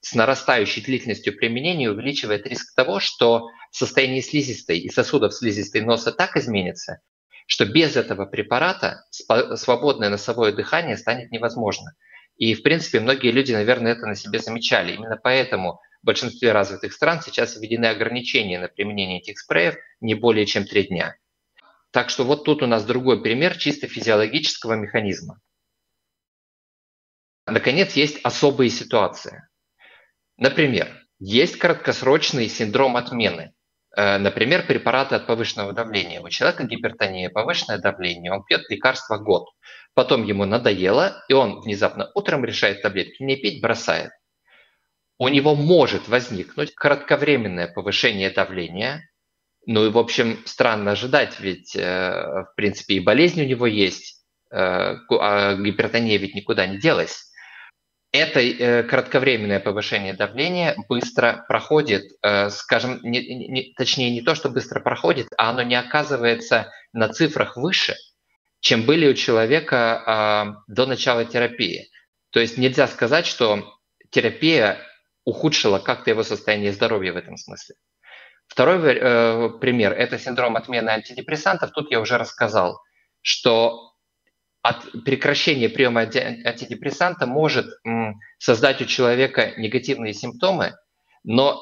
с 0.00 0.14
нарастающей 0.14 0.82
длительностью 0.82 1.36
применения 1.36 1.90
увеличивает 1.90 2.46
риск 2.46 2.74
того, 2.74 3.00
что 3.00 3.48
состояние 3.72 4.22
слизистой 4.22 4.78
и 4.78 4.88
сосудов 4.88 5.34
слизистой 5.34 5.80
носа 5.80 6.12
так 6.12 6.36
изменится, 6.36 7.00
что 7.46 7.66
без 7.66 7.96
этого 7.96 8.24
препарата 8.24 9.04
свободное 9.10 10.08
носовое 10.08 10.52
дыхание 10.52 10.96
станет 10.96 11.32
невозможно. 11.32 11.92
И, 12.36 12.54
в 12.54 12.62
принципе, 12.62 13.00
многие 13.00 13.32
люди, 13.32 13.52
наверное, 13.52 13.92
это 13.92 14.06
на 14.06 14.14
себе 14.14 14.38
замечали. 14.38 14.92
Именно 14.92 15.18
поэтому 15.22 15.80
в 16.02 16.06
большинстве 16.06 16.52
развитых 16.52 16.92
стран 16.92 17.22
сейчас 17.22 17.56
введены 17.56 17.86
ограничения 17.86 18.58
на 18.58 18.68
применение 18.68 19.20
этих 19.20 19.38
спреев 19.38 19.76
не 20.00 20.14
более 20.14 20.46
чем 20.46 20.64
три 20.64 20.84
дня. 20.84 21.16
Так 21.90 22.10
что 22.10 22.24
вот 22.24 22.44
тут 22.44 22.62
у 22.62 22.66
нас 22.66 22.84
другой 22.84 23.22
пример 23.22 23.56
чисто 23.56 23.88
физиологического 23.88 24.74
механизма. 24.74 25.40
Наконец, 27.46 27.92
есть 27.92 28.18
особые 28.24 28.70
ситуации. 28.70 29.48
Например, 30.36 30.88
есть 31.18 31.58
краткосрочный 31.58 32.48
синдром 32.48 32.96
отмены. 32.96 33.54
Э, 33.96 34.18
например, 34.18 34.66
препараты 34.66 35.14
от 35.14 35.26
повышенного 35.26 35.72
давления. 35.72 36.20
У 36.20 36.28
человека 36.28 36.64
гипертония, 36.64 37.30
повышенное 37.30 37.78
давление, 37.78 38.32
он 38.32 38.44
пьет 38.44 38.68
лекарства 38.68 39.16
год. 39.16 39.48
Потом 39.94 40.24
ему 40.24 40.44
надоело, 40.44 41.24
и 41.28 41.32
он 41.32 41.60
внезапно 41.60 42.10
утром 42.14 42.44
решает 42.44 42.82
таблетки 42.82 43.22
не 43.22 43.36
пить, 43.36 43.62
бросает. 43.62 44.10
У 45.18 45.28
него 45.28 45.54
может 45.54 46.08
возникнуть 46.08 46.74
кратковременное 46.74 47.68
повышение 47.68 48.30
давления. 48.30 49.08
Ну 49.66 49.86
и, 49.86 49.90
в 49.90 49.98
общем, 49.98 50.42
странно 50.44 50.92
ожидать, 50.92 51.40
ведь, 51.40 51.74
э, 51.74 52.44
в 52.50 52.54
принципе, 52.54 52.94
и 52.94 53.00
болезнь 53.00 53.42
у 53.42 53.46
него 53.46 53.66
есть, 53.66 54.24
э, 54.50 54.56
а 54.56 55.54
гипертония 55.54 56.18
ведь 56.18 56.34
никуда 56.34 56.66
не 56.66 56.78
делась 56.78 57.24
это 58.12 58.40
э, 58.40 58.82
кратковременное 58.84 59.60
повышение 59.60 60.14
давления 60.14 60.74
быстро 60.88 61.44
проходит, 61.48 62.04
скажем, 62.50 63.00
не, 63.02 63.20
не, 63.20 63.74
точнее 63.76 64.10
не 64.10 64.22
то, 64.22 64.34
что 64.34 64.48
быстро 64.48 64.80
проходит, 64.80 65.28
а 65.36 65.50
оно 65.50 65.62
не 65.62 65.74
оказывается 65.74 66.72
на 66.92 67.08
цифрах 67.08 67.56
выше, 67.56 67.94
чем 68.60 68.82
были 68.82 69.08
у 69.08 69.14
человека 69.14 70.56
э, 70.66 70.72
до 70.72 70.86
начала 70.86 71.24
терапии. 71.24 71.88
То 72.30 72.40
есть 72.40 72.58
нельзя 72.58 72.88
сказать, 72.88 73.26
что 73.26 73.78
терапия 74.10 74.78
ухудшила 75.26 75.78
как-то 75.80 76.10
его 76.10 76.22
состояние 76.22 76.72
здоровья 76.72 77.12
в 77.12 77.16
этом 77.16 77.36
смысле. 77.36 77.74
Второй 78.46 78.78
э, 78.94 79.50
пример– 79.60 79.92
это 79.98 80.18
синдром 80.18 80.56
отмены 80.56 80.90
антидепрессантов. 80.90 81.72
Тут 81.72 81.90
я 81.90 82.00
уже 82.00 82.16
рассказал, 82.16 82.80
что 83.20 83.92
от 84.62 85.04
прекращения 85.04 85.68
приема 85.68 86.02
антидепрессанта 86.02 87.26
может 87.26 87.66
создать 88.38 88.80
у 88.80 88.84
человека 88.84 89.52
негативные 89.56 90.14
симптомы, 90.14 90.74
но 91.24 91.60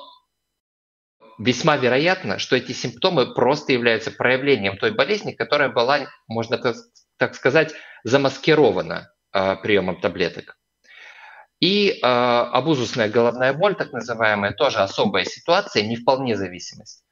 весьма 1.38 1.76
вероятно, 1.76 2.38
что 2.38 2.56
эти 2.56 2.72
симптомы 2.72 3.34
просто 3.34 3.72
являются 3.72 4.10
проявлением 4.10 4.76
той 4.76 4.92
болезни, 4.92 5.32
которая 5.32 5.70
была, 5.70 6.06
можно 6.28 6.58
так 7.16 7.34
сказать, 7.34 7.74
замаскирована 8.04 9.10
э, 9.32 9.56
приемом 9.56 10.00
таблеток. 10.00 10.56
И 11.60 11.90
э, 11.90 11.96
абузусная 12.02 13.08
головная 13.08 13.52
боль, 13.52 13.74
так 13.74 13.92
называемая, 13.92 14.52
тоже 14.52 14.78
особая 14.78 15.24
ситуация, 15.24 15.82
не 15.82 15.96
вполне 15.96 16.36
зависимость. 16.36 17.04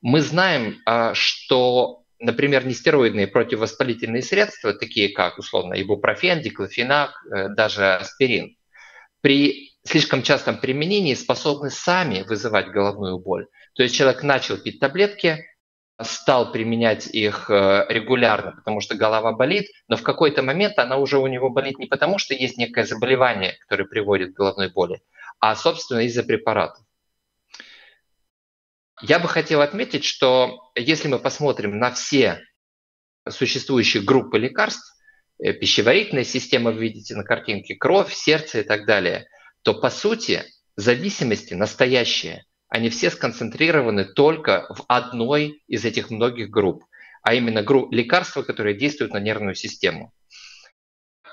Мы 0.00 0.20
знаем, 0.20 0.76
э, 0.86 1.12
что 1.14 2.02
например, 2.18 2.66
нестероидные 2.66 3.26
противовоспалительные 3.26 4.22
средства, 4.22 4.72
такие 4.72 5.10
как, 5.10 5.38
условно, 5.38 5.74
ибупрофен, 5.74 6.40
диклофенак, 6.40 7.10
э, 7.26 7.48
даже 7.48 7.94
аспирин, 7.96 8.56
при 9.20 9.76
слишком 9.84 10.22
частом 10.22 10.58
применении 10.58 11.14
способны 11.14 11.70
сами 11.70 12.22
вызывать 12.22 12.68
головную 12.68 13.18
боль. 13.18 13.46
То 13.74 13.82
есть 13.82 13.94
человек 13.94 14.22
начал 14.22 14.56
пить 14.56 14.80
таблетки, 14.80 15.44
стал 16.02 16.52
применять 16.52 17.06
их 17.06 17.48
э, 17.50 17.86
регулярно, 17.88 18.52
потому 18.52 18.80
что 18.80 18.96
голова 18.96 19.32
болит, 19.32 19.66
но 19.88 19.96
в 19.96 20.02
какой-то 20.02 20.42
момент 20.42 20.78
она 20.78 20.98
уже 20.98 21.18
у 21.18 21.26
него 21.26 21.48
болит 21.48 21.78
не 21.78 21.86
потому, 21.86 22.18
что 22.18 22.34
есть 22.34 22.58
некое 22.58 22.84
заболевание, 22.84 23.56
которое 23.60 23.86
приводит 23.86 24.34
к 24.34 24.36
головной 24.36 24.70
боли, 24.70 25.00
а, 25.40 25.56
собственно, 25.56 26.00
из-за 26.00 26.22
препаратов. 26.22 26.84
Я 29.02 29.18
бы 29.18 29.28
хотел 29.28 29.60
отметить, 29.60 30.04
что 30.04 30.70
если 30.74 31.08
мы 31.08 31.18
посмотрим 31.18 31.78
на 31.78 31.90
все 31.92 32.42
существующие 33.28 34.02
группы 34.02 34.38
лекарств, 34.38 34.94
э, 35.38 35.52
пищеварительная 35.54 36.24
система, 36.24 36.72
вы 36.72 36.82
видите 36.82 37.14
на 37.14 37.24
картинке, 37.24 37.74
кровь, 37.74 38.12
сердце 38.12 38.60
и 38.60 38.62
так 38.62 38.86
далее, 38.86 39.28
то 39.62 39.74
по 39.74 39.90
сути 39.90 40.44
зависимости 40.76 41.54
настоящие, 41.54 42.44
они 42.68 42.88
все 42.88 43.10
сконцентрированы 43.10 44.04
только 44.04 44.66
в 44.70 44.84
одной 44.88 45.62
из 45.66 45.84
этих 45.84 46.10
многих 46.10 46.50
групп, 46.50 46.84
а 47.22 47.34
именно 47.34 47.62
групп 47.62 47.92
лекарства, 47.92 48.42
которые 48.42 48.76
действуют 48.76 49.12
на 49.12 49.18
нервную 49.18 49.54
систему. 49.54 50.12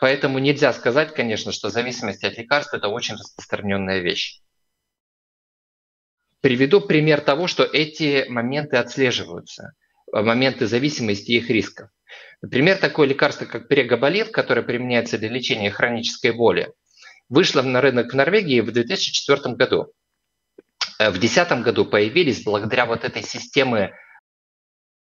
Поэтому 0.02 0.40
нельзя 0.40 0.74
сказать, 0.74 1.14
конечно, 1.14 1.52
что 1.52 1.70
зависимость 1.70 2.24
от 2.24 2.38
лекарств– 2.38 2.74
это 2.74 2.90
очень 2.90 3.16
распространенная 3.16 4.00
вещь. 4.00 4.42
Приведу 6.42 6.82
пример 6.82 7.22
того, 7.22 7.48
что 7.48 7.64
эти 7.64 8.26
моменты 8.28 8.76
отслеживаются, 8.76 9.72
э, 10.14 10.22
моменты 10.22 10.68
зависимости 10.68 11.32
и 11.32 11.38
их 11.38 11.50
рисков. 11.50 11.90
Например, 12.42 12.78
такое 12.78 13.08
лекарство, 13.08 13.46
как 13.46 13.70
прегаболит, 13.70 14.32
которое 14.32 14.62
применяется 14.62 15.18
для 15.18 15.30
лечения 15.30 15.72
хронической 15.72 16.34
боли, 16.34 16.74
вышло 17.30 17.62
на 17.62 17.80
рынок 17.80 18.12
в 18.12 18.16
Норвегии 18.16 18.60
в 18.60 18.74
2004 18.74 19.56
году. 19.56 19.94
Э, 21.04 21.10
в 21.10 21.20
2010 21.20 21.64
году 21.64 21.86
появились 21.86 22.44
благодаря 22.44 22.86
вот 22.86 23.04
этой 23.04 23.24
системе 23.24 23.94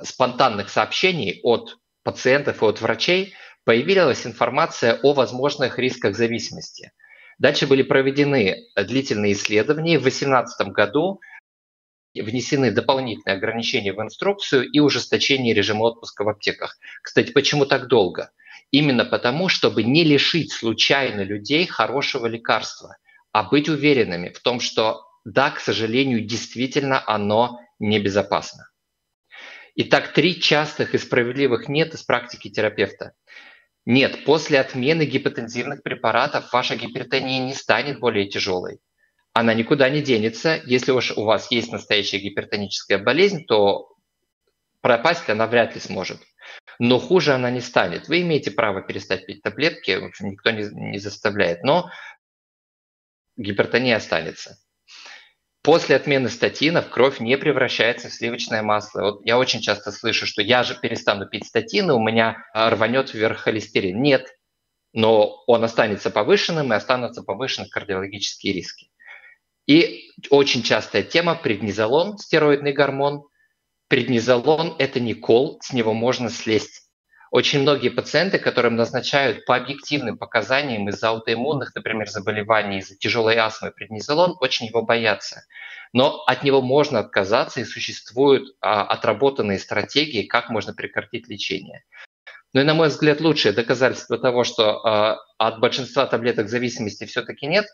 спонтанных 0.02 0.70
сообщений 0.70 1.40
от 1.44 1.78
пациентов 2.04 2.62
и 2.62 2.66
от 2.66 2.82
врачей, 2.82 3.34
появилась 3.64 4.26
информация 4.26 5.00
о 5.02 5.14
возможных 5.14 5.80
рисках 5.80 6.16
зависимости– 6.16 6.92
Дальше 7.40 7.68
были 7.68 7.82
проведены 7.84 8.68
длительные 8.76 9.34
исследования. 9.34 9.98
В 9.98 10.04
2018 10.04 10.68
году 10.68 11.20
внесены 12.16 12.72
дополнительные 12.72 13.38
ограничения 13.38 13.92
в 13.92 14.02
инструкцию 14.02 14.70
и 14.70 14.80
ужесточение 14.80 15.54
режима 15.54 15.84
отпуска 15.84 16.24
в 16.24 16.30
аптеках. 16.30 16.78
Кстати, 17.02 17.32
почему 17.32 17.66
так 17.66 17.88
долго? 17.88 18.32
Именно 18.72 19.06
потому, 19.06 19.50
чтобы 19.50 19.84
не 19.84 20.04
лишить 20.04 20.52
случайно 20.52 21.22
людей 21.22 21.66
хорошего 21.66 22.28
лекарства, 22.28 22.98
а 23.32 23.44
быть 23.44 23.68
уверенными 23.68 24.30
в 24.30 24.40
том, 24.40 24.60
что 24.60 25.02
да, 25.26 25.52
к 25.52 25.60
сожалению, 25.60 26.26
действительно 26.26 27.04
оно 27.06 27.60
небезопасно. 27.80 28.70
Итак, 29.76 30.14
три 30.14 30.40
частых 30.40 30.94
и 30.94 30.98
справедливых 30.98 31.68
нет 31.68 31.94
из 31.94 32.04
практики 32.04 32.50
терапевта. 32.50 33.14
Нет, 33.86 34.24
после 34.24 34.60
отмены 34.60 35.04
гипотензивных 35.04 35.84
препаратов 35.84 36.54
ваша 36.54 36.76
гипертония 36.76 37.44
не 37.44 37.54
станет 37.54 38.00
более 38.00 38.28
тяжелой. 38.30 38.80
Она 39.34 39.54
никуда 39.54 39.90
не 39.90 40.02
денется. 40.02 40.62
Если 40.66 40.92
уж 40.92 41.12
у 41.12 41.24
вас 41.24 41.52
есть 41.52 41.72
настоящая 41.72 42.20
гипертоническая 42.20 43.00
болезнь, 43.00 43.46
то 43.46 43.90
пропасть 44.82 45.28
она 45.30 45.48
вряд 45.48 45.74
ли 45.74 45.82
сможет. 45.82 46.22
Но 46.78 47.00
хуже 47.00 47.34
она 47.34 47.50
не 47.50 47.62
станет. 47.62 48.08
Вы 48.08 48.22
имеете 48.22 48.52
право 48.52 48.82
перестать 48.82 49.26
пить 49.26 49.42
таблетки, 49.42 49.98
в 49.98 50.06
общем, 50.06 50.30
никто 50.30 50.52
не, 50.52 50.70
не 50.92 51.00
заставляет, 51.00 51.64
но 51.64 51.90
гипертония 53.38 53.98
останется. 53.98 54.58
После 55.64 55.96
отмены 55.96 56.30
статинов 56.30 56.90
кровь 56.90 57.22
не 57.22 57.38
превращается 57.38 58.10
в 58.10 58.14
сливочное 58.14 58.62
масло. 58.62 59.02
Вот 59.02 59.26
я 59.26 59.38
очень 59.38 59.62
часто 59.62 59.94
слышу, 59.94 60.26
что 60.28 60.42
я 60.42 60.62
же 60.64 60.78
перестану 60.78 61.26
пить 61.26 61.48
статины, 61.48 61.94
у 61.94 62.04
меня 62.04 62.44
а, 62.54 62.70
рванет 62.70 63.14
вверх 63.14 63.40
холестерин. 63.40 64.02
Нет, 64.02 64.28
но 64.92 65.42
он 65.48 65.64
останется 65.64 66.12
повышенным 66.12 66.74
и 66.74 66.76
останутся 66.76 67.24
повышены 67.24 67.70
кардиологические 67.70 68.54
риски. 68.54 68.90
И 69.66 70.12
очень 70.30 70.64
частая 70.64 71.02
тема– 71.02 71.34
преднизолон, 71.44 72.18
стероидный 72.18 72.74
гормон. 72.74 73.24
Преднизолон– 73.88 74.76
это 74.80 75.00
не 75.00 75.14
кол, 75.14 75.60
с 75.62 75.72
него 75.72 75.94
можно 75.94 76.30
слезть. 76.30 76.83
Очень 77.34 77.62
многие 77.62 77.90
пациенты, 77.90 78.38
которым 78.38 78.76
назначают 78.76 79.46
по 79.46 79.56
объективным 79.56 80.20
показаниям 80.20 80.88
из-за 80.90 81.10
аутоиммунных, 81.10 81.74
например, 81.74 82.08
заболеваний, 82.08 82.78
из-за 82.78 82.96
тяжелой 82.96 83.38
астмы 83.38 83.72
преднизолон, 83.72 84.38
очень 84.40 84.68
его 84.68 84.84
боятся. 84.84 85.44
Но 85.94 86.22
от 86.28 86.44
него 86.44 86.62
можно 86.62 87.00
отказаться, 87.00 87.60
и 87.60 87.66
существуют 87.66 88.56
а, 88.62 88.84
отработанные 88.84 89.58
стратегии, 89.58 90.28
как 90.28 90.52
можно 90.52 90.76
прекратить 90.76 91.28
лечение. 91.28 91.84
Ну 92.54 92.62
и, 92.62 92.66
на 92.66 92.76
мой 92.76 92.90
взгляд, 92.90 93.20
лучшее 93.20 93.52
доказательство 93.52 94.20
того, 94.20 94.44
что 94.44 94.86
а, 94.86 95.18
от 95.40 95.60
большинства 95.60 96.06
таблеток 96.06 96.50
зависимости 96.50 97.06
все-таки 97.06 97.48
нет, 97.48 97.66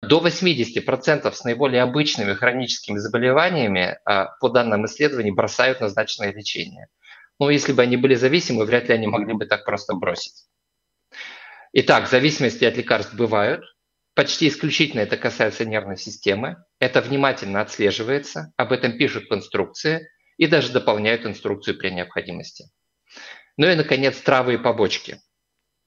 до 0.00 0.26
80% 0.26 1.30
с 1.30 1.44
наиболее 1.44 1.82
обычными 1.82 2.32
хроническими 2.32 2.96
заболеваниями 2.96 3.98
а, 4.06 4.34
по 4.40 4.48
данным 4.48 4.86
исследований 4.86 5.32
бросают 5.32 5.82
назначенное 5.82 6.32
лечение. 6.32 6.88
Но 7.38 7.50
если 7.50 7.72
бы 7.72 7.82
они 7.82 7.96
были 7.96 8.14
зависимы, 8.14 8.64
вряд 8.64 8.88
ли 8.88 8.94
они 8.94 9.06
могли 9.06 9.34
бы 9.34 9.46
так 9.46 9.64
просто 9.64 9.94
бросить. 9.94 10.46
Итак, 11.72 12.08
зависимости 12.08 12.64
от 12.64 12.76
лекарств 12.76 13.14
бывают. 13.14 13.62
почти 14.14 14.48
исключительно 14.48 15.00
это 15.02 15.16
касается 15.16 15.64
нервной 15.64 15.96
системы. 15.96 16.56
Это 16.80 17.00
внимательно 17.00 17.60
отслеживается, 17.60 18.52
об 18.56 18.72
этом 18.72 18.98
пишут 18.98 19.30
в 19.30 19.34
инструкции 19.34 20.08
и 20.38 20.48
даже 20.48 20.72
дополняют 20.72 21.24
инструкцию 21.24 21.78
при 21.78 21.90
необходимости. 21.90 22.64
Ну 23.56 23.68
и, 23.68 23.76
наконец, 23.76 24.20
травы 24.20 24.54
и 24.54 24.58
побочки. 24.58 25.20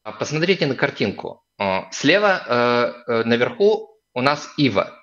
Посмотрите 0.03 0.65
на 0.65 0.75
картинку. 0.75 1.43
Слева 1.91 2.43
э, 2.47 3.11
э, 3.11 3.23
наверху 3.23 3.99
у 4.13 4.21
нас 4.21 4.53
ива, 4.57 4.97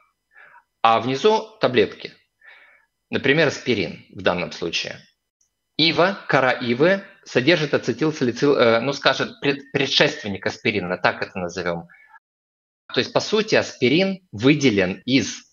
а 0.82 1.00
внизу 1.00 1.56
таблетки. 1.60 2.12
Например, 3.10 3.48
аспирин 3.48 4.06
в 4.10 4.22
данном 4.22 4.52
случае. 4.52 5.00
Ива, 5.78 6.18
кора 6.28 6.52
ивы 6.52 7.04
содержит 7.24 7.72
ацетилсалицил, 7.72 8.56
э, 8.56 8.80
ну, 8.80 8.92
скажем, 8.92 9.30
предшественник 9.40 10.44
аспирина, 10.44 10.98
так 10.98 11.22
это 11.22 11.38
назовем. 11.38 11.86
То 12.92 13.00
есть, 13.00 13.12
по 13.12 13.20
сути, 13.20 13.54
аспирин 13.54 14.26
выделен 14.32 15.00
из 15.04 15.48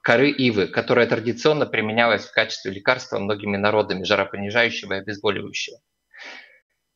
коры 0.00 0.30
ивы, 0.30 0.68
которая 0.68 1.06
традиционно 1.08 1.66
применялась 1.66 2.26
в 2.26 2.32
качестве 2.32 2.70
лекарства 2.70 3.18
многими 3.18 3.56
народами, 3.56 4.04
жаропонижающего 4.04 4.92
и 4.92 4.98
обезболивающего. 4.98 5.80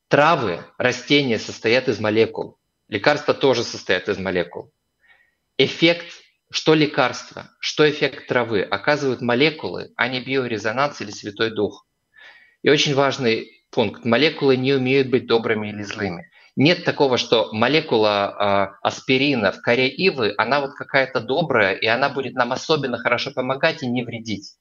Травы, 0.09 0.65
растения 0.79 1.39
состоят 1.39 1.89
из 1.89 1.99
молекул. 1.99 2.61
Лекарства 2.87 3.35
тоже 3.35 3.65
состоят 3.65 4.09
из 4.09 4.19
молекул. 4.19 4.73
Эффект, 5.57 6.07
что 6.51 6.75
лекарство, 6.75 7.51
что 7.59 7.91
эффект 7.91 8.29
травы, 8.29 8.63
оказывают 8.63 9.21
молекулы, 9.21 9.93
а 9.97 10.07
не 10.09 10.21
биорезонанс 10.21 11.01
или 11.01 11.11
Святой 11.11 11.51
Дух. 11.51 11.88
И 12.63 12.71
очень 12.71 12.95
важный 12.95 13.63
пункт. 13.71 14.05
Молекулы 14.05 14.57
не 14.57 14.73
умеют 14.73 15.09
быть 15.09 15.27
добрыми 15.27 15.69
или 15.69 15.83
злыми. 15.83 16.31
Нет 16.57 16.85
такого, 16.85 17.19
что 17.19 17.51
молекула 17.53 18.73
э, 18.73 18.79
аспирина 18.83 19.53
в 19.53 19.63
коре 19.63 19.89
ивы, 19.89 20.35
она 20.37 20.61
вот 20.61 20.75
какая-то 20.75 21.21
добрая, 21.21 21.75
и 21.75 21.87
она 21.87 22.09
будет 22.09 22.35
нам 22.35 22.53
особенно 22.53 22.99
хорошо 22.99 23.31
помогать 23.31 23.85
и 23.85 23.87
не 23.87 24.03
вредить. 24.03 24.57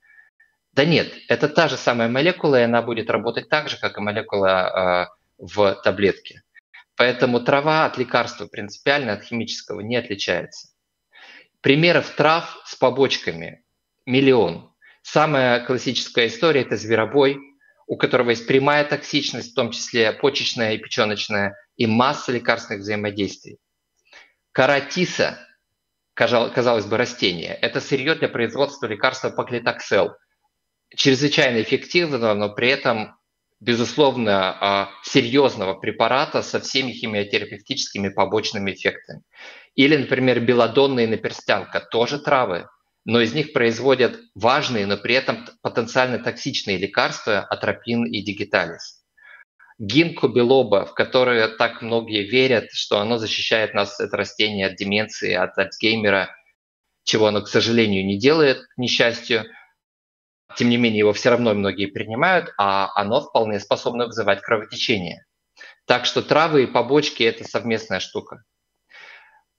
Да 0.73 0.85
нет, 0.85 1.11
это 1.27 1.49
та 1.49 1.67
же 1.67 1.75
самая 1.75 2.07
молекула, 2.07 2.59
и 2.59 2.65
она 2.65 2.83
будет 2.83 3.09
работать 3.09 3.49
так 3.49 3.67
же, 3.67 3.79
как 3.79 3.97
и 3.97 4.01
молекула 4.01 5.07
э, 5.09 5.43
в 5.43 5.73
таблетке. 5.83 6.43
Поэтому 6.95 7.39
трава 7.39 7.85
от 7.85 7.97
лекарства 7.97 8.45
принципиально 8.45 9.13
от 9.13 9.23
химического 9.23 9.79
не 9.79 9.95
отличается. 9.95 10.69
Примеров 11.61 12.11
трав 12.11 12.61
с 12.65 12.75
побочками 12.75 13.63
миллион. 14.05 14.71
Самая 15.01 15.65
классическая 15.65 16.27
история– 16.27 16.61
это 16.63 16.75
зверобой, 16.75 17.39
у 17.87 17.95
которого 17.95 18.31
есть 18.31 18.45
прямая 18.45 18.83
токсичность, 18.83 19.51
в 19.51 19.55
том 19.55 19.71
числе 19.71 20.11
почечная 20.11 20.73
и 20.73 20.77
печеночная, 20.77 21.55
и 21.77 21.87
масса 21.87 22.33
лекарственных 22.33 22.81
взаимодействий. 22.81 23.57
Каратиса, 24.51 25.39
казалось 26.13 26.85
бы, 26.85 26.97
растение, 26.97 27.53
это 27.53 27.79
сырье 27.79 28.15
для 28.15 28.27
производства 28.27 28.87
лекарства 28.87 29.29
поклитоксел. 29.29 30.15
Чрезвычайно 30.95 31.61
эффективного, 31.61 32.33
но 32.33 32.49
при 32.53 32.69
этом, 32.69 33.17
безусловно, 33.59 34.57
а, 34.59 34.89
серьезного 35.03 35.75
препарата 35.75 36.41
со 36.41 36.59
всеми 36.59 36.91
химиотерапевтическими 36.91 38.09
побочными 38.09 38.71
эффектами. 38.71 39.21
Или, 39.75 39.95
например, 39.95 40.39
белодонная 40.41 41.07
наперстянка, 41.07 41.79
тоже 41.79 42.19
травы, 42.19 42.67
но 43.07 43.21
из 43.21 43.33
них 43.33 43.53
производят 43.53 44.19
важные, 44.35 44.85
но 44.85 44.97
при 44.97 45.15
этом 45.15 45.47
потенциально 45.61 46.19
токсичные 46.19 46.77
лекарства 46.77 47.39
атропин 47.39 48.03
и 48.03 48.21
дигиталис. 48.21 49.01
Гинко 49.79 50.27
белоба, 50.27 50.85
в 50.85 50.93
которое 50.93 51.47
так 51.47 51.81
многие 51.81 52.23
верят, 52.23 52.65
что 52.73 52.99
оно 52.99 53.17
защищает 53.17 53.73
нас, 53.73 54.01
это 54.01 54.17
растение, 54.17 54.67
от 54.67 54.75
деменции, 54.75 55.33
от 55.33 55.57
Альцгеймера, 55.57 56.35
чего 57.05 57.27
оно, 57.27 57.41
к 57.41 57.47
сожалению, 57.47 58.05
не 58.05 58.19
делает, 58.19 58.59
к 58.59 58.77
несчастью. 58.77 59.45
Тем 60.57 60.67
не 60.67 60.75
менее, 60.75 60.99
его 60.99 61.13
все 61.13 61.29
равно 61.29 61.53
многие 61.53 61.85
принимают, 61.85 62.53
а 62.57 62.91
оно 62.93 63.21
вполне 63.21 63.61
способно 63.61 64.07
вызывать 64.07 64.41
кровотечение. 64.41 65.25
Так 65.85 66.05
что 66.05 66.21
травы 66.21 66.63
и 66.63 66.67
побочки– 66.67 67.23
это 67.23 67.45
совместная 67.45 68.01
штука. 68.01 68.43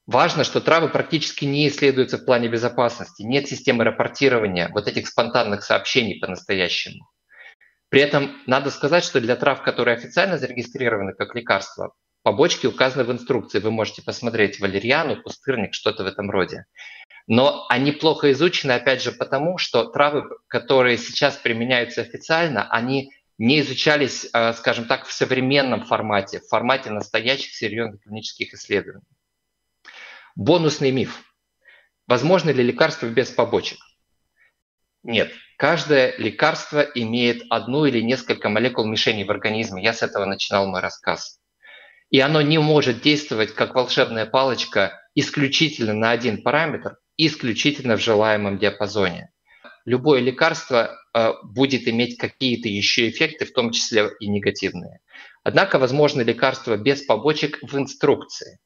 Важно, 0.08 0.42
что 0.42 0.62
травы 0.62 0.88
практически 0.88 1.44
не 1.44 1.68
исследуются 1.68 2.16
в 2.16 2.24
плане 2.24 2.48
безопасности. 2.48 3.24
Нет 3.24 3.46
системы 3.46 3.84
рапортирования 3.84 4.70
вот 4.70 4.88
этих 4.88 5.06
спонтанных 5.06 5.62
сообщений 5.62 6.18
по-настоящему. 6.18 7.06
При 7.90 8.00
этом 8.00 8.34
надо 8.46 8.70
сказать, 8.70 9.04
что 9.04 9.20
для 9.20 9.36
трав, 9.36 9.62
которые 9.62 9.98
официально 9.98 10.38
зарегистрированы 10.38 11.12
как 11.12 11.34
лекарства, 11.34 11.92
побочки 12.22 12.66
указаны 12.66 13.04
в 13.04 13.12
инструкции. 13.12 13.58
Вы 13.58 13.70
можете 13.70 14.00
посмотреть 14.00 14.60
валерьяну, 14.60 15.22
пустырник, 15.22 15.74
что-то 15.74 16.04
в 16.04 16.06
этом 16.06 16.30
роде. 16.30 16.64
Но 17.26 17.66
они 17.68 17.92
плохо 17.92 18.32
изучены, 18.32 18.72
опять 18.72 19.02
же, 19.02 19.12
потому 19.12 19.58
что 19.58 19.90
травы, 19.90 20.24
которые 20.46 20.96
сейчас 20.96 21.36
применяются 21.36 22.00
официально, 22.00 22.66
они 22.70 23.12
не 23.36 23.60
изучались, 23.60 24.26
э, 24.32 24.54
скажем 24.54 24.86
так, 24.86 25.04
в 25.04 25.12
современном 25.12 25.84
формате, 25.84 26.40
в 26.40 26.48
формате 26.48 26.88
настоящих 26.88 27.52
серьезных 27.52 28.00
клинических 28.04 28.54
исследований. 28.54 29.04
Бонусный 30.38 30.92
миф. 30.92 31.24
Возможно 32.06 32.50
ли 32.50 32.62
лекарство 32.62 33.06
без 33.06 33.28
побочек? 33.28 33.80
Нет. 35.02 35.32
Каждое 35.56 36.16
лекарство 36.16 36.80
имеет 36.94 37.42
одну 37.50 37.86
или 37.86 38.00
несколько 38.00 38.48
молекул 38.48 38.86
мишеней 38.86 39.24
в 39.24 39.32
организме. 39.32 39.82
Я 39.82 39.92
с 39.92 40.04
этого 40.04 40.26
начинал 40.26 40.68
мой 40.68 40.80
рассказ. 40.80 41.40
И 42.10 42.20
оно 42.20 42.40
не 42.40 42.58
может 42.58 43.02
действовать 43.02 43.52
как 43.52 43.74
волшебная 43.74 44.26
палочка 44.26 44.92
исключительно 45.16 45.92
на 45.92 46.12
один 46.12 46.40
параметр, 46.40 46.98
исключительно 47.16 47.96
в 47.96 48.00
желаемом 48.00 48.58
диапазоне. 48.58 49.32
Любое 49.86 50.20
лекарство 50.20 50.96
э, 51.14 51.32
будет 51.42 51.88
иметь 51.88 52.16
какие-то 52.16 52.68
еще 52.68 53.10
эффекты, 53.10 53.44
в 53.44 53.52
том 53.52 53.72
числе 53.72 54.08
и 54.20 54.28
негативные. 54.28 55.00
Однако 55.42 55.80
возможно 55.80 56.20
лекарство 56.20 56.76
без 56.76 57.02
побочек 57.02 57.58
в 57.60 57.76
инструкции. 57.76 58.60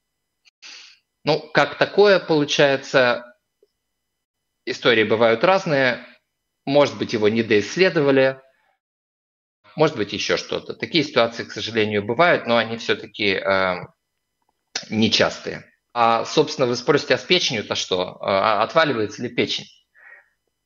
Ну, 1.23 1.39
как 1.53 1.77
такое 1.77 2.19
получается, 2.19 3.23
истории 4.65 5.03
бывают 5.03 5.43
разные. 5.43 6.05
Может 6.65 6.97
быть, 6.97 7.13
его 7.13 7.29
недоисследовали, 7.29 8.41
может 9.75 9.97
быть, 9.97 10.13
еще 10.13 10.37
что-то. 10.37 10.73
Такие 10.73 11.03
ситуации, 11.03 11.43
к 11.43 11.51
сожалению, 11.51 12.03
бывают, 12.03 12.45
но 12.45 12.57
они 12.57 12.77
все-таки 12.77 13.33
э, 13.33 13.75
нечастые. 14.89 15.65
А, 15.93 16.25
собственно, 16.25 16.67
вы 16.67 16.75
спросите, 16.75 17.15
а 17.15 17.17
с 17.17 17.23
печенью-то 17.23 17.75
что? 17.75 18.17
А 18.21 18.63
отваливается 18.63 19.23
ли 19.23 19.29
печень? 19.29 19.65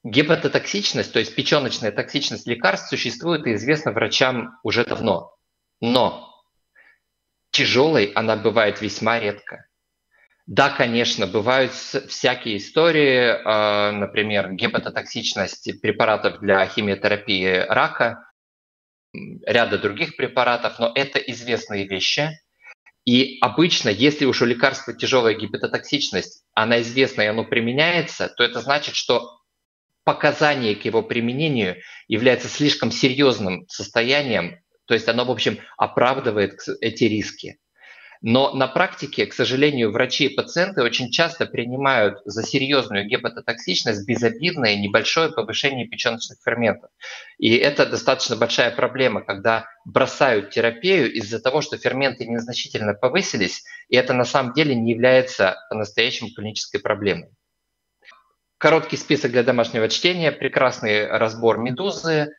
Гепатотоксичность, 0.04 1.12
то 1.12 1.20
есть 1.20 1.36
печеночная 1.36 1.92
токсичность 1.92 2.48
лекарств, 2.48 2.90
существует 2.90 3.46
и 3.46 3.54
известна 3.54 3.92
врачам 3.92 4.58
уже 4.64 4.86
давно. 4.86 5.36
Но 5.82 6.34
тяжелой 7.52 8.06
она 8.16 8.36
бывает 8.36 8.82
весьма 8.82 9.20
редко. 9.20 9.67
Да, 10.48 10.70
конечно, 10.70 11.28
бывают 11.28 11.74
всякие 11.74 12.58
истории, 12.58 13.36
а, 13.44 13.92
например, 13.92 14.54
гепатотоксичность 14.54 15.82
препаратов 15.82 16.40
для 16.40 16.66
химиотерапии 16.66 17.66
рака, 17.68 18.32
ряда 19.46 19.78
других 19.78 20.16
препаратов, 20.16 20.80
но 20.80 20.90
это 20.96 21.20
известные 21.20 21.86
вещи. 21.86 22.30
И 23.06 23.40
обычно, 23.42 23.90
если 23.90 24.24
уж 24.24 24.42
у 24.42 24.46
лекарства 24.46 24.94
тяжелая 24.94 25.34
гепатотоксичность, 25.34 26.44
она 26.54 26.82
известна 26.82 27.24
и 27.24 27.28
оно 27.28 27.44
применяется, 27.44 28.30
то 28.30 28.44
это 28.44 28.62
значит, 28.62 28.96
что 28.96 29.42
показание 30.06 30.76
к 30.78 30.86
его 30.86 31.04
применению 31.04 31.76
является 32.08 32.48
слишком 32.48 32.92
серьезным 32.92 33.68
состоянием, 33.68 34.60
то 34.86 34.94
есть 34.94 35.10
оно, 35.10 35.26
в 35.26 35.32
общем, 35.32 35.60
оправдывает 35.78 36.62
эти 36.80 37.04
риски. 37.04 37.58
Но 38.22 38.52
на 38.54 38.68
практике, 38.68 39.26
к 39.28 39.34
сожалению, 39.34 39.92
врачи 39.92 40.26
и 40.26 40.36
пациенты 40.36 40.82
очень 40.82 41.12
часто 41.12 41.46
принимают 41.46 42.20
за 42.26 42.44
серьезную 42.44 43.06
гепатотоксичность 43.08 44.08
безобидное 44.08 44.76
небольшое 44.76 45.32
повышение 45.32 45.88
печеночных 45.88 46.40
ферментов. 46.44 46.90
И 47.38 47.56
это 47.56 47.86
достаточно 47.86 48.36
большая 48.36 48.72
проблема, 48.72 49.22
когда 49.22 49.68
бросают 49.86 50.50
терапию 50.50 51.12
из-за 51.14 51.40
того, 51.40 51.62
что 51.62 51.78
ферменты 51.78 52.26
незначительно 52.26 52.94
повысились, 52.94 53.64
и 53.88 53.96
это 53.96 54.14
на 54.14 54.26
самом 54.26 54.54
деле 54.54 54.74
не 54.74 54.92
является 54.92 55.56
по-настоящему 55.70 56.32
клинической 56.32 56.80
проблемой. 56.80 57.30
Короткий 58.58 58.98
список 58.98 59.32
для 59.32 59.44
домашнего 59.44 59.88
чтения, 59.88 60.32
прекрасный 60.32 61.08
разбор 61.08 61.60
медузы, 61.60 62.34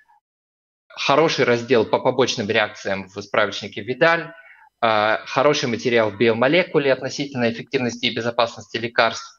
хороший 0.88 1.44
раздел 1.44 1.86
по 1.86 2.00
побочным 2.00 2.48
реакциям 2.48 3.08
в 3.08 3.22
справочнике 3.22 3.82
Видаль– 3.82 4.32
хороший 4.80 5.68
материал 5.68 6.10
в 6.10 6.18
биомолекуле 6.18 6.92
относительно 6.92 7.50
эффективности 7.50 8.06
и 8.06 8.14
безопасности 8.14 8.76
лекарств, 8.76 9.38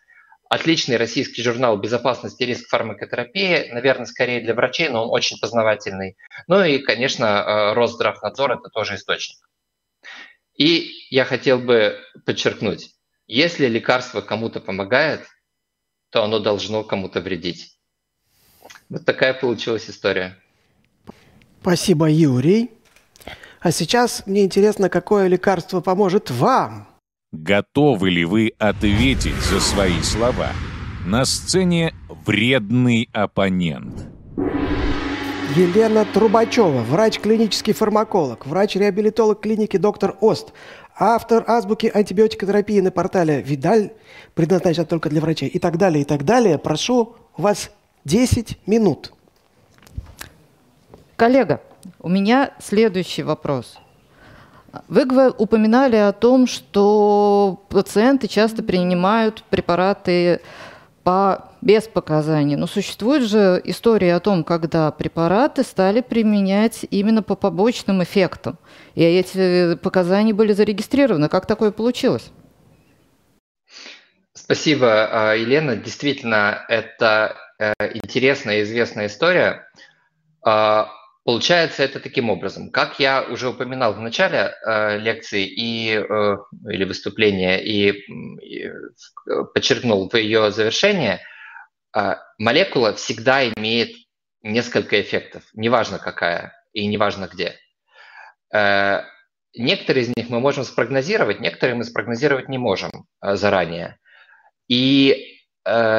отличный 0.49 0.97
российский 0.97 1.43
журнал 1.43 1.77
«Безопасность 1.77 2.41
и 2.41 2.45
риск 2.45 2.67
фармакотерапии», 2.69 3.71
наверное, 3.71 4.07
скорее 4.07 4.41
для 4.41 4.55
врачей, 4.55 4.89
но 4.89 5.03
он 5.03 5.11
очень 5.11 5.39
познавательный. 5.39 6.17
Ну 6.47 6.63
и, 6.63 6.79
конечно, 6.79 7.69
а, 7.69 7.73
Росздравнадзор– 7.75 8.51
это 8.53 8.69
тоже 8.69 8.95
источник. 8.95 9.37
И 10.57 10.91
я 11.09 11.23
хотел 11.23 11.59
бы 11.59 11.97
подчеркнуть, 12.25 12.89
Если 13.27 13.67
лекарство 13.67 14.21
кому-то 14.21 14.59
помогает, 14.59 15.27
то 16.09 16.23
оно 16.23 16.39
должно 16.39 16.83
кому-то 16.83 17.21
вредить. 17.21 17.77
Вот 18.89 19.05
такая 19.05 19.35
получилась 19.35 19.87
история. 19.87 20.35
Спасибо, 21.61 22.09
Юрий. 22.09 22.71
А 23.61 23.71
сейчас 23.71 24.23
мне 24.25 24.45
интересно, 24.45 24.89
какое 24.89 25.27
лекарство 25.27 25.81
поможет 25.81 26.31
вам. 26.31 26.87
Готовы 27.31 28.09
ли 28.09 28.23
вы 28.23 28.53
ответить 28.57 29.35
за 29.35 29.59
свои 29.59 30.01
слова? 30.01 30.51
На 31.05 31.25
сцене 31.25 31.93
вредный 32.25 33.09
оппонент. 33.11 34.07
Елена 35.55 36.05
Трубачева, 36.05 36.83
врач-клинический 36.83 37.73
фармаколог, 37.73 38.45
врач-реабилитолог 38.45 39.41
клиники 39.41 39.77
«Доктор 39.77 40.15
Ост», 40.21 40.53
автор 40.97 41.43
азбуки 41.47 41.91
антибиотикотерапии 41.93 42.79
на 42.79 42.91
портале 42.91 43.41
«Видаль», 43.41 43.91
предназначен 44.35 44.85
только 44.85 45.09
для 45.09 45.21
врачей 45.21 45.49
и 45.49 45.59
так 45.59 45.77
далее, 45.77 46.03
и 46.03 46.05
так 46.05 46.23
далее. 46.23 46.59
Прошу, 46.59 47.15
у 47.35 47.41
вас 47.41 47.71
10 48.05 48.67
минут. 48.67 49.11
Коллега, 51.15 51.61
у 51.99 52.09
меня 52.09 52.51
следующий 52.59 53.23
вопрос. 53.23 53.77
Вы 54.87 55.31
упоминали 55.31 55.95
о 55.95 56.11
том, 56.11 56.47
что 56.47 57.65
пациенты 57.69 58.27
часто 58.27 58.61
принимают 58.61 59.43
препараты 59.49 60.41
по, 61.03 61.49
без 61.61 61.87
показаний. 61.87 62.55
Но 62.55 62.67
существует 62.67 63.23
же 63.23 63.61
история 63.63 64.15
о 64.15 64.19
том, 64.19 64.43
когда 64.43 64.91
препараты 64.91 65.63
стали 65.63 66.01
применять 66.01 66.85
именно 66.91 67.23
по 67.23 67.35
побочным 67.35 68.03
эффектам. 68.03 68.57
И 68.95 69.03
эти 69.03 69.75
показания 69.75 70.33
были 70.33 70.53
зарегистрированы. 70.53 71.29
Как 71.29 71.45
такое 71.45 71.71
получилось? 71.71 72.31
Спасибо, 74.33 75.31
а, 75.31 75.33
Елена. 75.33 75.75
Действительно, 75.75 76.65
это 76.69 77.35
э, 77.59 77.73
интересная 77.93 78.59
и 78.59 78.63
известная 78.63 79.07
история. 79.07 79.67
Получается 81.25 81.83
это 81.83 81.99
таким 81.99 82.29
образом. 82.29 82.71
Как 82.71 82.99
я 82.99 83.23
уже 83.23 83.49
упоминал 83.49 83.93
в 83.93 83.99
начале 83.99 84.55
э, 84.65 84.97
лекции 84.97 85.45
и, 85.45 85.93
э, 85.93 86.37
или 86.69 86.83
выступления 86.85 87.61
и, 87.63 87.91
и 87.91 88.71
подчеркнул 89.53 90.09
в 90.09 90.15
ее 90.15 90.51
завершении, 90.51 91.19
э, 91.95 92.15
молекула 92.37 92.93
всегда 92.93 93.47
имеет 93.47 93.95
несколько 94.41 95.01
эффектов, 95.01 95.43
неважно 95.53 95.99
какая 95.99 96.53
и 96.73 96.87
неважно 96.87 97.29
где. 97.31 97.55
Э, 98.53 99.01
некоторые 99.55 100.03
из 100.03 100.15
них 100.15 100.29
мы 100.29 100.39
можем 100.39 100.63
спрогнозировать, 100.63 101.39
некоторые 101.39 101.75
мы 101.75 101.83
спрогнозировать 101.83 102.49
не 102.49 102.57
можем 102.57 102.91
э, 103.21 103.35
заранее. 103.35 103.99
И, 104.67 105.38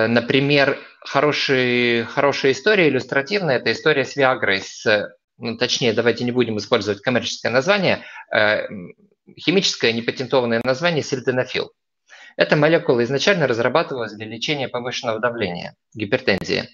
например, 0.08 0.78
хороший, 1.00 2.04
хорошая 2.04 2.52
история, 2.52 2.88
иллюстративная, 2.88 3.56
это 3.56 3.72
история 3.72 4.04
с 4.04 4.16
Виагрой, 4.16 4.60
с 4.60 5.10
ну, 5.40 5.56
точнее, 5.56 5.94
давайте 5.94 6.24
не 6.24 6.32
будем 6.32 6.58
использовать 6.58 7.00
коммерческое 7.00 7.50
название, 7.50 8.04
э, 8.32 8.66
химическое 9.38 9.92
непатентованное 9.92 10.60
название 10.62 11.02
сильденафил. 11.02 11.72
Эта 12.36 12.56
молекула 12.56 13.02
изначально 13.04 13.46
разрабатывалась 13.46 14.12
для 14.12 14.26
лечения 14.26 14.68
повышенного 14.68 15.18
давления, 15.18 15.74
гипертензии. 15.94 16.68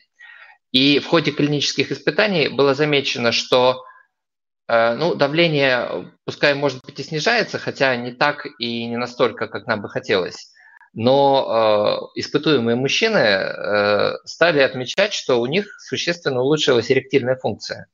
И 0.73 0.99
в 0.99 1.07
ходе 1.07 1.31
клинических 1.31 1.93
испытаний 1.93 2.49
было 2.49 2.75
замечено, 2.75 3.31
что 3.33 3.85
э, 4.69 4.95
ну, 4.95 5.15
давление, 5.15 6.13
пускай, 6.25 6.55
может 6.55 6.85
быть, 6.85 6.99
и 6.99 7.05
снижается, 7.05 7.59
хотя 7.59 7.95
не 7.97 8.13
так 8.13 8.47
и 8.59 8.87
не 8.87 8.97
настолько, 8.97 9.47
как 9.47 9.67
нам 9.67 9.81
бы 9.81 9.89
хотелось. 9.89 10.53
Но 10.97 12.11
э, 12.17 12.21
испытуемые 12.21 12.75
мужчины 12.75 13.19
э, 13.19 14.13
стали 14.25 14.61
отмечать, 14.61 15.13
что 15.13 15.43
у 15.43 15.47
них 15.47 15.67
существенно 15.79 16.41
улучшилась 16.41 16.91
эректильная 16.91 17.37
функция. 17.37 17.89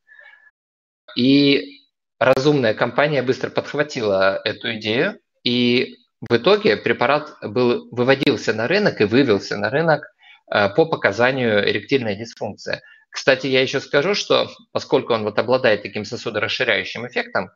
И 1.16 1.80
разумная 2.20 2.74
компания 2.74 3.24
быстро 3.24 3.50
подхватила 3.50 4.40
эту 4.44 4.76
идею, 4.76 5.18
и 5.42 5.96
в 6.20 6.36
итоге 6.36 6.76
препарат 6.76 7.34
был, 7.42 7.88
выводился 7.90 8.54
на 8.54 8.68
рынок 8.68 9.00
и 9.00 9.04
вывелся 9.04 9.56
на 9.56 9.68
рынок 9.68 10.04
э, 10.48 10.68
по 10.68 10.86
показанию 10.86 11.68
эректильная 11.68 12.14
дисфункция. 12.14 12.82
Кстати, 13.10 13.48
я 13.48 13.62
еще 13.62 13.80
скажу, 13.80 14.14
что 14.14 14.48
поскольку 14.70 15.12
он 15.12 15.24
вот 15.24 15.40
обладает 15.40 15.82
таким 15.82 16.04
сосудорасширяющим 16.04 17.08
эффектом, 17.08 17.50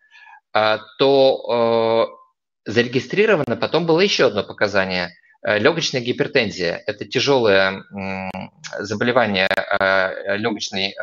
э, 0.55 0.79
то 0.99 2.11
э, 2.67 2.73
зарегистрировано 2.73 3.55
потом 3.55 3.87
было 3.87 4.01
еще 4.01 4.27
одно 4.27 4.43
показание– 4.43 5.11
легочная 5.43 6.01
гипертензия. 6.01 6.83
Это 6.87 7.05
тяжелое 7.05 7.85
заболевание 8.81 9.49
легочной 10.37 10.95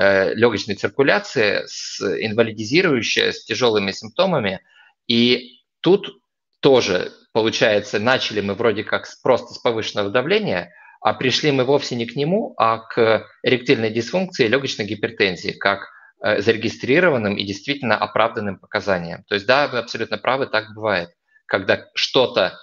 Э, 0.00 0.34
легочной 0.34 0.74
циркуляции, 0.74 1.62
с, 1.66 2.00
инвалидизирующая, 2.00 3.32
с 3.32 3.44
тяжелыми 3.44 3.90
симптомами. 3.90 4.60
И 5.06 5.62
тут 5.80 6.20
тоже, 6.60 7.10
получается, 7.32 7.98
начали 7.98 8.42
мы 8.42 8.54
вроде 8.54 8.84
как 8.84 9.06
просто 9.22 9.54
с 9.54 9.58
повышенного 9.58 10.10
давления, 10.10 10.70
а 11.00 11.14
пришли 11.14 11.52
мы 11.52 11.64
вовсе 11.64 11.96
не 11.96 12.06
к 12.06 12.16
нему, 12.16 12.54
а 12.58 12.78
к 12.78 13.26
эректильной 13.42 13.90
дисфункции 13.90 14.44
и 14.44 14.48
легочной 14.48 14.84
гипертензии, 14.84 15.52
как 15.52 15.88
э, 16.22 16.42
зарегистрированным 16.42 17.36
и 17.36 17.44
действительно 17.44 17.96
оправданным 17.96 18.58
показаниям. 18.58 19.24
То 19.24 19.36
есть 19.36 19.46
да, 19.46 19.68
вы 19.68 19.78
абсолютно 19.78 20.18
правы, 20.18 20.46
так 20.46 20.74
бывает, 20.74 21.08
когда 21.46 21.86
что-то 21.94 22.52
э, 22.52 22.56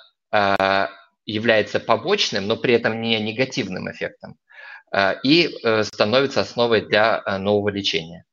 является 1.26 1.80
побочным, 1.80 2.48
но 2.48 2.56
при 2.56 2.74
этом 2.74 3.02
не 3.02 3.19
негативным 3.19 3.91
эффектом. 3.91 4.38
Э, 4.95 5.15
и 5.24 5.50
э, 5.63 5.84
становится 5.84 6.41
основой 6.41 6.82
для 6.82 7.21
э, 7.26 7.38
нового 7.38 7.69
лечения. 7.69 8.24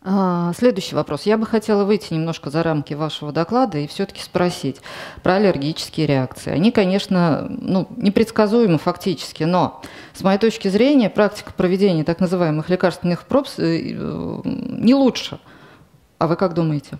А, 0.00 0.52
следующий 0.54 0.94
вопрос. 0.94 1.22
Я 1.22 1.36
бы 1.38 1.46
хотела 1.46 1.84
выйти 1.84 2.14
немножко 2.14 2.50
за 2.50 2.62
рамки 2.62 2.94
вашего 2.94 3.32
доклада 3.32 3.78
и 3.78 3.86
все-таки 3.86 4.22
спросить 4.22 4.80
про 5.22 5.34
аллергические 5.34 6.06
реакции. 6.06 6.52
Они, 6.52 6.70
конечно, 6.70 7.46
ну, 7.48 7.88
непредсказуемы 7.96 8.78
фактически, 8.78 9.42
но 9.42 9.82
с 10.14 10.22
моей 10.22 10.38
точки 10.38 10.68
зрения 10.68 11.10
практика 11.10 11.52
проведения 11.52 12.04
так 12.04 12.20
называемых 12.20 12.68
лекарственных 12.70 13.26
проб 13.26 13.48
не 13.58 14.94
лучше. 14.94 15.40
А 16.18 16.26
вы 16.26 16.36
как 16.36 16.54
думаете? 16.54 16.98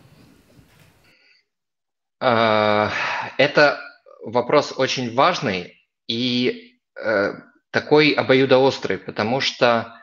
Это 2.20 3.80
вопрос 4.24 4.74
очень 4.76 5.14
важный, 5.14 5.74
и 6.08 6.74
такой 7.70 8.12
обоюдоострый, 8.12 8.98
потому 8.98 9.40
что 9.40 9.94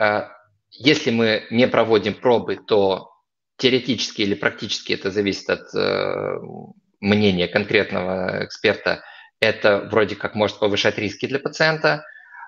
э, 0.00 0.28
если 0.70 1.10
мы 1.10 1.46
не 1.50 1.66
проводим 1.66 2.14
пробы, 2.14 2.56
то 2.56 3.10
теоретически 3.56 4.22
или 4.22 4.34
практически 4.34 4.92
это 4.92 5.10
зависит 5.10 5.48
от 5.48 5.74
э, 5.74 6.38
мнения 7.00 7.48
конкретного 7.48 8.44
эксперта, 8.44 9.02
это 9.40 9.88
вроде 9.90 10.16
как 10.16 10.34
может 10.34 10.58
повышать 10.58 10.98
риски 10.98 11.26
для 11.26 11.38
пациента. 11.38 12.04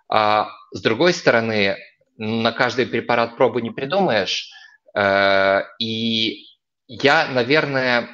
А 0.09 0.49
с 0.73 0.83
другой 0.83 1.13
стороны, 1.13 1.77
на 2.17 2.53
каждый 2.53 2.87
препарат 2.87 3.37
пробы 3.37 3.63
не 3.63 3.71
придумаешь. 3.71 4.51
Э, 4.95 5.63
и 5.79 6.45
я, 6.87 7.29
наверное, 7.29 8.09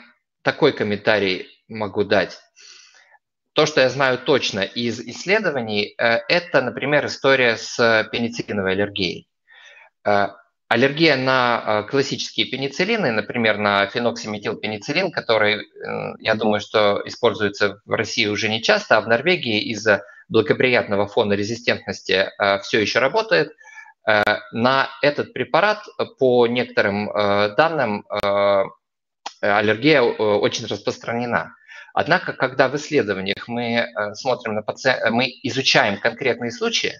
такой 0.46 0.72
комментарий 0.72 1.48
могу 1.66 2.04
дать. 2.04 2.38
То, 3.52 3.66
что 3.66 3.80
я 3.80 3.88
знаю 3.88 4.16
точно 4.16 4.60
из 4.60 5.00
исследований, 5.00 5.92
э, 5.98 6.18
это, 6.28 6.62
например, 6.62 7.04
история 7.06 7.56
с 7.56 8.08
пенициллиновой 8.12 8.74
аллергией. 8.74 9.28
Э, 10.04 10.28
аллергия 10.68 11.16
на 11.16 11.64
э, 11.64 11.90
классические 11.90 12.46
пенициллины, 12.46 13.10
например, 13.10 13.58
на 13.58 13.86
феноксиметилпенициллин, 13.88 15.10
который, 15.10 15.66
я 16.20 16.36
думаю, 16.36 16.60
что 16.60 17.02
используется 17.04 17.80
в 17.84 17.90
России 17.90 18.26
уже 18.26 18.48
не 18.48 18.62
часто, 18.62 18.98
а 18.98 19.00
в 19.00 19.08
Норвегии 19.08 19.60
из-за 19.72 20.04
благоприятного 20.28 21.08
фона 21.08 21.32
резистентности 21.32 22.30
все 22.62 22.80
еще 22.80 23.00
работает. 23.00 23.50
На 24.52 24.88
этот 25.02 25.32
препарат, 25.32 25.84
по 26.18 26.46
некоторым 26.46 27.10
данным, 27.56 28.04
аллергия 29.40 30.02
очень 30.02 30.66
распространена. 30.66 31.54
Однако, 31.94 32.34
когда 32.34 32.68
в 32.68 32.76
исследованиях 32.76 33.48
мы 33.48 33.76
э, 33.76 34.14
смотрим 34.14 34.54
на 34.54 34.60
пациента, 34.60 35.10
мы 35.10 35.30
изучаем 35.42 35.98
конкретные 35.98 36.50
случаи, 36.50 36.92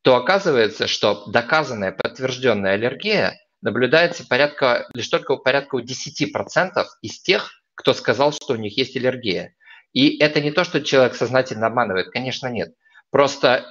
то 0.00 0.16
оказывается, 0.16 0.86
что 0.86 1.26
доказанная, 1.26 1.92
подтвержденная 1.92 2.72
аллергия 2.72 3.38
наблюдается 3.60 4.26
порядка, 4.26 4.88
лишь 4.94 5.08
только 5.08 5.36
порядка 5.36 5.74
у 5.74 5.80
10% 5.80 6.84
из 7.02 7.20
тех, 7.20 7.50
кто 7.74 7.92
сказал, 7.92 8.32
что 8.32 8.54
у 8.54 8.56
них 8.56 8.78
есть 8.78 8.96
аллергия. 8.96 9.54
И 9.92 10.18
это 10.18 10.40
не 10.40 10.52
то, 10.52 10.64
что 10.64 10.82
человек 10.82 11.14
сознательно 11.14 11.66
обманывает, 11.66 12.10
конечно, 12.10 12.48
нет. 12.48 12.74
Просто 13.10 13.66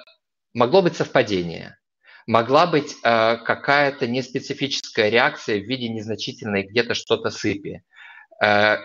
могло 0.54 0.82
быть 0.82 0.96
совпадение, 0.96 1.78
могла 2.28 2.68
быть 2.68 2.96
э, 3.04 3.38
какая-то 3.38 4.08
неспецифическая 4.08 5.10
реакция 5.10 5.60
в 5.60 5.66
виде 5.66 5.90
незначительной 5.90 6.64
где-то 6.64 6.94
что-то 6.94 7.30
сыпи, 7.30 7.84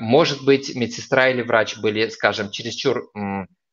Может 0.01 0.45
быть, 0.45 0.74
медсестра 0.76 1.30
или 1.30 1.43
врач 1.43 1.78
были, 1.78 2.09
скажем, 2.09 2.51
чересчур 2.51 3.11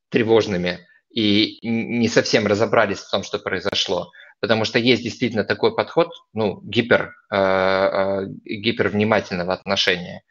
тревожными 0.09 0.79
и 1.11 1.59
не 1.61 2.07
совсем 2.07 2.47
разобрались 2.47 2.99
в 2.99 3.11
том, 3.11 3.23
что 3.23 3.39
произошло. 3.39 4.11
Потому 4.39 4.65
что 4.65 4.79
есть 4.79 5.03
действительно 5.03 5.43
такой 5.43 5.75
подход, 5.75 6.09
ну, 6.33 6.59
гипер, 6.61 7.13
гипервнимательного 7.31 9.53
отношения. 9.53 10.23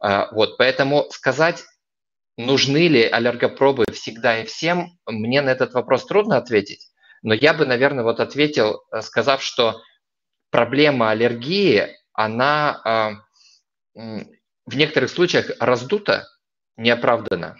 Вот, 0.00 0.56
поэтому 0.58 1.06
сказать 1.10 1.64
нужны 2.36 2.88
ли 2.88 3.02
аллергопробы 3.02 3.84
всегда 3.92 4.40
и 4.40 4.46
всем, 4.46 4.98
мне 5.06 5.42
на 5.42 5.50
этот 5.50 5.74
вопрос 5.74 6.04
трудно 6.04 6.36
ответить. 6.36 6.90
Но 7.24 7.32
я 7.32 7.54
бы, 7.54 7.64
наверное, 7.64 8.04
вот 8.04 8.20
ответил, 8.20 8.82
э, 8.92 9.00
сказав, 9.00 9.42
что 9.42 9.80
проблема 10.50 11.10
аллергии, 11.10 11.88
она 12.12 13.18
э, 13.96 14.20
в 14.66 14.76
некоторых 14.76 15.10
случаях 15.10 15.50
раздута, 15.58 16.28
неоправданно. 16.76 17.56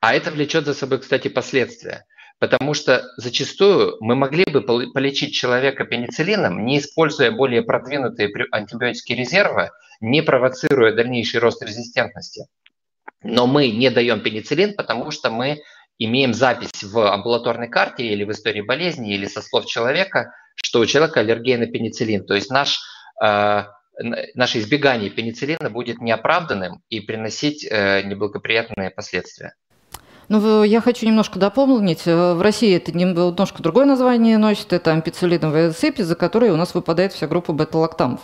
А 0.00 0.14
это 0.14 0.30
влечет 0.30 0.64
за 0.64 0.74
собой, 0.74 1.00
кстати, 1.00 1.26
последствия. 1.26 2.06
Потому 2.38 2.72
что 2.72 3.02
зачастую 3.16 3.96
мы 4.00 4.14
могли 4.14 4.44
бы 4.44 4.62
полечить 4.62 5.34
человека 5.34 5.84
пенициллином, 5.84 6.64
не 6.64 6.78
используя 6.78 7.32
более 7.32 7.62
продвинутые 7.62 8.30
антибиотики 8.52 9.12
резерва, 9.12 9.72
не 10.00 10.22
провоцируя 10.22 10.94
дальнейший 10.94 11.40
рост 11.40 11.62
резистентности. 11.62 12.46
Но 13.22 13.48
мы 13.48 13.70
не 13.72 13.90
даем 13.90 14.20
пенициллин, 14.20 14.74
потому 14.76 15.10
что 15.10 15.30
мы 15.30 15.60
имеем 16.00 16.34
запись 16.34 16.82
в 16.82 17.12
амбулаторной 17.12 17.68
карте 17.68 18.04
или 18.04 18.24
в 18.24 18.32
истории 18.32 18.62
болезни, 18.62 19.14
или 19.14 19.26
со 19.26 19.42
слов 19.42 19.66
человека, 19.66 20.32
что 20.56 20.80
у 20.80 20.86
человека 20.86 21.20
аллергия 21.20 21.58
на 21.58 21.66
пенициллин. 21.66 22.24
То 22.26 22.34
есть 22.34 22.50
наш, 22.50 22.80
э, 23.22 23.64
наше 24.34 24.58
избегание 24.58 25.10
пенициллина 25.10 25.70
будет 25.70 26.00
неоправданным 26.00 26.82
и 26.88 27.00
приносить 27.00 27.66
э, 27.70 28.02
неблагоприятные 28.02 28.90
последствия. 28.90 29.54
Ну, 30.28 30.62
я 30.62 30.80
хочу 30.80 31.06
немножко 31.06 31.38
дополнить. 31.38 32.06
Э, 32.06 32.34
в 32.34 32.40
России 32.40 32.74
это 32.74 32.96
немножко 32.96 33.62
другое 33.62 33.84
название 33.84 34.38
носит. 34.38 34.72
Это 34.72 34.92
ампицилиновая 34.92 35.72
цепь, 35.72 36.00
из-за 36.00 36.14
которой 36.14 36.50
у 36.50 36.56
нас 36.56 36.72
выпадает 36.72 37.12
вся 37.12 37.26
группа 37.26 37.52
бета-лактамов. 37.52 38.20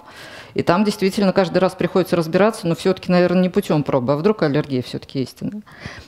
И 0.55 0.63
там 0.63 0.85
действительно 0.85 1.35
каждый 1.35 1.59
раз 1.59 1.75
приходится 1.75 2.17
разбираться, 2.17 2.67
но 2.67 2.75
все-таки, 2.75 3.13
наверное, 3.13 3.43
не 3.43 3.49
путем 3.51 3.83
пробы, 3.83 4.15
а 4.15 4.17
вдруг 4.17 4.43
аллергия 4.43 4.81
все-таки 4.81 5.21
истинная. 5.21 5.63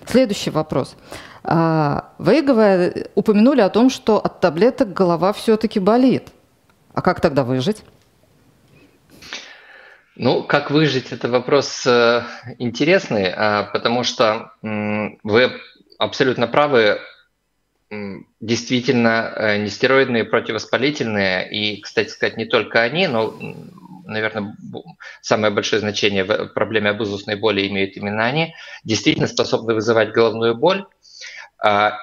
Следующий 0.07 0.49
вопрос. 0.49 0.97
А, 1.45 2.13
вы 2.19 3.07
упомянули 3.15 3.61
о 3.61 3.71
том, 3.71 3.91
что 3.91 4.19
от 4.19 4.41
таблеток 4.41 4.93
голова 4.93 5.33
все-таки 5.33 5.81
болит. 5.81 6.29
А 6.95 7.03
как 7.03 7.21
тогда 7.21 7.45
выжить? 7.45 7.83
Ну, 10.17 10.43
как 10.43 10.71
выжить, 10.71 11.13
это 11.13 11.29
вопрос 11.29 11.87
э, 11.87 12.23
интересный, 12.59 13.33
а, 13.33 13.65
потому 13.73 14.03
что 14.03 14.53
вы 14.63 15.53
абсолютно 15.99 16.49
правы. 16.49 16.99
Действительно, 18.41 19.33
э, 19.35 19.59
нестероидные 19.59 20.25
противовоспалительные, 20.25 21.51
и, 21.51 21.81
кстати 21.81 22.09
сказать, 22.09 22.37
не 22.37 22.45
только 22.45 22.83
они, 22.83 23.07
но 23.07 23.33
наверное, 24.09 24.57
самое 25.21 25.53
большое 25.53 25.81
значение 25.81 26.25
в 26.25 26.49
проблеме 26.49 26.91
обузусной 26.91 27.37
боли 27.37 27.69
имеют 27.69 27.97
именно 27.97 28.25
они, 28.25 28.55
действительно 28.83 29.29
способны 29.29 29.75
вызывать 29.75 30.13
головную 30.13 30.55
боль, 30.55 30.87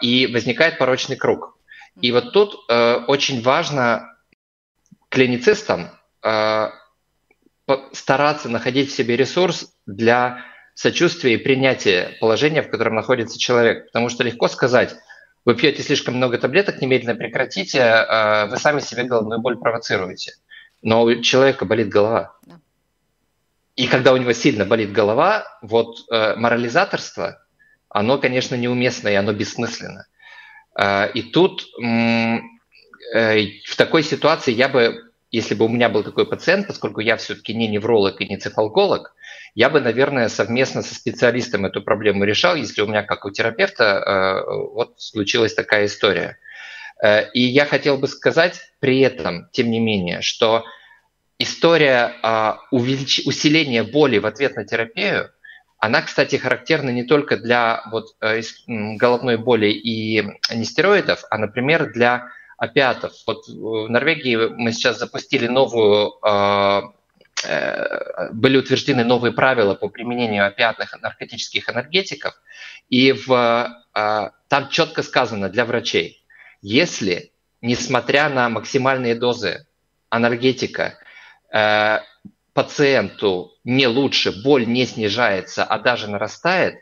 и 0.01 0.28
возникает 0.28 0.78
порочный 0.78 1.16
круг. 1.16 1.56
И 2.01 2.12
вот 2.12 2.34
тут 2.34 2.66
э, 2.70 2.95
очень 3.08 3.41
важно 3.41 4.18
клиницистам 5.10 5.91
э, 6.24 6.70
стараться 7.93 8.49
находить 8.49 8.89
в 8.89 8.95
себе 8.95 9.16
ресурс 9.16 9.74
для 9.86 10.43
сочувствия 10.74 11.36
и 11.36 11.38
принятия 11.38 12.18
положения, 12.20 12.62
в 12.62 12.70
котором 12.70 12.95
находится 12.95 13.39
человек. 13.39 13.86
Потому 13.88 14.10
что 14.10 14.24
легко 14.24 14.49
сказать, 14.49 14.95
вы 15.45 15.56
пьете 15.56 15.84
слишком 15.84 16.16
много 16.16 16.38
таблеток, 16.38 16.82
немедленно 16.82 17.16
прекратите, 17.16 17.80
э, 17.80 18.47
вы 18.47 18.58
сами 18.58 18.82
себе 18.82 19.03
головную 19.03 19.39
боль 19.39 19.58
провоцируете 19.58 20.34
но 20.82 21.01
у 21.01 21.22
человека 21.22 21.66
болит 21.66 21.89
голова. 21.89 22.38
Да. 22.43 22.60
И 23.76 23.88
когда 23.88 24.14
у 24.14 24.18
него 24.18 24.34
сильно 24.34 24.66
болит 24.66 24.91
голова, 24.91 25.43
вот 25.64 26.06
морализаторство, 26.10 27.45
оно, 27.96 28.18
конечно, 28.18 28.56
неуместно 28.56 29.08
и 29.08 29.16
оно 29.16 29.32
бессмысленно. 29.32 30.06
Э, 30.78 31.10
и 31.14 31.22
тут 31.22 31.66
э, 31.82 32.39
в 33.64 33.76
такой 33.78 34.04
ситуации 34.04 34.52
я 34.52 34.68
бы, 34.68 35.12
если 35.32 35.56
бы 35.56 35.64
у 35.64 35.70
меня 35.70 35.88
был 35.88 36.04
такой 36.04 36.28
пациент, 36.28 36.68
поскольку 36.68 37.00
я 37.00 37.16
все-таки 37.16 37.54
не 37.54 37.70
невролог 37.70 38.20
и 38.20 38.28
не 38.28 38.36
цефалголог, 38.36 39.16
я 39.54 39.70
бы, 39.70 39.80
наверное, 39.80 40.28
совместно 40.28 40.82
со 40.82 40.93
специалистом 40.93 41.66
эту 41.66 41.82
проблему 41.82 42.26
решал, 42.26 42.56
если 42.56 42.82
у 42.82 42.88
меня, 42.88 43.02
как 43.02 43.24
у 43.24 43.32
терапевта, 43.32 43.86
э, 43.86 44.52
вот 44.74 44.96
случилась 44.98 45.54
такая 45.54 45.86
история. 45.86 46.38
Э, 47.02 47.32
и 47.32 47.39
я 47.39 47.64
хотел 47.64 47.98
бы 47.98 48.10
сказать 48.10 48.60
при 48.82 49.00
этом, 49.00 49.48
тем 49.54 49.72
не 49.72 49.80
менее, 49.80 50.20
что 50.20 50.66
история 51.39 52.14
а, 52.24 52.60
усиления 52.72 53.84
боли 53.84 54.18
в 54.18 54.26
ответ 54.26 54.56
на 54.56 54.66
терапию, 54.66 55.32
она, 55.78 56.02
кстати, 56.02 56.38
характерна 56.38 56.90
не 56.90 57.04
только 57.04 57.38
для 57.38 57.84
вот, 57.92 58.16
э, 58.22 58.42
головной 58.68 59.38
боли 59.38 59.68
и 59.68 60.24
нестероидов, 60.52 61.24
а, 61.30 61.38
например, 61.38 61.92
для 61.92 62.30
опиатов. 62.58 63.14
Вот 63.28 63.48
в 63.48 63.90
Норвегии 63.90 64.36
мы 64.36 64.72
сейчас 64.72 64.98
запустили 64.98 65.48
новую, 65.48 66.14
а, 66.26 66.94
э, 67.46 68.32
были 68.32 68.58
утверждены 68.58 69.04
новые 69.04 69.34
правила 69.34 69.76
по 69.76 69.90
применению 69.90 70.48
опиатных 70.48 71.00
наркотических 71.02 71.70
энергетиков, 71.70 72.34
и 72.90 73.12
в, 73.12 73.32
а, 73.94 74.32
там 74.48 74.70
четко 74.70 75.04
сказано 75.04 75.50
для 75.50 75.66
врачей, 75.66 76.24
если, 76.62 77.32
несмотря 77.62 78.30
на 78.30 78.50
максимальные 78.50 79.16
дозы 79.16 79.68
анальгетика, 80.10 80.98
Э, 81.56 82.00
пациенту 82.56 83.51
не 83.66 83.86
лучше, 83.86 84.32
боль 84.32 84.66
не 84.66 84.86
снижается, 84.86 85.66
а 85.66 85.78
даже 85.78 86.10
нарастает, 86.10 86.80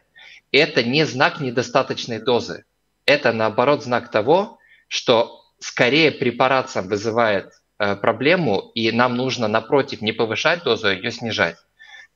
это 0.51 0.83
не 0.83 1.03
знак 1.03 1.41
недостаточной 1.41 2.19
дозы. 2.19 2.65
Это, 3.07 3.33
наоборот, 3.33 3.83
знак 3.83 4.11
того, 4.11 4.59
что 4.87 5.41
скорее 5.59 6.11
препарат 6.11 6.69
сам 6.69 6.87
вызывает 6.87 7.53
э, 7.79 7.95
проблему, 7.95 8.71
и 8.75 8.91
нам 8.91 9.17
нужно, 9.17 9.47
напротив, 9.47 10.01
не 10.01 10.11
повышать 10.11 10.63
дозу, 10.63 10.87
а 10.89 10.93
ее 10.93 11.11
снижать. 11.11 11.57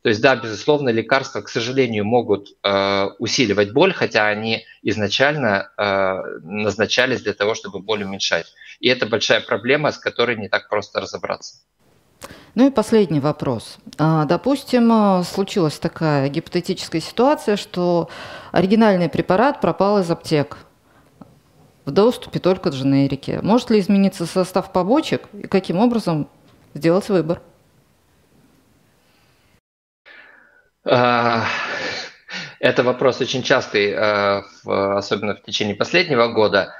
То 0.03 0.09
есть, 0.09 0.21
да, 0.21 0.35
безусловно, 0.35 0.89
лекарства, 0.89 1.41
к 1.41 1.49
сожалению, 1.49 2.05
могут 2.05 2.49
э, 2.61 3.05
усиливать 3.17 3.73
боль, 3.73 3.91
хотя 3.91 4.27
они 4.27 4.67
изначально 4.83 5.71
э, 5.75 6.39
назначались 6.43 7.23
для 7.23 7.33
того, 7.33 7.55
чтобы 7.55 7.79
боль 7.79 8.03
уменьшать. 8.03 8.53
И 8.79 8.87
это 8.87 9.07
большая 9.07 9.41
проблема, 9.41 9.91
с 9.91 9.97
которой 9.97 10.35
не 10.35 10.47
так 10.47 10.69
просто 10.69 11.01
разобраться. 11.01 11.63
Ну 12.57 12.65
и 12.65 12.71
последний 12.71 13.19
вопрос. 13.19 13.77
А, 13.99 14.25
допустим, 14.25 14.91
а, 14.91 15.23
случилась 15.23 15.77
такая 15.77 16.27
гипотетическая 16.27 16.99
ситуация, 16.99 17.55
что 17.55 18.09
оригинальный 18.51 19.09
препарат 19.09 19.61
пропал 19.61 19.99
из 19.99 20.09
аптек 20.09 20.57
в 21.85 21.91
доступе 21.91 22.39
только 22.39 22.69
дженерики. 22.69 23.37
Может 23.43 23.69
ли 23.69 23.79
измениться 23.79 24.25
состав 24.25 24.73
побочек 24.73 25.27
и 25.33 25.45
каким 25.45 25.77
образом 25.77 26.27
сделать 26.73 27.07
выбор? 27.09 27.43
А, 30.83 31.45
это 32.59 32.81
вопрос 32.81 33.21
очень 33.21 33.43
частый, 33.43 33.95
особенно 33.95 35.35
в 35.35 35.43
течение 35.43 35.75
последнего 35.75 36.29
года. 36.29 36.73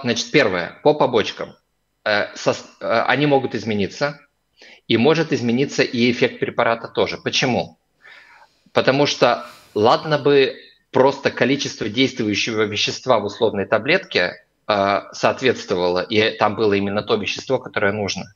Значит, 0.00 0.30
первое, 0.30 0.78
по 0.84 0.94
побочкам. 0.94 1.56
Э, 2.04 2.28
они 2.78 3.26
могут 3.26 3.56
измениться, 3.56 4.20
и 4.88 4.96
может 4.96 5.32
измениться 5.32 5.82
и 5.82 6.10
эффект 6.10 6.40
препарата 6.40 6.88
тоже. 6.88 7.18
Почему? 7.18 7.78
Потому 8.72 9.06
что 9.06 9.46
ладно 9.74 10.18
бы 10.18 10.56
просто 10.90 11.30
количество 11.30 11.88
действующего 11.88 12.62
вещества 12.62 13.20
в 13.20 13.26
условной 13.26 13.66
таблетке 13.66 14.44
э, 14.66 15.00
соответствовало, 15.12 16.00
и 16.00 16.36
там 16.38 16.56
было 16.56 16.72
именно 16.72 17.02
то 17.02 17.16
вещество, 17.16 17.58
которое 17.58 17.92
нужно. 17.92 18.34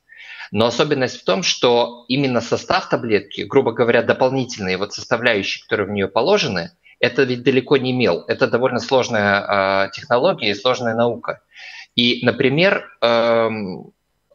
Но 0.50 0.66
особенность 0.66 1.18
в 1.18 1.24
том, 1.24 1.42
что 1.42 2.04
именно 2.08 2.42
состав 2.42 2.90
таблетки, 2.90 3.40
грубо 3.40 3.72
говоря, 3.72 4.02
дополнительные 4.02 4.76
вот 4.76 4.92
составляющие, 4.92 5.62
которые 5.62 5.86
в 5.86 5.90
нее 5.90 6.08
положены, 6.08 6.72
это 7.00 7.22
ведь 7.22 7.42
далеко 7.42 7.78
не 7.78 7.94
мел. 7.94 8.24
Это 8.28 8.46
довольно 8.46 8.78
сложная 8.78 9.86
э, 9.86 9.90
технология 9.92 10.50
и 10.50 10.54
сложная 10.54 10.94
наука. 10.94 11.40
И, 11.96 12.24
например, 12.24 12.88
эм, 13.00 13.92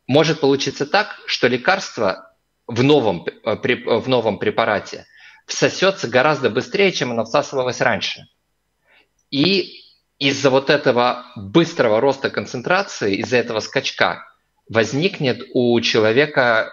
может 0.08 0.40
получиться 0.40 0.86
так, 0.86 1.20
что 1.26 1.48
лекарство 1.48 2.34
в 2.66 2.84
новом, 2.84 3.26
э, 3.26 3.56
в 3.56 4.10
новом 4.10 4.40
препарате 4.40 5.06
всосется 5.46 6.08
гораздо 6.08 6.50
быстрее, 6.50 6.92
чем 6.92 7.12
оно 7.12 7.26
всасывалось 7.26 7.82
раньше. 7.82 8.28
И 9.30 9.84
из-за 10.20 10.50
вот 10.50 10.70
этого 10.70 11.26
быстрого 11.36 12.02
роста 12.02 12.30
концентрации, 12.30 13.16
из-за 13.18 13.38
этого 13.38 13.60
скачка, 13.60 14.26
возникнет 14.70 15.44
у 15.54 15.80
человека 15.80 16.72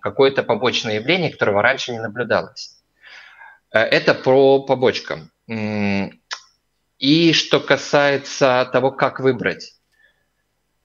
какое-то 0.00 0.42
побочное 0.42 0.94
явление, 0.94 1.30
которого 1.30 1.60
раньше 1.60 1.92
не 1.92 1.98
наблюдалось. 2.00 2.78
Это 3.70 4.14
про 4.14 4.60
побочкам. 4.62 5.30
И 6.98 7.32
что 7.32 7.60
касается 7.60 8.68
того, 8.72 8.92
как 8.92 9.20
выбрать. 9.20 9.73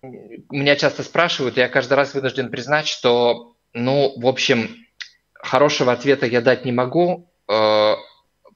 Меня 0.02 0.78
часто 0.78 1.04
спрашивают, 1.04 1.58
я 1.58 1.68
каждый 1.68 1.96
раз 1.96 2.14
вынужден 2.14 2.50
признать, 2.50 2.88
что, 2.88 3.56
ну, 3.74 4.14
в 4.18 4.28
общем, 4.28 4.78
хорошего 5.34 5.92
ответа 5.92 6.26
я 6.26 6.40
дать 6.40 6.64
не 6.64 6.72
могу, 6.72 7.30
э, 7.50 7.96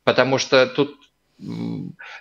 потому 0.06 0.38
что 0.38 0.68
тут 0.68 0.96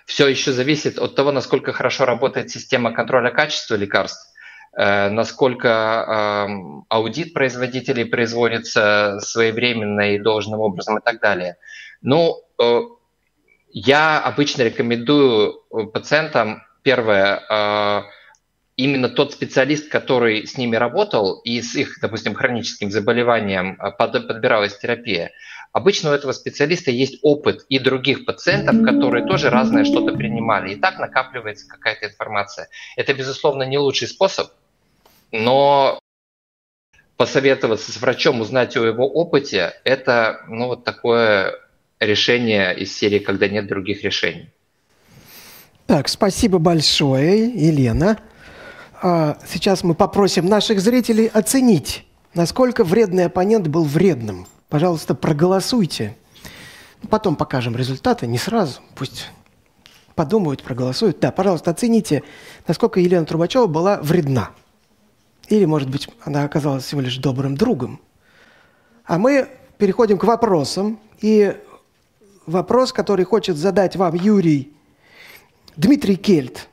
все 0.05 0.27
еще 0.27 0.51
зависит 0.51 0.99
от 0.99 1.15
того, 1.15 1.31
насколько 1.31 1.71
хорошо 1.71 2.03
работает 2.03 2.49
система 2.49 2.91
контроля 2.91 3.31
качества 3.31 3.75
лекарств, 3.75 4.33
э, 4.75 5.09
насколько 5.09 6.45
эм, 6.49 6.85
аудит 6.89 7.33
производителей 7.33 8.03
производится 8.03 9.19
своевременно 9.21 10.15
и 10.15 10.19
должным 10.19 10.59
образом 10.59 10.97
и 10.97 11.01
так 11.01 11.21
далее. 11.21 11.55
Ну, 12.01 12.41
э, 12.61 12.81
я 13.71 14.19
обычно 14.19 14.63
рекомендую 14.63 15.61
пациентам, 15.93 16.63
первое, 16.83 17.41
именно 18.75 19.09
тот 19.09 19.33
специалист, 19.33 19.89
который 19.89 20.47
с 20.47 20.57
ними 20.57 20.75
работал 20.75 21.39
и 21.43 21.61
с 21.61 21.75
их, 21.75 21.99
допустим, 22.01 22.33
хроническим 22.33 22.91
заболеванием 22.91 23.77
а, 23.79 23.91
подбиралась 23.91 24.77
терапия, 24.77 25.31
обычно 25.71 26.11
у 26.11 26.13
этого 26.13 26.31
специалиста 26.31 26.91
есть 26.91 27.19
опыт 27.21 27.65
и 27.69 27.79
других 27.79 28.25
пациентов, 28.25 28.83
которые 28.83 29.25
тоже 29.25 29.49
разное 29.49 29.85
что-то 29.85 30.13
принимали. 30.13 30.73
И 30.73 30.75
так 30.75 30.99
накапливается 30.99 31.67
какая-то 31.67 32.07
информация. 32.07 32.67
Это, 32.95 33.13
безусловно, 33.13 33.63
не 33.63 33.77
лучший 33.77 34.07
способ, 34.07 34.51
но 35.31 35.99
посоветоваться 37.17 37.91
с 37.91 38.01
врачом, 38.01 38.41
узнать 38.41 38.75
о 38.75 38.85
его 38.85 39.07
опыте, 39.07 39.73
это 39.83 40.41
ну, 40.47 40.67
вот 40.67 40.83
такое 40.83 41.59
решение 41.99 42.75
из 42.75 42.95
серии 42.95 43.19
«Когда 43.19 43.47
нет 43.47 43.67
других 43.67 44.03
решений». 44.03 44.49
Так, 45.85 46.07
спасибо 46.07 46.59
большое, 46.59 47.49
Елена. 47.49 48.17
А, 49.05 49.37
сейчас 49.45 49.83
мы 49.83 49.95
попросим 49.95 50.45
наших 50.45 50.79
зрителей 50.79 51.27
оценить, 51.27 52.05
насколько 52.33 52.85
вредный 52.85 53.25
оппонент 53.25 53.67
был 53.67 53.83
вредным. 53.83 54.47
Пожалуйста, 54.69 55.13
проголосуйте. 55.13 56.15
Потом 57.09 57.35
покажем 57.35 57.75
результаты, 57.75 58.27
не 58.27 58.37
сразу, 58.37 58.79
пусть 58.95 59.29
подумают, 60.15 60.63
проголосуют. 60.63 61.19
Да, 61.19 61.33
пожалуйста, 61.33 61.71
оцените, 61.71 62.23
насколько 62.65 63.01
Елена 63.01 63.25
Трубачева 63.25 63.67
была 63.67 63.99
вредна. 64.01 64.51
Или, 65.49 65.65
может 65.65 65.89
быть, 65.89 66.07
она 66.23 66.45
оказалась 66.45 66.85
всего 66.85 67.01
лишь 67.01 67.17
добрым 67.17 67.57
другом. 67.57 67.99
А 69.03 69.17
мы 69.17 69.49
переходим 69.77 70.17
к 70.17 70.23
вопросам. 70.23 70.97
И 71.19 71.57
вопрос, 72.45 72.93
который 72.93 73.25
хочет 73.25 73.57
задать 73.57 73.97
вам 73.97 74.15
Юрий 74.15 74.71
Дмитрий 75.75 76.15
Кельт 76.15 76.69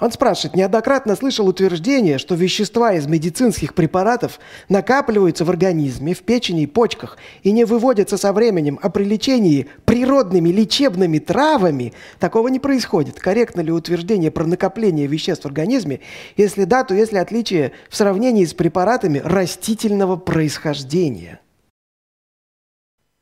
он 0.00 0.12
спрашивает, 0.12 0.56
неоднократно 0.56 1.14
слышал 1.14 1.46
утверждение, 1.46 2.18
что 2.18 2.34
вещества 2.34 2.94
из 2.94 3.06
медицинских 3.06 3.74
препаратов 3.74 4.40
накапливаются 4.68 5.44
в 5.44 5.50
организме, 5.50 6.14
в 6.14 6.22
печени 6.22 6.62
и 6.62 6.66
почках 6.66 7.18
и 7.42 7.52
не 7.52 7.64
выводятся 7.64 8.16
со 8.16 8.32
временем, 8.32 8.78
а 8.82 8.88
при 8.88 9.04
лечении 9.04 9.68
природными 9.84 10.48
лечебными 10.48 11.18
травами 11.18 11.92
такого 12.18 12.48
не 12.48 12.58
происходит. 12.58 13.20
Корректно 13.20 13.60
ли 13.60 13.70
утверждение 13.70 14.30
про 14.30 14.44
накопление 14.44 15.06
веществ 15.06 15.44
в 15.44 15.46
организме? 15.46 16.00
Если 16.36 16.64
да, 16.64 16.84
то 16.84 16.94
есть 16.94 17.12
ли 17.12 17.18
отличие 17.18 17.72
в 17.90 17.96
сравнении 17.96 18.46
с 18.46 18.54
препаратами 18.54 19.20
растительного 19.22 20.16
происхождения? 20.16 21.40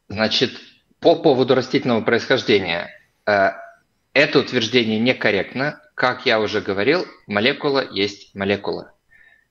Значит, 0.09 0.53
по 1.01 1.17
поводу 1.17 1.55
растительного 1.55 2.03
происхождения. 2.03 2.89
Э, 3.27 3.51
это 4.15 4.39
утверждение 4.39 4.99
некорректно 4.99 5.81
как 5.99 6.27
я 6.27 6.39
уже 6.41 6.61
говорил, 6.61 7.07
молекула 7.27 7.85
есть 7.91 8.33
молекула. 8.35 8.95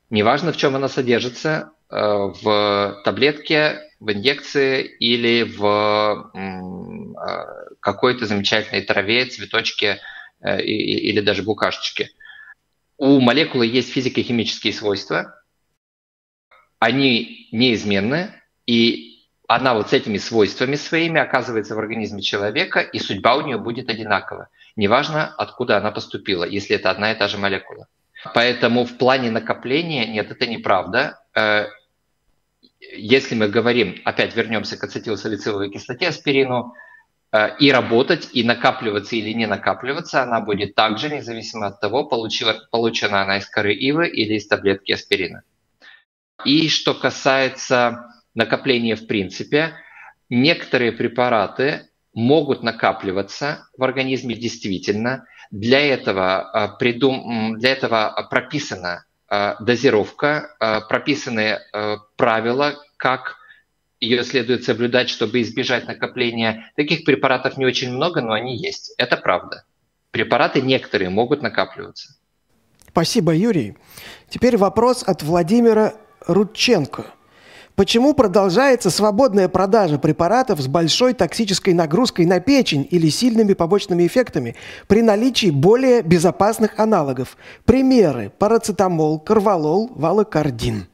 Неважно, 0.10 0.54
в 0.54 0.58
чем 0.58 0.78
она 0.78 0.88
содержится, 0.88 1.74
э, 1.90 1.96
в 1.98 3.02
таблетке, 3.04 3.82
в 4.00 4.14
инъекции 4.14 4.82
или 4.82 5.44
в 5.44 6.32
э, 6.34 7.76
какой-то 7.82 8.26
замечательной 8.26 8.82
траве, 8.84 9.26
цветочке 9.26 10.00
э, 10.40 10.62
или 10.62 11.20
даже 11.20 11.44
букашечке. 11.44 12.12
У 12.98 13.20
молекулы 13.20 13.66
есть 13.66 13.92
физико-химические 13.92 14.72
свойства, 14.72 15.44
они 16.80 17.50
неизменны, 17.52 18.32
и 18.66 19.28
она 19.50 19.74
вот 19.74 19.90
с 19.90 19.94
этими 19.94 20.18
свойствами 20.18 20.76
своими 20.76 21.20
оказывается 21.20 21.76
в 21.76 21.80
организме 21.80 22.22
человека, 22.22 22.80
и 22.80 23.00
судьба 23.00 23.36
у 23.36 23.42
нее 23.42 23.58
будет 23.58 23.90
одинакова 23.90 24.48
неважно, 24.78 25.34
откуда 25.38 25.78
она 25.78 25.92
поступила, 25.92 26.46
если 26.46 26.78
это 26.78 26.90
одна 26.90 27.12
и 27.12 27.16
та 27.16 27.28
же 27.28 27.38
молекула. 27.38 27.88
Поэтому 28.34 28.86
в 28.86 28.98
плане 28.98 29.32
накопления, 29.32 30.08
нет, 30.08 30.32
это 30.32 30.48
неправда. 30.48 31.20
Э, 31.36 31.66
если 32.80 33.36
мы 33.36 33.50
говорим, 33.50 34.02
опять 34.06 34.36
вернемся 34.36 34.78
к 34.78 34.84
ацетилсалициловой 34.84 35.70
кислоте, 35.70 36.08
аспирину, 36.08 36.74
э, 37.32 37.58
и 37.60 37.72
работать, 37.72 38.30
и 38.34 38.44
накапливаться 38.44 39.16
или 39.16 39.34
не 39.34 39.46
накапливаться, 39.46 40.24
она 40.24 40.42
будет 40.42 40.76
также, 40.76 41.10
независимо 41.10 41.68
от 41.68 41.80
того, 41.80 42.06
получила, 42.06 42.56
получена 42.72 43.22
она 43.24 43.38
из 43.38 43.48
коры 43.48 43.74
ивы 43.74 44.08
или 44.08 44.36
из 44.36 44.48
таблетки 44.48 44.94
аспирина. 44.94 45.44
И 46.46 46.70
что 46.70 46.94
касается 46.94 48.14
накопления 48.36 48.96
в 48.96 49.08
принципе, 49.08 49.74
некоторые 50.30 50.92
препараты 50.92 51.87
могут 52.18 52.64
накапливаться 52.64 53.68
в 53.78 53.84
организме 53.84 54.34
действительно. 54.36 55.28
Для 55.52 55.80
этого, 55.80 56.40
а, 56.40 56.68
придум... 56.68 57.60
для 57.60 57.74
этого 57.74 58.28
прописана 58.32 59.06
а, 59.30 59.56
дозировка, 59.62 60.50
а, 60.60 60.82
прописаны 60.82 61.60
правила, 62.16 62.74
как 62.98 63.36
ее 64.00 64.24
следует 64.24 64.64
соблюдать, 64.64 65.10
чтобы 65.10 65.42
избежать 65.42 65.88
накопления. 65.88 66.72
Таких 66.76 67.06
препаратов 67.06 67.56
не 67.56 67.66
очень 67.66 67.94
много, 67.94 68.22
но 68.22 68.34
они 68.34 68.58
есть. 68.58 68.96
Это 68.98 69.16
правда. 69.16 69.66
Препараты 70.10 70.62
некоторые 70.62 71.12
могут 71.12 71.44
накапливаться. 71.44 72.16
Спасибо, 72.88 73.32
Юрий. 73.36 73.78
Теперь 74.28 74.58
вопрос 74.58 75.04
от 75.04 75.22
Владимира 75.22 75.94
Рудченко– 76.26 77.06
Почему 77.78 78.16
продолжается 78.16 78.90
свободная 78.90 79.48
продажа 79.48 80.00
препаратов 80.00 80.60
с 80.60 80.68
большой 80.68 81.14
токсической 81.14 81.76
нагрузкой 81.76 82.26
на 82.26 82.40
печень 82.40 82.88
или 82.90 83.08
сильными 83.10 83.54
побочными 83.54 84.08
эффектами 84.08 84.56
при 84.88 85.04
наличии 85.04 85.52
более 85.52 86.02
безопасных 86.02 86.80
аналогов? 86.80 87.38
Примеры– 87.66 88.32
парацетамол, 88.40 89.20
карвалол, 89.20 89.92
валокардин. 89.94 90.88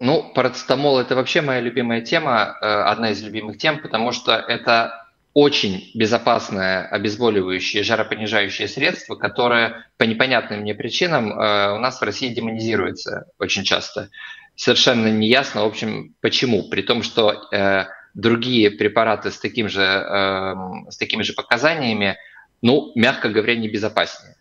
Ну, 0.00 0.32
парацетамол– 0.34 0.98
это 1.00 1.16
вообще 1.16 1.40
моя 1.40 1.60
любимая 1.60 2.02
тема, 2.02 2.58
э, 2.60 2.66
одна 2.66 3.12
из 3.12 3.22
любимых 3.22 3.56
тем, 3.56 3.80
потому 3.80 4.12
что 4.12 4.32
это 4.32 5.07
очень 5.34 5.90
безопасное 5.94 6.86
обезболивающее, 6.86 7.82
жаропонижающее 7.82 8.66
средство, 8.66 9.14
которое 9.14 9.86
по 9.96 10.04
непонятным 10.04 10.60
мне 10.60 10.74
причинам 10.74 11.32
э, 11.32 11.74
у 11.74 11.78
нас 11.78 12.00
в 12.00 12.04
России 12.04 12.34
демонизируется 12.34 13.26
очень 13.38 13.64
часто. 13.64 14.10
Совершенно 14.56 15.08
неясно, 15.08 15.62
в 15.62 15.66
общем, 15.66 16.14
почему. 16.20 16.68
При 16.68 16.82
том, 16.82 17.02
что 17.02 17.48
э, 17.52 17.84
другие 18.14 18.70
препараты 18.70 19.30
с, 19.30 19.38
таким 19.38 19.68
же, 19.68 19.82
э, 19.82 20.54
с 20.90 20.96
такими 20.96 21.22
же 21.22 21.34
показаниями, 21.34 22.16
ну, 22.62 22.90
мягко 22.96 23.28
говоря, 23.28 23.54
небезопаснее. 23.54 24.36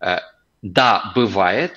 Э, 0.00 0.18
да, 0.62 1.12
бывает 1.14 1.72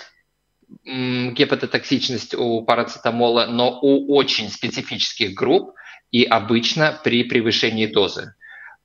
гепатотоксичность 0.85 2.33
у 2.33 2.61
парацетамола, 2.63 3.45
но 3.45 3.79
у 3.81 4.15
очень 4.15 4.49
специфических 4.49 5.33
групп 5.33 5.75
и 6.13 6.23
обычно 6.25 6.97
при 7.03 7.23
превышении 7.23 7.87
дозы. 7.87 8.35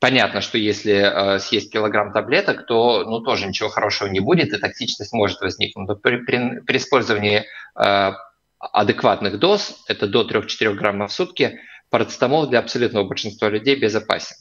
Понятно, 0.01 0.41
что 0.41 0.57
если 0.57 0.95
э, 0.95 1.39
съесть 1.39 1.71
килограмм 1.71 2.13
таблеток, 2.13 2.67
то 2.67 3.05
ну, 3.05 3.21
тоже 3.21 3.47
ничего 3.47 3.69
хорошего 3.69 4.09
не 4.09 4.21
будет, 4.21 4.53
и 4.53 4.59
токсичность 4.59 5.13
может 5.13 5.41
возникнуть. 5.41 5.89
Но 5.89 5.95
при, 5.97 6.17
при, 6.25 6.61
при 6.61 6.77
использовании 6.79 7.45
э, 7.79 8.13
адекватных 8.59 9.39
доз, 9.39 9.85
это 9.89 10.07
до 10.07 10.27
3-4 10.27 10.73
граммов 10.75 11.11
в 11.11 11.15
сутки, 11.15 11.61
парацетамол 11.91 12.49
для 12.49 12.61
абсолютного 12.61 13.05
большинства 13.05 13.51
людей 13.51 13.77
безопасен. 13.77 14.37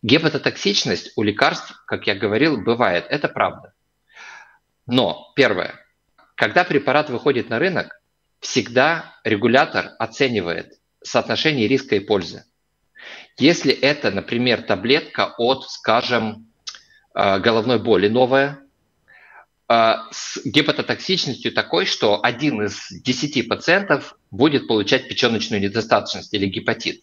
Гепатотоксичность 0.00 1.12
у 1.16 1.22
лекарств, 1.22 1.74
как 1.86 2.06
я 2.06 2.14
говорил, 2.14 2.56
бывает, 2.62 3.04
это 3.10 3.28
правда. 3.28 3.74
Но, 4.86 5.32
первое, 5.36 5.74
когда 6.36 6.64
препарат 6.64 7.10
выходит 7.10 7.50
на 7.50 7.58
рынок, 7.58 8.00
всегда 8.40 9.16
регулятор 9.24 9.90
оценивает 9.98 10.78
соотношение 11.08 11.68
риска 11.68 11.96
и 11.96 12.00
пользы. 12.00 12.44
Если 13.38 13.72
это, 13.72 14.10
например, 14.10 14.62
таблетка 14.62 15.34
от, 15.38 15.68
скажем, 15.70 16.48
э, 17.14 17.38
головной 17.38 17.78
боли 17.78 18.08
новая, 18.08 18.60
с 19.68 20.40
гепатотоксичностью 20.46 21.52
такой, 21.52 21.84
что 21.84 22.20
один 22.22 22.62
из 22.62 22.86
десяти 22.90 23.42
пациентов 23.42 24.16
будет 24.30 24.66
получать 24.66 25.08
печеночную 25.08 25.60
недостаточность 25.60 26.32
или 26.32 26.46
гепатит, 26.46 27.02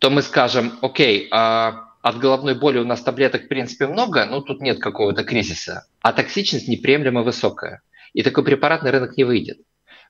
то 0.00 0.10
мы 0.10 0.22
скажем, 0.22 0.78
окей, 0.82 1.28
а 1.30 1.92
от 2.02 2.18
головной 2.18 2.58
боли 2.58 2.78
у 2.78 2.84
нас 2.84 3.02
таблеток 3.02 3.44
в 3.44 3.48
принципе 3.48 3.86
много, 3.86 4.26
но 4.26 4.40
тут 4.40 4.60
нет 4.60 4.80
какого-то 4.80 5.22
кризиса, 5.22 5.86
а 6.02 6.12
токсичность 6.12 6.66
неприемлемо 6.66 7.22
высокая. 7.22 7.82
И 8.14 8.22
такой 8.22 8.44
препарат 8.44 8.82
на 8.82 8.90
рынок 8.90 9.16
не 9.16 9.24
выйдет. 9.24 9.58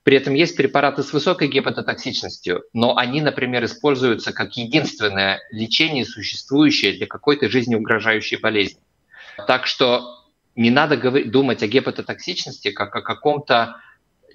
При 0.05 0.19
этом 0.19 0.35
есть 0.35 0.55
препараты 0.55 1.03
с 1.03 1.13
высокой 1.15 1.49
гепатотоксичностью, 1.49 2.65
но 2.75 2.97
они, 2.97 3.23
например, 3.23 3.65
используются 3.65 4.35
как 4.35 4.55
единственное 4.57 5.41
лечение, 5.51 6.05
существующее 6.05 6.93
для 6.93 7.07
какой-то 7.07 7.49
жизнеугрожающей 7.49 8.37
болезни. 8.37 8.81
Так 9.47 9.67
что 9.67 10.25
не 10.55 10.71
надо 10.71 10.99
думать 11.25 11.63
о 11.63 11.67
гепатотоксичности 11.67 12.71
как 12.71 12.95
о 12.95 13.01
каком-то 13.01 13.81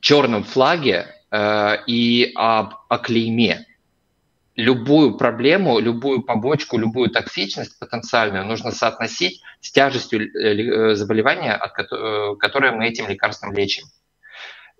черном 0.01 0.43
флаге 0.43 1.07
э, 1.29 1.77
и 1.85 2.31
об, 2.35 2.73
клейме. 3.03 3.67
Любую 4.55 5.17
проблему, 5.17 5.79
любую 5.79 6.23
побочку, 6.23 6.79
любую 6.79 7.11
токсичность 7.11 7.77
потенциальную 7.79 8.43
нужно 8.43 8.71
соотносить 8.71 9.41
с 9.61 9.71
тяжестью 9.71 10.33
э, 10.35 10.95
заболевания, 10.95 11.53
от, 11.53 11.79
э, 11.79 12.35
которое 12.39 12.71
мы 12.71 12.87
этим 12.87 13.07
лекарством 13.07 13.53
лечим. 13.53 13.85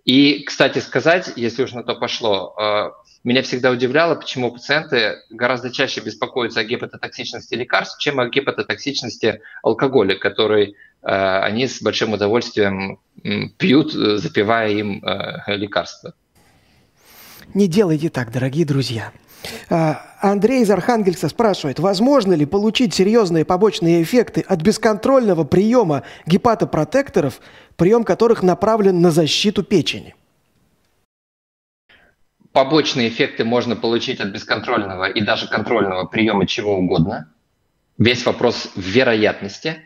И, 0.05 0.43
кстати 0.43 0.79
сказать, 0.79 1.33
если 1.35 1.63
уж 1.63 1.73
на 1.73 1.83
то 1.83 1.95
пошло, 1.95 2.55
э, 2.59 2.89
меня 3.23 3.41
всегда 3.41 3.71
удивляло, 3.71 4.15
почему 4.15 4.51
пациенты 4.51 5.17
гораздо 5.29 5.71
чаще 5.71 6.01
беспокоятся 6.01 6.61
о 6.61 6.63
гепатотоксичности 6.63 7.55
лекарств, 7.55 7.99
чем 7.99 8.19
о 8.19 8.29
гепатотоксичности 8.29 9.41
алкоголя, 9.61 10.15
который 10.15 10.75
э, 11.01 11.05
они 11.05 11.67
с 11.67 11.81
большим 11.81 12.13
удовольствием 12.13 12.99
пьют, 13.57 13.91
запивая 13.91 14.69
им 14.69 15.03
э, 15.03 15.55
лекарства. 15.55 16.13
Не 17.53 17.67
делайте 17.67 18.09
так, 18.09 18.31
дорогие 18.31 18.65
друзья. 18.65 19.11
А, 19.69 20.15
Андрей 20.21 20.61
из 20.61 20.71
Архангельска 20.71 21.29
спрашивает, 21.29 21.79
возможно 21.79 22.33
ли 22.33 22.45
получить 22.45 22.93
серьезные 22.93 23.45
побочные 23.45 24.03
эффекты 24.03 24.41
от 24.41 24.61
бесконтрольного 24.61 25.43
приема 25.43 26.03
гепатопротекторов, 26.25 27.39
прием 27.77 28.03
которых 28.03 28.43
направлен 28.43 29.01
на 29.01 29.11
защиту 29.11 29.63
печени? 29.63 30.15
Побочные 32.51 33.09
эффекты 33.09 33.45
можно 33.45 33.75
получить 33.75 34.19
от 34.19 34.29
бесконтрольного 34.29 35.05
и 35.05 35.21
даже 35.21 35.47
контрольного 35.47 36.05
приема 36.05 36.47
чего 36.47 36.75
угодно. 36.75 37.31
Весь 37.97 38.25
вопрос 38.25 38.71
в 38.75 38.81
вероятности. 38.81 39.83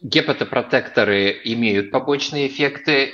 Гепатопротекторы 0.00 1.40
имеют 1.44 1.90
побочные 1.90 2.46
эффекты, 2.46 3.12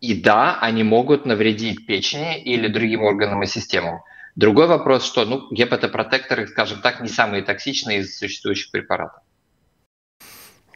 и 0.00 0.14
да, 0.14 0.58
они 0.60 0.84
могут 0.84 1.26
навредить 1.26 1.86
печени 1.86 2.40
или 2.40 2.68
другим 2.68 3.02
органам 3.02 3.42
и 3.42 3.46
системам. 3.46 4.02
Другой 4.38 4.68
вопрос, 4.68 5.04
что 5.04 5.24
ну, 5.24 5.48
гепатопротекторы, 5.50 6.46
скажем 6.46 6.80
так, 6.80 7.00
не 7.00 7.08
самые 7.08 7.42
токсичные 7.42 8.02
из 8.02 8.16
существующих 8.16 8.70
препаратов. 8.70 9.20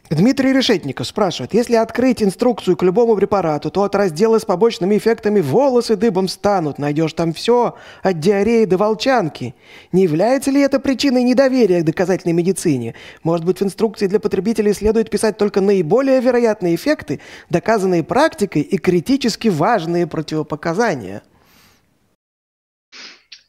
Дмитрий 0.09 0.51
Решетников 0.51 1.07
спрашивает, 1.07 1.53
если 1.53 1.75
открыть 1.75 2.21
инструкцию 2.21 2.75
к 2.75 2.83
любому 2.83 3.15
препарату, 3.15 3.71
то 3.71 3.83
от 3.83 3.95
раздела 3.95 4.37
с 4.37 4.43
побочными 4.43 4.97
эффектами 4.97 5.39
волосы 5.39 5.95
дыбом 5.95 6.27
станут. 6.27 6.77
Найдешь 6.77 7.13
там 7.13 7.31
все, 7.31 7.77
от 8.01 8.19
диареи 8.19 8.65
до 8.65 8.75
волчанки. 8.75 9.55
Не 9.93 10.03
является 10.03 10.51
ли 10.51 10.59
это 10.59 10.81
причиной 10.81 11.23
недоверия 11.23 11.83
к 11.83 11.85
доказательной 11.85 12.33
медицине? 12.33 12.95
Может 13.23 13.45
быть, 13.45 13.61
в 13.61 13.63
инструкции 13.63 14.07
для 14.07 14.19
потребителей 14.19 14.73
следует 14.73 15.09
писать 15.09 15.37
только 15.37 15.61
наиболее 15.61 16.19
вероятные 16.19 16.75
эффекты, 16.75 17.21
доказанные 17.49 18.03
практикой 18.03 18.61
и 18.61 18.77
критически 18.77 19.47
важные 19.47 20.05
противопоказания? 20.05 21.23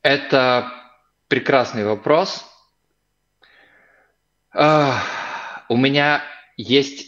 Это 0.05 0.71
прекрасный 1.29 1.87
вопрос. 1.87 2.45
У 4.55 5.77
меня 5.79 6.23
есть 6.59 7.07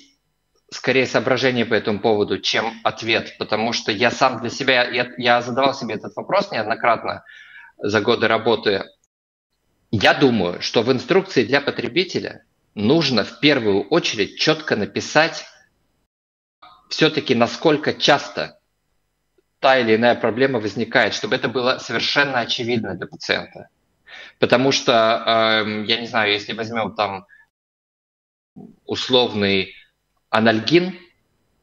скорее 0.71 1.07
соображение 1.07 1.67
по 1.67 1.75
этому 1.75 2.01
поводу, 2.01 2.39
чем 2.39 2.73
ответ, 2.85 3.37
потому 3.39 3.75
что 3.75 3.93
я 3.93 4.11
сам 4.11 4.41
для 4.41 4.49
себя, 4.49 4.89
я, 4.89 5.13
я 5.19 5.43
задавал 5.43 5.75
себе 5.75 5.97
этот 5.97 6.17
вопрос 6.17 6.51
неоднократно 6.51 7.23
за 7.77 8.01
годы 8.01 8.29
работы. 8.29 8.87
Я 9.91 10.15
думаю, 10.15 10.63
что 10.63 10.83
в 10.83 10.91
инструкции 10.91 11.45
для 11.45 11.61
потребителя 11.61 12.47
нужно 12.75 13.25
в 13.25 13.41
первую 13.41 13.83
очередь 13.89 14.39
четко 14.39 14.75
написать 14.75 15.45
все-таки, 16.89 17.35
насколько 17.35 17.93
часто 17.93 18.56
та 19.67 19.79
или 19.79 19.97
иная 19.97 20.15
проблема 20.15 20.61
возникает, 20.61 21.13
чтобы 21.13 21.35
это 21.35 21.49
было 21.49 21.79
совершенно 21.79 22.39
очевидно 22.39 22.95
для 22.95 23.09
пациента. 23.09 23.69
Потому 24.39 24.71
что, 24.71 24.93
э, 25.27 25.85
я 25.89 26.01
не 26.01 26.07
знаю, 26.07 26.33
если 26.33 26.53
возьмем 26.53 26.95
там 26.95 27.27
условный 28.85 29.75
анальгин, 30.31 30.97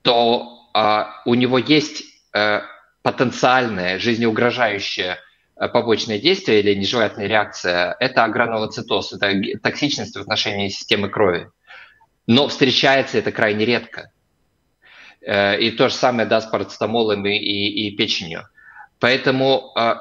то 0.01 0.67
э, 0.75 1.03
у 1.23 1.33
него 1.35 1.57
есть 1.59 2.03
э, 2.35 2.59
потенциальное 3.03 3.99
жизнеугрожающее 3.99 5.17
э, 5.55 5.69
побочное 5.69 6.19
действие 6.19 6.59
или 6.59 6.73
нежелательная 6.73 7.27
реакция– 7.27 7.95
это 8.01 8.25
агранулоцитоз, 8.25 9.13
это 9.13 9.31
токсичность 9.63 10.17
в 10.17 10.19
отношении 10.19 10.67
системы 10.67 11.07
крови. 11.07 11.49
Но 12.27 12.49
встречается 12.49 13.17
это 13.17 13.31
крайне 13.31 13.63
редко. 13.63 14.11
Э, 15.25 15.59
и 15.59 15.71
то 15.71 15.89
же 15.89 15.95
самое 15.95 16.27
да, 16.27 16.41
с 16.41 16.45
и, 17.25 17.37
и, 17.37 17.87
и 17.87 17.95
печенью. 17.95 18.47
Поэтому 18.99 19.73
э, 19.77 19.95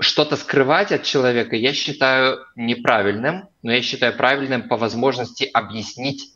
что-то 0.00 0.36
скрывать 0.36 0.92
от 0.92 1.02
человека 1.02 1.56
я 1.56 1.72
считаю 1.72 2.38
неправильным, 2.54 3.48
но 3.62 3.72
я 3.72 3.82
считаю 3.82 4.16
правильным 4.16 4.68
по 4.68 4.76
возможности 4.76 5.44
объяснить, 5.44 6.34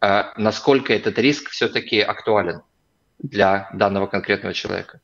э, 0.00 0.24
насколько 0.36 0.92
этот 0.94 1.18
риск 1.18 1.50
все-таки 1.50 2.00
актуален 2.00 2.62
для 3.18 3.68
данного 3.74 4.06
конкретного 4.06 4.54
человека. 4.54 5.00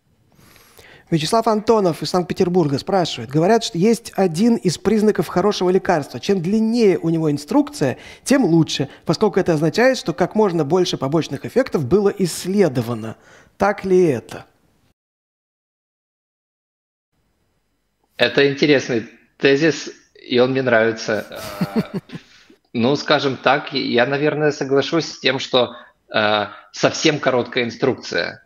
Вячеслав 1.15 1.47
Антонов 1.47 2.03
из 2.03 2.11
Санкт-Петербурга 2.11 2.77
спрашивает. 2.77 3.31
Говорят, 3.31 3.63
что 3.63 3.79
есть 3.79 4.13
один 4.17 4.57
из 4.57 4.79
признаков 4.79 5.29
хорошего 5.29 5.71
лекарства. 5.71 6.19
Чем 6.19 6.43
длиннее 6.43 6.99
у 6.99 7.09
него 7.09 7.31
инструкция, 7.31 7.99
тем 8.25 8.45
лучше, 8.45 8.89
поскольку 9.05 9.39
это 9.39 9.53
означает, 9.53 9.97
что 9.97 10.13
как 10.13 10.35
можно 10.35 10.65
больше 10.65 10.97
побочных 10.97 11.45
эффектов 11.45 11.87
было 11.87 12.09
исследовано. 12.09 13.17
Так 13.57 13.85
ли 13.85 14.07
это? 14.07 14.47
Это 18.17 18.51
интересный 18.51 19.09
тезис, 19.39 19.91
и 20.21 20.39
он 20.41 20.51
мне 20.51 20.63
нравится. 20.63 21.41
Ну, 22.77 22.97
скажем 22.97 23.37
так, 23.37 23.73
я, 23.73 24.05
наверное, 24.05 24.51
соглашусь 24.51 25.07
с 25.07 25.21
тем, 25.21 25.39
что 25.39 25.77
а, 26.11 26.51
совсем 26.73 27.21
короткая 27.21 27.63
инструкция 27.63 28.44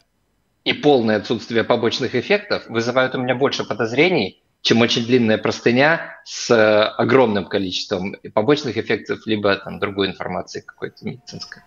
и 0.69 0.73
полное 0.75 1.17
отсутствие 1.17 1.65
побочных 1.65 2.15
эффектов 2.15 2.65
вызывают 2.69 3.15
у 3.15 3.19
меня 3.19 3.35
больше 3.35 3.65
подозрений, 3.65 4.43
чем 4.61 4.83
очень 4.83 5.07
длинная 5.07 5.39
простыня 5.39 6.21
с 6.25 6.51
э, 6.51 6.83
огромным 6.99 7.47
количеством 7.47 8.17
побочных 8.35 8.77
эффектов, 8.77 9.21
либо 9.27 9.57
там 9.57 9.79
другой 9.79 10.09
информации 10.09 10.61
какой-то 10.61 11.07
медицинской. 11.07 11.63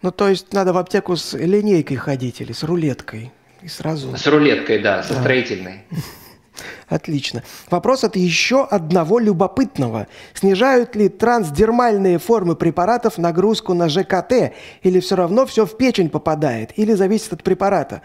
Ну, 0.00 0.12
то 0.12 0.28
есть 0.28 0.52
надо 0.52 0.72
в 0.72 0.78
аптеку 0.78 1.16
с 1.16 1.36
линейкой 1.36 1.96
ходить 1.96 2.40
или 2.40 2.52
с 2.52 2.62
рулеткой? 2.62 3.32
И 3.62 3.68
сразу... 3.68 4.16
С 4.16 4.26
рулеткой, 4.28 4.78
да, 4.78 5.02
со 5.02 5.14
да. 5.14 5.20
строительной. 5.20 5.84
Отлично. 6.88 7.42
Вопрос 7.68 8.04
от 8.04 8.14
еще 8.14 8.64
одного 8.64 9.18
любопытного. 9.18 10.06
Снижают 10.34 10.94
ли 10.94 11.08
трансдермальные 11.08 12.18
формы 12.18 12.54
препаратов 12.54 13.18
нагрузку 13.18 13.74
на 13.74 13.88
ЖКТ? 13.88 14.54
Или 14.82 15.00
все 15.00 15.16
равно 15.16 15.46
все 15.46 15.66
в 15.66 15.76
печень 15.76 16.10
попадает? 16.10 16.78
Или 16.78 16.92
зависит 16.92 17.32
от 17.32 17.42
препарата? 17.42 18.02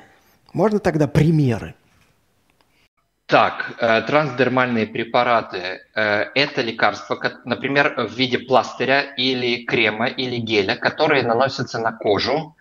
Можно 0.54 0.80
тогда 0.80 1.08
примеры? 1.08 1.76
Так, 3.26 3.76
э, 3.80 4.02
трансдермальные 4.02 4.88
препараты 4.88 5.80
э,– 5.96 6.26
это 6.36 6.62
лекарства, 6.62 7.18
например, 7.46 7.96
в 8.10 8.14
виде 8.14 8.38
пластыря 8.40 9.14
или 9.16 9.64
крема 9.64 10.08
или 10.08 10.36
геля, 10.36 10.76
которые 10.76 11.24
наносятся 11.24 11.80
на 11.80 11.94
кожу. 11.94 12.58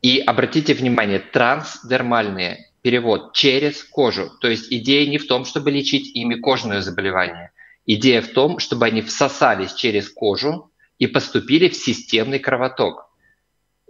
И 0.00 0.18
обратите 0.18 0.72
внимание, 0.72 1.18
трансдермальные– 1.18 2.70
перевод 2.82 3.34
через 3.34 3.84
кожу. 3.84 4.30
То 4.40 4.48
есть 4.48 4.72
идея 4.72 5.06
не 5.10 5.18
в 5.18 5.26
том, 5.26 5.44
чтобы 5.44 5.70
лечить 5.70 6.16
ими 6.16 6.36
кожное 6.36 6.80
заболевание. 6.80 7.50
Идея 7.84 8.22
в 8.22 8.28
том, 8.28 8.60
чтобы 8.60 8.86
они 8.86 9.02
всосались 9.02 9.74
через 9.74 10.08
кожу 10.08 10.70
и 10.98 11.06
поступили 11.06 11.68
в 11.68 11.76
системный 11.76 12.38
кровоток. 12.38 13.10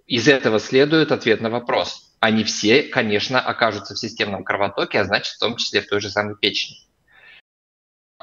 Из 0.09 0.27
этого 0.27 0.59
следует 0.59 1.13
ответ 1.13 1.41
на 1.41 1.49
вопрос– 1.49 2.09
они 2.23 2.45
все, 2.45 2.85
конечно, 2.85 3.41
окажутся 3.41 3.95
в 3.95 3.99
системном 3.99 4.45
кровотоке, 4.45 5.01
а 5.01 5.05
значит, 5.05 5.35
в 5.35 5.41
том 5.41 5.57
числе 5.57 5.81
в 5.81 5.89
той 5.89 6.01
же 6.01 6.09
самой 6.09 6.37
печени. 6.37 6.77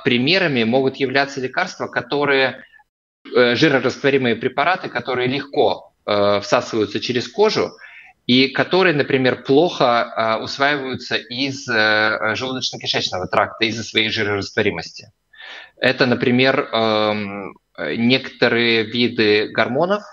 Примерами 0.05 0.63
могут 0.63 0.95
являться 0.95 1.41
лекарства, 1.41 1.87
которые, 1.87 2.63
э, 3.35 3.55
жирорастворимые 3.55 4.37
препараты, 4.37 4.87
которые 4.87 5.27
легко 5.27 5.91
э, 6.05 6.39
всасываются 6.39 7.01
через 7.01 7.27
кожу, 7.27 7.71
и 8.25 8.47
которые, 8.47 8.95
например, 8.95 9.43
плохо 9.43 10.39
усваиваются 10.41 11.17
из 11.17 11.67
желудочно-кишечного 11.67 13.27
тракта 13.29 13.65
из-за 13.65 13.83
своей 13.83 14.09
жирорастворимости. 14.09 15.11
Это, 15.75 16.05
например, 16.05 16.69
эм, 16.71 17.53
некоторые 17.77 18.83
виды 18.83 19.49
гормонов, 19.49 20.03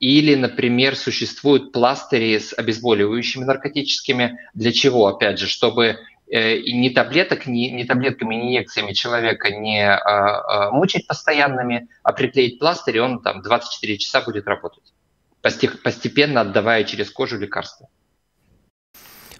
или, 0.00 0.34
например, 0.34 0.96
существуют 0.96 1.72
пластыри 1.72 2.38
с 2.38 2.54
обезболивающими 2.54 3.44
наркотическими. 3.44 4.38
Для 4.54 4.72
чего? 4.72 5.06
Опять 5.06 5.38
же, 5.38 5.46
чтобы 5.46 5.98
э, 6.30 6.56
и 6.56 6.72
ни 6.72 6.88
таблеток, 6.88 7.46
ни, 7.46 7.68
ни 7.68 7.84
таблетками, 7.84 8.34
ни 8.34 8.48
инъекциями 8.48 8.94
человека 8.94 9.50
не 9.50 9.86
а, 9.86 9.98
а, 9.98 10.70
мучить 10.70 11.06
постоянными, 11.06 11.88
а 12.02 12.12
приклеить 12.12 12.58
пластырь, 12.58 12.96
и 12.96 13.00
он 13.00 13.20
там 13.20 13.42
24 13.42 13.98
часа 13.98 14.22
будет 14.22 14.46
работать, 14.46 14.94
постепенно 15.42 16.40
отдавая 16.40 16.84
через 16.84 17.10
кожу 17.10 17.38
лекарства. 17.38 17.90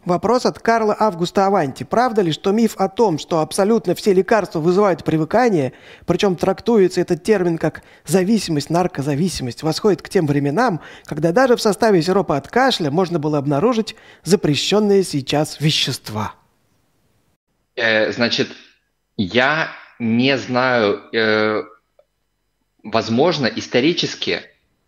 Вопрос 0.05 0.47
от 0.47 0.59
Карла 0.59 0.97
Августа 0.99 1.47
Аванти. 1.47 1.85
Правда 1.85 2.23
ли, 2.23 2.33
что 2.33 2.53
миф 2.53 2.75
о 2.77 2.89
том, 2.89 3.19
что 3.19 3.41
абсолютно 3.41 3.95
все 3.95 4.15
лекарства 4.15 4.59
вызывают 4.59 5.05
привыкание, 5.05 5.75
причем 6.07 6.37
трактуется 6.37 7.03
этот 7.03 7.23
термин 7.23 7.59
как 7.59 7.83
зависимость, 8.07 8.71
наркозависимость, 8.71 9.63
восходит 9.63 10.01
к 10.01 10.09
тем 10.09 10.27
временам, 10.27 10.81
когда 11.05 11.33
даже 11.33 11.57
в 11.57 11.61
составе 11.61 12.01
сиропа 12.01 12.39
от 12.39 12.49
кашля 12.49 12.91
можно 12.91 13.19
было 13.19 13.37
обнаружить 13.37 13.95
запрещенные 14.25 15.05
сейчас 15.05 15.61
вещества? 15.61 16.35
Э, 17.77 18.11
значит, 18.11 18.49
я 19.19 19.69
не 19.99 20.39
знаю, 20.39 21.03
э, 21.13 21.63
возможно, 22.83 23.47
исторически 23.47 24.41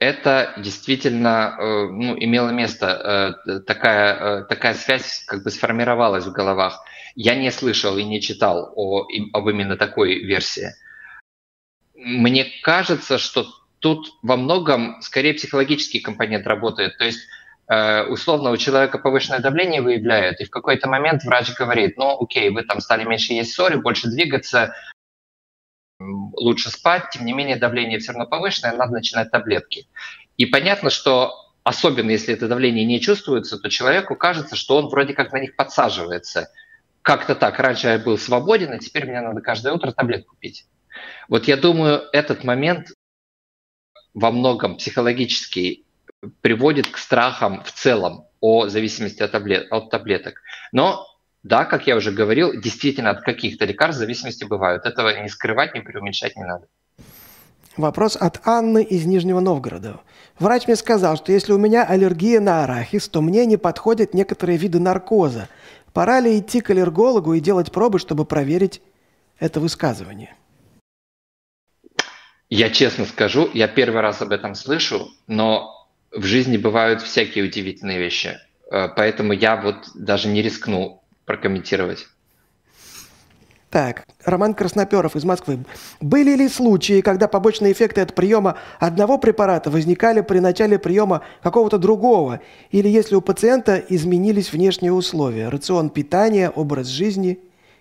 это 0.03 0.55
действительно 0.59 1.57
э, 1.57 1.87
ну, 1.87 2.17
имело 2.19 2.51
место, 2.51 3.37
э, 3.47 3.61
такая, 3.61 4.15
э, 4.15 4.45
такая 4.47 4.75
связь 4.75 5.23
как 5.27 5.45
бы 5.45 5.51
сформировалась 5.51 6.25
в 6.25 6.33
головах. 6.33 6.85
Я 7.15 7.37
не 7.37 7.53
слышал 7.53 7.97
и 7.97 8.03
не 8.03 8.21
читал 8.21 8.73
о, 8.75 9.07
об 9.33 9.49
именно 9.49 9.77
такой 9.77 10.25
версии. 10.25 10.71
Мне 11.95 12.47
кажется, 12.63 13.19
что 13.19 13.47
тут 13.79 14.09
во 14.23 14.37
многом 14.37 15.01
скорее 15.03 15.35
психологический 15.35 16.01
компонент 16.01 16.47
работает. 16.47 16.99
То 16.99 17.05
есть 17.05 17.21
условно 18.11 18.51
у 18.51 18.57
человека 18.57 18.99
повышенное 18.99 19.39
давление 19.39 19.81
выявляют, 19.81 20.41
и 20.41 20.45
в 20.45 20.51
какой-то 20.51 20.89
момент 20.89 21.23
врач 21.23 21.55
говорит, 21.55 21.97
ну 21.97 22.21
окей, 22.21 22.51
вы 22.51 22.65
там 22.65 22.81
стали 22.81 23.05
меньше 23.05 23.33
есть 23.33 23.55
соли, 23.55 23.77
больше 23.77 24.09
двигаться, 24.09 24.75
лучше 26.35 26.71
спать, 26.71 27.11
тем 27.13 27.25
не 27.25 27.33
менее 27.33 27.57
давление 27.57 27.99
все 27.99 28.13
равно 28.13 28.27
повышенное, 28.27 28.77
надо 28.77 28.93
начинать 28.93 29.31
таблетки. 29.31 29.87
И 30.37 30.47
понятно, 30.47 30.91
что 30.91 31.33
особенно 31.65 32.11
если 32.11 32.35
это 32.35 32.49
давление 32.49 32.85
не 32.85 33.01
чувствуется, 33.01 33.59
то 33.59 33.69
человеку 33.69 34.17
кажется, 34.17 34.57
что 34.57 34.77
он 34.77 34.89
вроде 34.89 35.15
как 35.15 35.33
на 35.33 35.41
них 35.41 35.57
подсаживается. 35.57 36.51
Как-то 37.03 37.35
так, 37.35 37.59
раньше 37.59 37.89
я 37.89 37.99
был 37.99 38.19
свободен, 38.19 38.73
а 38.73 38.79
теперь 38.79 39.07
мне 39.07 39.21
надо 39.21 39.41
каждое 39.41 39.73
утро 39.73 39.93
таблетку 39.93 40.37
пить. 40.39 40.67
Вот 41.29 41.49
я 41.49 41.57
думаю, 41.57 42.03
этот 42.13 42.45
момент 42.45 42.89
во 44.15 44.31
многом 44.31 44.77
психологический 44.77 45.87
приводит 46.41 46.89
к 46.89 46.99
страхам 46.99 47.63
в 47.65 47.73
целом 47.73 48.27
о 48.41 48.69
зависимости 48.69 49.23
от, 49.23 49.33
таблет, 49.33 49.67
от 49.71 49.91
таблеток. 49.91 50.43
Но 50.73 51.07
да, 51.43 51.65
как 51.65 51.87
я 51.87 51.97
уже 51.97 52.13
говорил, 52.13 52.53
действительно 52.61 53.11
от 53.11 53.23
каких-то 53.23 53.65
лекарств 53.65 53.99
зависимости 53.99 54.45
бывают. 54.45 54.87
Этого 54.87 55.21
не 55.21 55.29
скрывать, 55.29 55.75
не 55.75 55.81
преуменьшать 55.81 56.37
не 56.37 56.45
надо. 56.45 56.69
Вопрос 57.77 58.17
от 58.17 58.47
Анны 58.47 58.83
из 58.85 59.07
Нижнего 59.07 59.41
Новгорода. 59.41 60.01
Врач 60.39 60.67
мне 60.67 60.77
сказал, 60.77 61.17
что 61.17 61.33
если 61.33 61.53
у 61.53 61.59
меня 61.59 61.85
аллергия 61.85 62.41
на 62.41 62.65
арахис, 62.65 63.09
то 63.09 63.23
мне 63.23 63.47
не 63.47 63.57
подходят 63.57 64.15
некоторые 64.15 64.59
виды 64.59 64.79
наркоза. 64.79 65.49
Пора 65.93 66.21
ли 66.21 66.39
идти 66.39 66.61
к 66.61 66.71
аллергологу 66.71 67.35
и 67.35 67.41
делать 67.41 67.73
пробы, 67.73 67.99
чтобы 67.99 68.25
проверить 68.25 68.81
это 69.39 69.59
высказывание? 69.59 70.35
Я 72.51 72.71
честно 72.71 73.07
скажу, 73.07 73.51
я 73.55 73.67
первый 73.67 74.03
раз 74.03 74.21
об 74.23 74.31
этом 74.31 74.55
слышу, 74.55 75.09
но 75.27 75.89
в 76.13 76.25
жизни 76.25 76.59
бывают 76.59 77.01
всякие 77.01 77.45
удивительные 77.45 77.99
вещи. 77.99 78.39
Э, 78.71 78.89
поэтому 78.95 79.33
я 79.33 79.57
вот 79.57 79.89
даже 79.95 80.29
не 80.29 80.43
рискну 80.43 81.02
прокомментировать. 81.25 82.09
Так, 83.73 84.07
Роман 84.27 84.53
Красноперов 84.53 85.17
из 85.17 85.25
Москвы. 85.25 85.65
Были 85.99 86.37
ли 86.37 86.49
случаи, 86.51 87.01
когда 87.01 87.27
побочные 87.27 87.73
эффекты 87.73 88.03
от 88.03 88.15
приема 88.15 88.59
одного 88.79 89.17
препарата 89.17 89.71
возникали 89.71 90.21
при 90.21 90.41
начале 90.41 90.79
приема 90.79 91.23
какого-то 91.43 91.79
другого? 91.79 92.43
Или 92.71 92.89
если 92.89 93.15
у 93.15 93.23
пациента 93.23 93.79
изменились 93.79 94.53
внешние 94.53 94.93
условия, 94.93 95.49
рацион 95.49 95.89
питания, 95.89 96.51
образ 96.51 96.89
жизни 96.89 97.39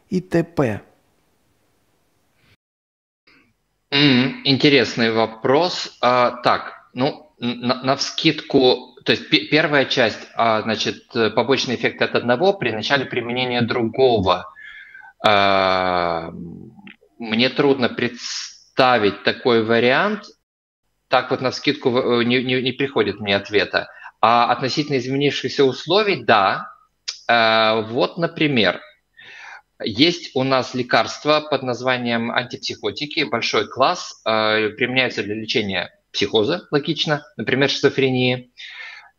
и 0.09 0.21
т.п.? 0.21 0.81
Интересный 3.91 5.11
вопрос. 5.11 5.97
А, 5.99 6.37
так, 6.41 6.87
ну, 6.93 7.31
на, 7.37 7.83
на 7.83 7.95
вскидку 7.97 8.90
то 9.03 9.13
есть 9.13 9.29
первая 9.29 9.85
часть, 9.85 10.27
а, 10.35 10.61
значит, 10.61 11.07
побочный 11.35 11.75
эффект 11.75 12.01
от 12.01 12.15
одного 12.15 12.53
при 12.53 12.71
начале 12.71 13.05
применения 13.05 13.61
другого. 13.61 14.53
А, 15.25 16.31
мне 17.17 17.49
трудно 17.49 17.89
представить 17.89 19.23
такой 19.23 19.63
вариант. 19.63 20.25
Так 21.07 21.31
вот 21.31 21.41
на 21.41 21.51
скидку 21.51 21.89
э, 21.97 22.23
не, 22.23 22.43
не, 22.43 22.61
не 22.61 22.71
приходит 22.71 23.19
мне 23.19 23.35
ответа. 23.35 23.89
А 24.21 24.51
относительно 24.51 24.97
изменившихся 24.97 25.63
условий, 25.63 26.23
да. 26.23 26.67
А, 27.27 27.81
вот, 27.81 28.17
например, 28.17 28.79
есть 29.83 30.35
у 30.35 30.43
нас 30.43 30.75
лекарства 30.75 31.41
под 31.41 31.63
названием 31.63 32.31
антипсихотики, 32.31 33.23
большой 33.23 33.67
класс, 33.67 34.21
применяются 34.23 35.23
для 35.23 35.33
лечения 35.33 35.91
психоза, 36.11 36.67
логично, 36.69 37.25
например, 37.35 37.69
шизофрении. 37.69 38.51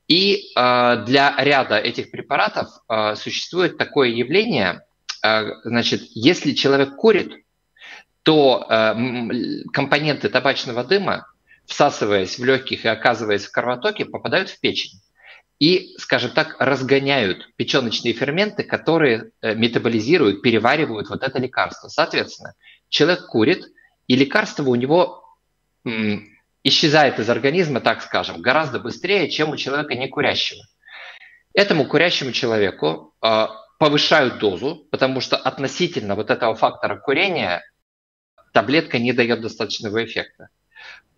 И 0.09 0.53
э, 0.55 1.05
для 1.07 1.35
ряда 1.39 1.79
этих 1.79 2.11
препаратов 2.11 2.69
э, 2.89 3.15
существует 3.17 3.79
такое 3.79 4.09
явление, 4.09 4.83
э, 5.25 5.45
значит, 5.65 6.03
если 6.11 6.53
человек 6.53 6.97
курит, 6.97 7.45
то 8.23 8.67
э, 8.69 8.95
компоненты 9.73 10.29
табачного 10.29 10.85
дыма, 10.85 11.27
всасываясь 11.67 12.39
в 12.39 12.45
легких 12.45 12.85
и 12.85 12.89
оказываясь 12.89 13.47
в 13.47 13.53
кровотоке, 13.53 14.05
попадают 14.05 14.51
в 14.51 14.61
печень 14.61 15.01
и, 15.63 15.95
скажем 15.97 16.33
так, 16.33 16.57
разгоняют 16.59 17.49
печеночные 17.55 18.15
ферменты, 18.15 18.65
которые 18.65 19.31
э, 19.41 19.55
метаболизируют, 19.55 20.43
переваривают 20.43 21.09
вот 21.09 21.23
это 21.23 21.39
лекарство. 21.39 21.87
Соответственно, 21.87 22.55
человек 22.89 23.27
курит, 23.27 23.65
и 24.09 24.17
лекарство 24.17 24.65
у 24.65 24.75
него 24.75 25.25
исчезает 26.65 27.19
из 27.19 27.29
организма, 27.29 27.81
так 27.81 28.03
скажем, 28.03 28.41
гораздо 28.41 28.79
быстрее, 28.79 29.31
чем 29.31 29.51
у 29.51 29.57
человека 29.57 29.95
не 29.95 30.09
курящего. 30.09 30.63
Этому 31.55 31.87
курящему 31.87 32.33
человеку 32.33 33.15
э, 33.23 33.47
повышают 33.79 34.39
дозу, 34.39 34.87
потому 34.91 35.21
что 35.21 35.37
относительно 35.37 36.15
вот 36.15 36.31
этого 36.31 36.55
фактора 36.55 36.97
курения 36.97 37.63
таблетка 38.53 38.99
не 38.99 39.13
дает 39.13 39.41
достаточного 39.41 40.05
эффекта. 40.05 40.49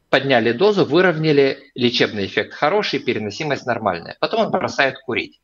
Подняли 0.08 0.52
дозу, 0.52 0.84
выровняли, 0.84 1.70
лечебный 1.74 2.26
эффект 2.26 2.54
хороший, 2.54 3.00
переносимость 3.00 3.66
нормальная. 3.66 4.16
Потом 4.20 4.46
он 4.46 4.50
бросает 4.50 4.98
курить. 4.98 5.40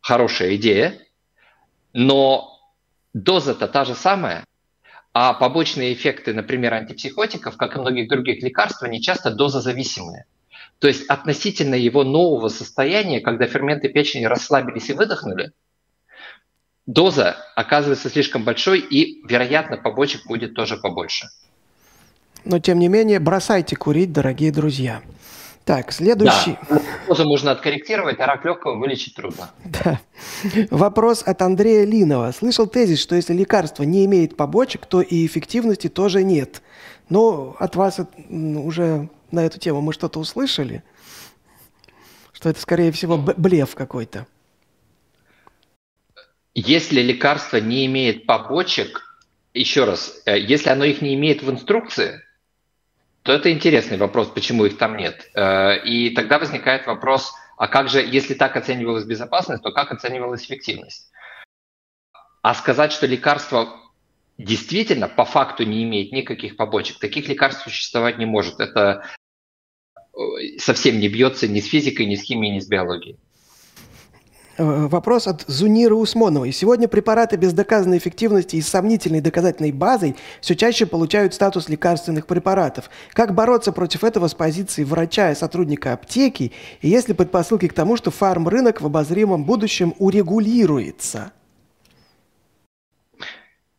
Хорошая 0.00 0.56
идея, 0.56 0.98
но 1.92 2.60
доза-то 3.12 3.68
та 3.68 3.84
же 3.84 3.94
самая, 3.94 4.44
а 5.14 5.32
побочные 5.32 5.94
эффекты, 5.94 6.34
например, 6.34 6.74
антипсихотиков, 6.74 7.56
как 7.56 7.76
и 7.76 7.78
многих 7.78 8.08
других 8.08 8.42
лекарств, 8.42 8.82
они 8.82 9.00
часто 9.00 9.30
дозозависимые. 9.30 10.26
То 10.80 10.88
есть 10.88 11.06
относительно 11.06 11.76
его 11.76 12.02
нового 12.02 12.48
состояния, 12.48 13.20
когда 13.20 13.46
ферменты 13.46 13.88
печени 13.88 14.24
расслабились 14.24 14.90
и 14.90 14.92
выдохнули, 14.92 15.52
доза 16.84 17.36
оказывается 17.54 18.10
слишком 18.10 18.42
большой, 18.42 18.80
и, 18.80 19.24
вероятно, 19.24 19.76
побочек 19.76 20.26
будет 20.26 20.54
тоже 20.54 20.76
побольше. 20.76 21.28
Но, 22.44 22.58
тем 22.58 22.80
не 22.80 22.88
менее, 22.88 23.20
бросайте 23.20 23.76
курить, 23.76 24.12
дорогие 24.12 24.50
друзья. 24.50 25.00
Так, 25.64 25.92
следующий. 25.92 26.58
Да. 26.68 26.82
Позу 27.06 27.24
можно 27.24 27.50
откорректировать, 27.50 28.20
а 28.20 28.26
рак 28.26 28.44
легкого 28.44 28.78
вылечить 28.78 29.14
трудно. 29.14 29.50
Да. 29.64 30.00
Вопрос 30.70 31.22
от 31.24 31.40
Андрея 31.40 31.86
Линова. 31.86 32.32
Слышал 32.32 32.66
тезис, 32.66 33.00
что 33.00 33.16
если 33.16 33.32
лекарство 33.32 33.82
не 33.82 34.04
имеет 34.04 34.36
побочек, 34.36 34.84
то 34.86 35.00
и 35.00 35.26
эффективности 35.26 35.88
тоже 35.88 36.22
нет. 36.22 36.62
Но 37.08 37.56
от 37.58 37.76
вас 37.76 38.00
уже 38.28 39.08
на 39.30 39.44
эту 39.44 39.58
тему 39.58 39.80
мы 39.80 39.92
что-то 39.92 40.20
услышали? 40.20 40.82
Что 42.32 42.50
это, 42.50 42.60
скорее 42.60 42.92
всего, 42.92 43.16
блеф 43.16 43.74
какой-то. 43.74 44.26
Если 46.54 47.00
лекарство 47.00 47.56
не 47.56 47.86
имеет 47.86 48.26
побочек, 48.26 49.18
еще 49.54 49.84
раз, 49.84 50.22
э, 50.26 50.38
если 50.38 50.68
оно 50.68 50.84
их 50.84 51.00
не 51.00 51.14
имеет 51.14 51.42
в 51.42 51.50
инструкции, 51.50 52.20
то 53.24 53.32
это 53.32 53.50
интересный 53.50 53.96
вопрос, 53.96 54.28
почему 54.28 54.66
их 54.66 54.76
там 54.76 54.98
нет. 54.98 55.30
Э, 55.34 55.82
и 55.82 56.10
тогда 56.10 56.38
возникает 56.38 56.86
вопрос, 56.86 57.32
а 57.56 57.68
как 57.68 57.88
же, 57.88 58.00
если 58.00 58.34
так 58.34 58.54
оценивалась 58.54 59.06
безопасность, 59.06 59.62
то 59.62 59.72
как 59.72 59.90
оценивалась 59.92 60.44
эффективность? 60.44 61.10
А 62.42 62.52
сказать, 62.54 62.92
что 62.92 63.06
лекарство 63.06 63.80
действительно 64.36 65.08
по 65.08 65.24
факту 65.24 65.64
не 65.64 65.84
имеет 65.84 66.12
никаких 66.12 66.56
побочек, 66.56 66.98
таких 66.98 67.26
лекарств 67.26 67.64
существовать 67.64 68.18
не 68.18 68.26
может. 68.26 68.60
Это 68.60 69.06
э, 69.96 70.58
совсем 70.58 70.98
не 70.98 71.08
бьется 71.08 71.48
ни 71.48 71.60
с 71.60 71.66
физикой, 71.66 72.04
ни 72.04 72.16
с 72.16 72.22
химией, 72.22 72.54
ни 72.54 72.60
с 72.60 72.68
биологией. 72.68 73.16
Э, 74.56 74.86
вопрос 74.86 75.26
от 75.26 75.42
Зуниры 75.48 75.96
Усмоновой. 75.96 76.52
Сегодня 76.52 76.86
препараты 76.86 77.36
без 77.36 77.52
доказанной 77.52 77.98
эффективности 77.98 78.56
и 78.56 78.60
сомнительной 78.60 79.20
доказательной 79.20 79.72
базой 79.72 80.14
все 80.40 80.54
чаще 80.54 80.86
получают 80.86 81.34
статус 81.34 81.68
лекарственных 81.68 82.26
препаратов. 82.26 82.88
Как 83.12 83.34
бороться 83.34 83.72
против 83.72 84.04
этого 84.04 84.28
с 84.28 84.34
позиции 84.34 84.84
врача 84.84 85.32
и 85.32 85.34
сотрудника 85.34 85.92
аптеки? 85.92 86.52
И 86.82 86.88
есть 86.88 87.08
ли 87.08 87.14
предпосылки 87.14 87.66
к 87.66 87.72
тому, 87.72 87.96
что 87.96 88.12
фармрынок 88.12 88.80
в 88.80 88.86
обозримом 88.86 89.44
будущем 89.44 89.94
урегулируется? 89.98 91.32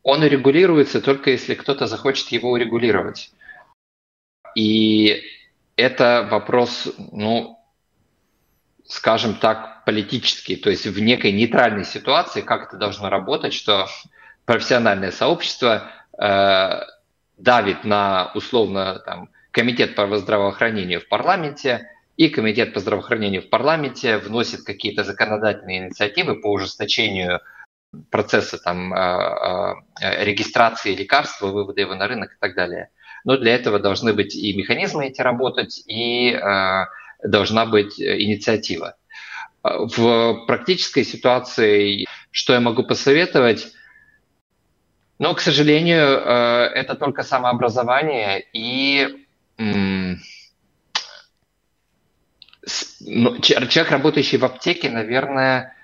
Он 0.03 0.21
урегулируется 0.21 0.99
только 1.01 1.31
если 1.31 1.55
кто-то 1.55 1.87
захочет 1.87 2.27
его 2.29 2.51
урегулировать. 2.51 3.31
И 4.55 5.21
это 5.77 6.27
вопрос, 6.29 6.93
ну, 7.11 7.57
скажем 8.85 9.35
так, 9.35 9.74
политический, 9.85 10.55
то 10.55 10.69
есть 10.69 10.85
в 10.85 10.99
некой 10.99 11.31
нейтральной 11.31 11.85
ситуации, 11.85 12.41
как 12.41 12.67
это 12.67 12.77
должно 12.77 13.09
работать, 13.09 13.53
что 13.53 13.87
профессиональное 14.45 15.11
сообщество 15.11 15.91
э, 16.19 16.81
давит 17.37 17.83
на 17.83 18.31
условно 18.33 18.99
там, 19.05 19.29
комитет 19.51 19.95
по 19.95 20.17
здравоохранению 20.17 21.01
в 21.01 21.07
парламенте, 21.07 21.89
и 22.17 22.29
комитет 22.29 22.73
по 22.73 22.79
здравоохранению 22.79 23.41
в 23.41 23.49
парламенте 23.49 24.17
вносит 24.17 24.63
какие-то 24.63 25.03
законодательные 25.03 25.79
инициативы 25.79 26.39
по 26.39 26.47
ужесточению 26.51 27.41
процесса 28.09 28.57
там, 28.57 28.93
э, 28.93 29.75
э, 30.01 30.23
регистрации 30.23 30.95
лекарства, 30.95 31.47
вывода 31.47 31.81
его 31.81 31.95
на 31.95 32.07
рынок 32.07 32.33
и 32.33 32.39
так 32.39 32.55
далее. 32.55 32.89
Но 33.23 33.37
для 33.37 33.55
этого 33.55 33.79
должны 33.79 34.13
быть 34.13 34.35
и 34.35 34.55
механизмы 34.55 35.07
эти 35.07 35.21
работать, 35.21 35.81
и 35.87 36.31
э, 36.31 36.85
должна 37.23 37.65
быть 37.65 37.99
э, 37.99 38.21
инициатива. 38.21 38.95
А, 39.65 39.85
в 39.85 40.45
практической 40.45 41.03
ситуации, 41.03 42.05
что 42.31 42.53
я 42.53 42.59
могу 42.59 42.83
посоветовать? 42.83 43.73
Но, 45.17 45.33
к 45.33 45.41
сожалению, 45.41 46.05
э, 46.05 46.71
это 46.75 46.93
только 46.95 47.23
самообразование 47.23 48.45
и 48.53 49.25
ну, 49.57 50.17
человек, 53.39 53.91
работающий 53.91 54.37
в 54.37 54.45
аптеке, 54.45 54.89
наверное, 54.89 55.75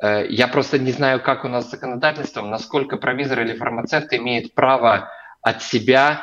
э, 0.00 0.26
я 0.30 0.46
просто 0.46 0.78
не 0.78 0.92
знаю, 0.92 1.20
как 1.20 1.44
у 1.44 1.48
нас 1.48 1.66
с 1.66 1.70
законодательством, 1.70 2.50
насколько 2.50 2.96
провизор 2.96 3.40
или 3.40 3.56
фармацевт 3.56 4.12
имеет 4.14 4.54
право 4.54 5.10
от 5.42 5.62
себя 5.62 6.22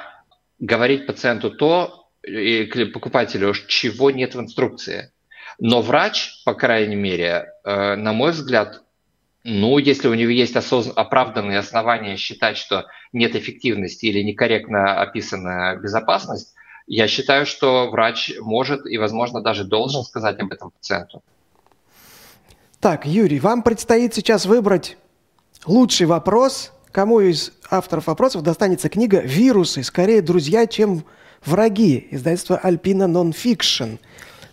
говорить 0.59 1.05
пациенту 1.05 1.51
то, 1.51 2.07
и 2.23 2.65
покупателю, 2.85 3.53
чего 3.53 4.09
нет 4.09 4.33
в 4.33 4.39
инструкции. 4.39 5.11
Но 5.59 5.81
врач, 5.81 6.43
по 6.43 6.53
крайней 6.53 6.95
мере, 6.95 7.47
э, 7.63 7.95
на 7.95 8.13
мой 8.13 8.31
взгляд, 8.31 8.81
ну, 9.43 9.77
если 9.77 10.07
у 10.07 10.13
него 10.13 10.31
есть 10.31 10.55
осозн... 10.55 10.91
оправданные 10.95 11.59
основания 11.59 12.17
считать, 12.17 12.57
что 12.57 12.87
нет 13.13 13.35
эффективности 13.35 14.07
или 14.07 14.23
некорректно 14.23 14.99
описана 14.99 15.75
безопасность, 15.81 16.55
я 16.87 17.07
считаю, 17.07 17.45
что 17.45 17.89
врач 17.89 18.31
может 18.39 18.85
и, 18.85 18.97
возможно, 18.97 19.41
даже 19.41 19.63
должен 19.63 20.03
сказать 20.03 20.39
об 20.39 20.51
этом 20.51 20.71
пациенту. 20.71 21.23
Так, 22.79 23.05
Юрий, 23.05 23.39
вам 23.39 23.63
предстоит 23.63 24.13
сейчас 24.13 24.45
выбрать 24.45 24.97
лучший 25.65 26.05
вопрос. 26.05 26.71
Кому 26.91 27.19
из 27.19 27.51
авторов 27.69 28.07
вопросов 28.07 28.41
достанется 28.41 28.89
книга 28.89 29.19
«Вирусы» 29.19 29.83
скорее 29.83 30.21
друзья, 30.21 30.65
чем 30.65 31.03
«Враги», 31.43 32.07
издательство 32.11 32.57
«Альпина 32.57 33.07
Нонфикшн». 33.07 33.97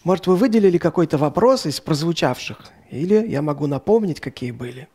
Может, 0.05 0.27
вы 0.27 0.37
выделили 0.37 0.79
какой-то 0.79 1.17
вопрос 1.17 1.67
из 1.67 1.81
прозвучавших? 1.81 2.59
Или 2.91 3.25
я 3.27 3.41
могу 3.41 3.67
напомнить, 3.67 4.21
какие 4.21 4.51
были? 4.51 4.89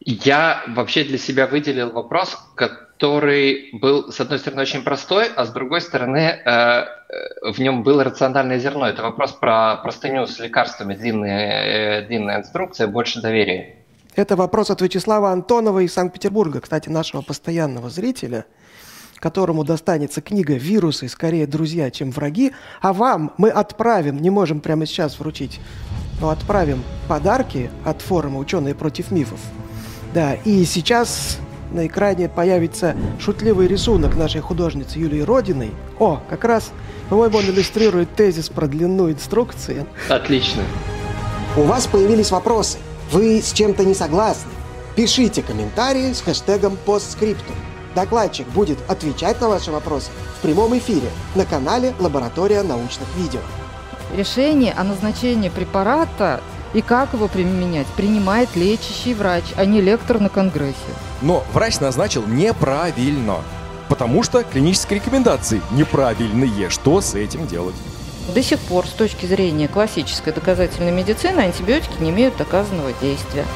Я 0.00 0.62
вообще 0.68 1.02
для 1.02 1.18
себя 1.18 1.48
выделил 1.48 1.90
вопрос, 1.90 2.38
который 2.54 3.70
был, 3.72 4.12
с 4.12 4.20
одной 4.20 4.38
стороны, 4.38 4.62
очень 4.62 4.82
простой, 4.82 5.26
а 5.34 5.44
с 5.44 5.50
другой 5.50 5.80
стороны, 5.80 6.18
э, 6.18 6.40
э, 6.44 6.86
в 7.52 7.58
нем 7.58 7.82
было 7.82 8.04
рациональное 8.04 8.60
зерно. 8.60 8.88
Это 8.88 9.02
вопрос 9.02 9.32
про 9.32 9.76
простыню 9.76 10.26
с 10.26 10.38
лекарствами, 10.38 10.94
длинная, 10.94 12.02
э, 12.02 12.06
длинная 12.06 12.38
инструкция, 12.38 12.86
больше 12.86 13.20
доверия. 13.20 13.74
Это 14.14 14.36
вопрос 14.36 14.70
от 14.70 14.80
Вячеслава 14.80 15.32
Антонова 15.32 15.80
из 15.80 15.92
Санкт-Петербурга, 15.92 16.60
кстати, 16.60 16.88
нашего 16.88 17.22
постоянного 17.22 17.90
зрителя– 17.90 18.44
которому 19.20 19.64
достанется 19.64 20.20
книга 20.20 20.54
«Вирусы 20.54 21.08
скорее 21.08 21.46
друзья, 21.46 21.90
чем 21.90 22.10
враги», 22.10 22.52
а 22.80 22.92
вам 22.92 23.32
мы 23.36 23.50
отправим, 23.50 24.20
не 24.20 24.30
можем 24.30 24.60
прямо 24.60 24.86
сейчас 24.86 25.18
вручить, 25.18 25.60
но 26.20 26.30
отправим 26.30 26.82
подарки 27.08 27.70
от 27.84 28.02
форума 28.02 28.38
«Ученые 28.38 28.74
против 28.74 29.10
мифов». 29.10 29.40
Да, 30.14 30.34
и 30.34 30.64
сейчас 30.64 31.38
на 31.72 31.86
экране 31.86 32.28
появится 32.28 32.96
шутливый 33.20 33.66
рисунок 33.66 34.16
нашей 34.16 34.40
художницы 34.40 34.98
Юлии 34.98 35.20
Родиной. 35.20 35.70
О, 35.98 36.20
как 36.30 36.44
раз, 36.44 36.70
по-моему, 37.08 37.38
он 37.38 37.44
иллюстрирует 37.44 38.14
тезис 38.14 38.48
про 38.48 38.66
длину 38.66 39.10
инструкции. 39.10 39.84
Отлично. 40.08 40.62
У 41.56 41.62
вас 41.62 41.86
появились 41.86 42.30
вопросы. 42.30 42.78
Вы 43.12 43.40
с 43.42 43.52
чем-то 43.52 43.84
не 43.84 43.94
согласны? 43.94 44.50
Пишите 44.96 45.42
комментарии 45.42 46.12
с 46.12 46.20
хэштегом 46.20 46.76
постскриптум. 46.84 47.54
Докладчик 47.94 48.46
будет 48.48 48.78
отвечать 48.88 49.40
на 49.40 49.48
ваши 49.48 49.70
вопросы 49.70 50.10
в 50.38 50.42
прямом 50.42 50.76
эфире 50.78 51.08
на 51.34 51.44
канале 51.44 51.94
«Лаборатория 51.98 52.62
научных 52.62 53.08
видео». 53.16 53.40
Решение 54.14 54.72
о 54.72 54.84
назначении 54.84 55.48
препарата 55.48 56.40
и 56.74 56.82
как 56.82 57.12
его 57.14 57.28
применять 57.28 57.86
принимает 57.88 58.54
лечащий 58.56 59.14
врач, 59.14 59.44
а 59.56 59.64
не 59.64 59.80
лектор 59.80 60.20
на 60.20 60.28
конгрессе. 60.28 60.76
Но 61.22 61.44
врач 61.52 61.80
назначил 61.80 62.26
неправильно, 62.26 63.36
потому 63.88 64.22
что 64.22 64.44
клинические 64.44 65.00
рекомендации 65.00 65.62
неправильные. 65.72 66.70
Что 66.70 67.00
с 67.00 67.14
этим 67.14 67.46
делать? 67.46 67.74
До 68.34 68.42
сих 68.42 68.58
пор, 68.60 68.86
с 68.86 68.90
точки 68.90 69.24
зрения 69.24 69.68
классической 69.68 70.34
доказательной 70.34 70.92
медицины, 70.92 71.40
антибиотики 71.40 72.00
не 72.00 72.10
имеют 72.10 72.36
доказанного 72.36 72.92
действия. 73.00 73.46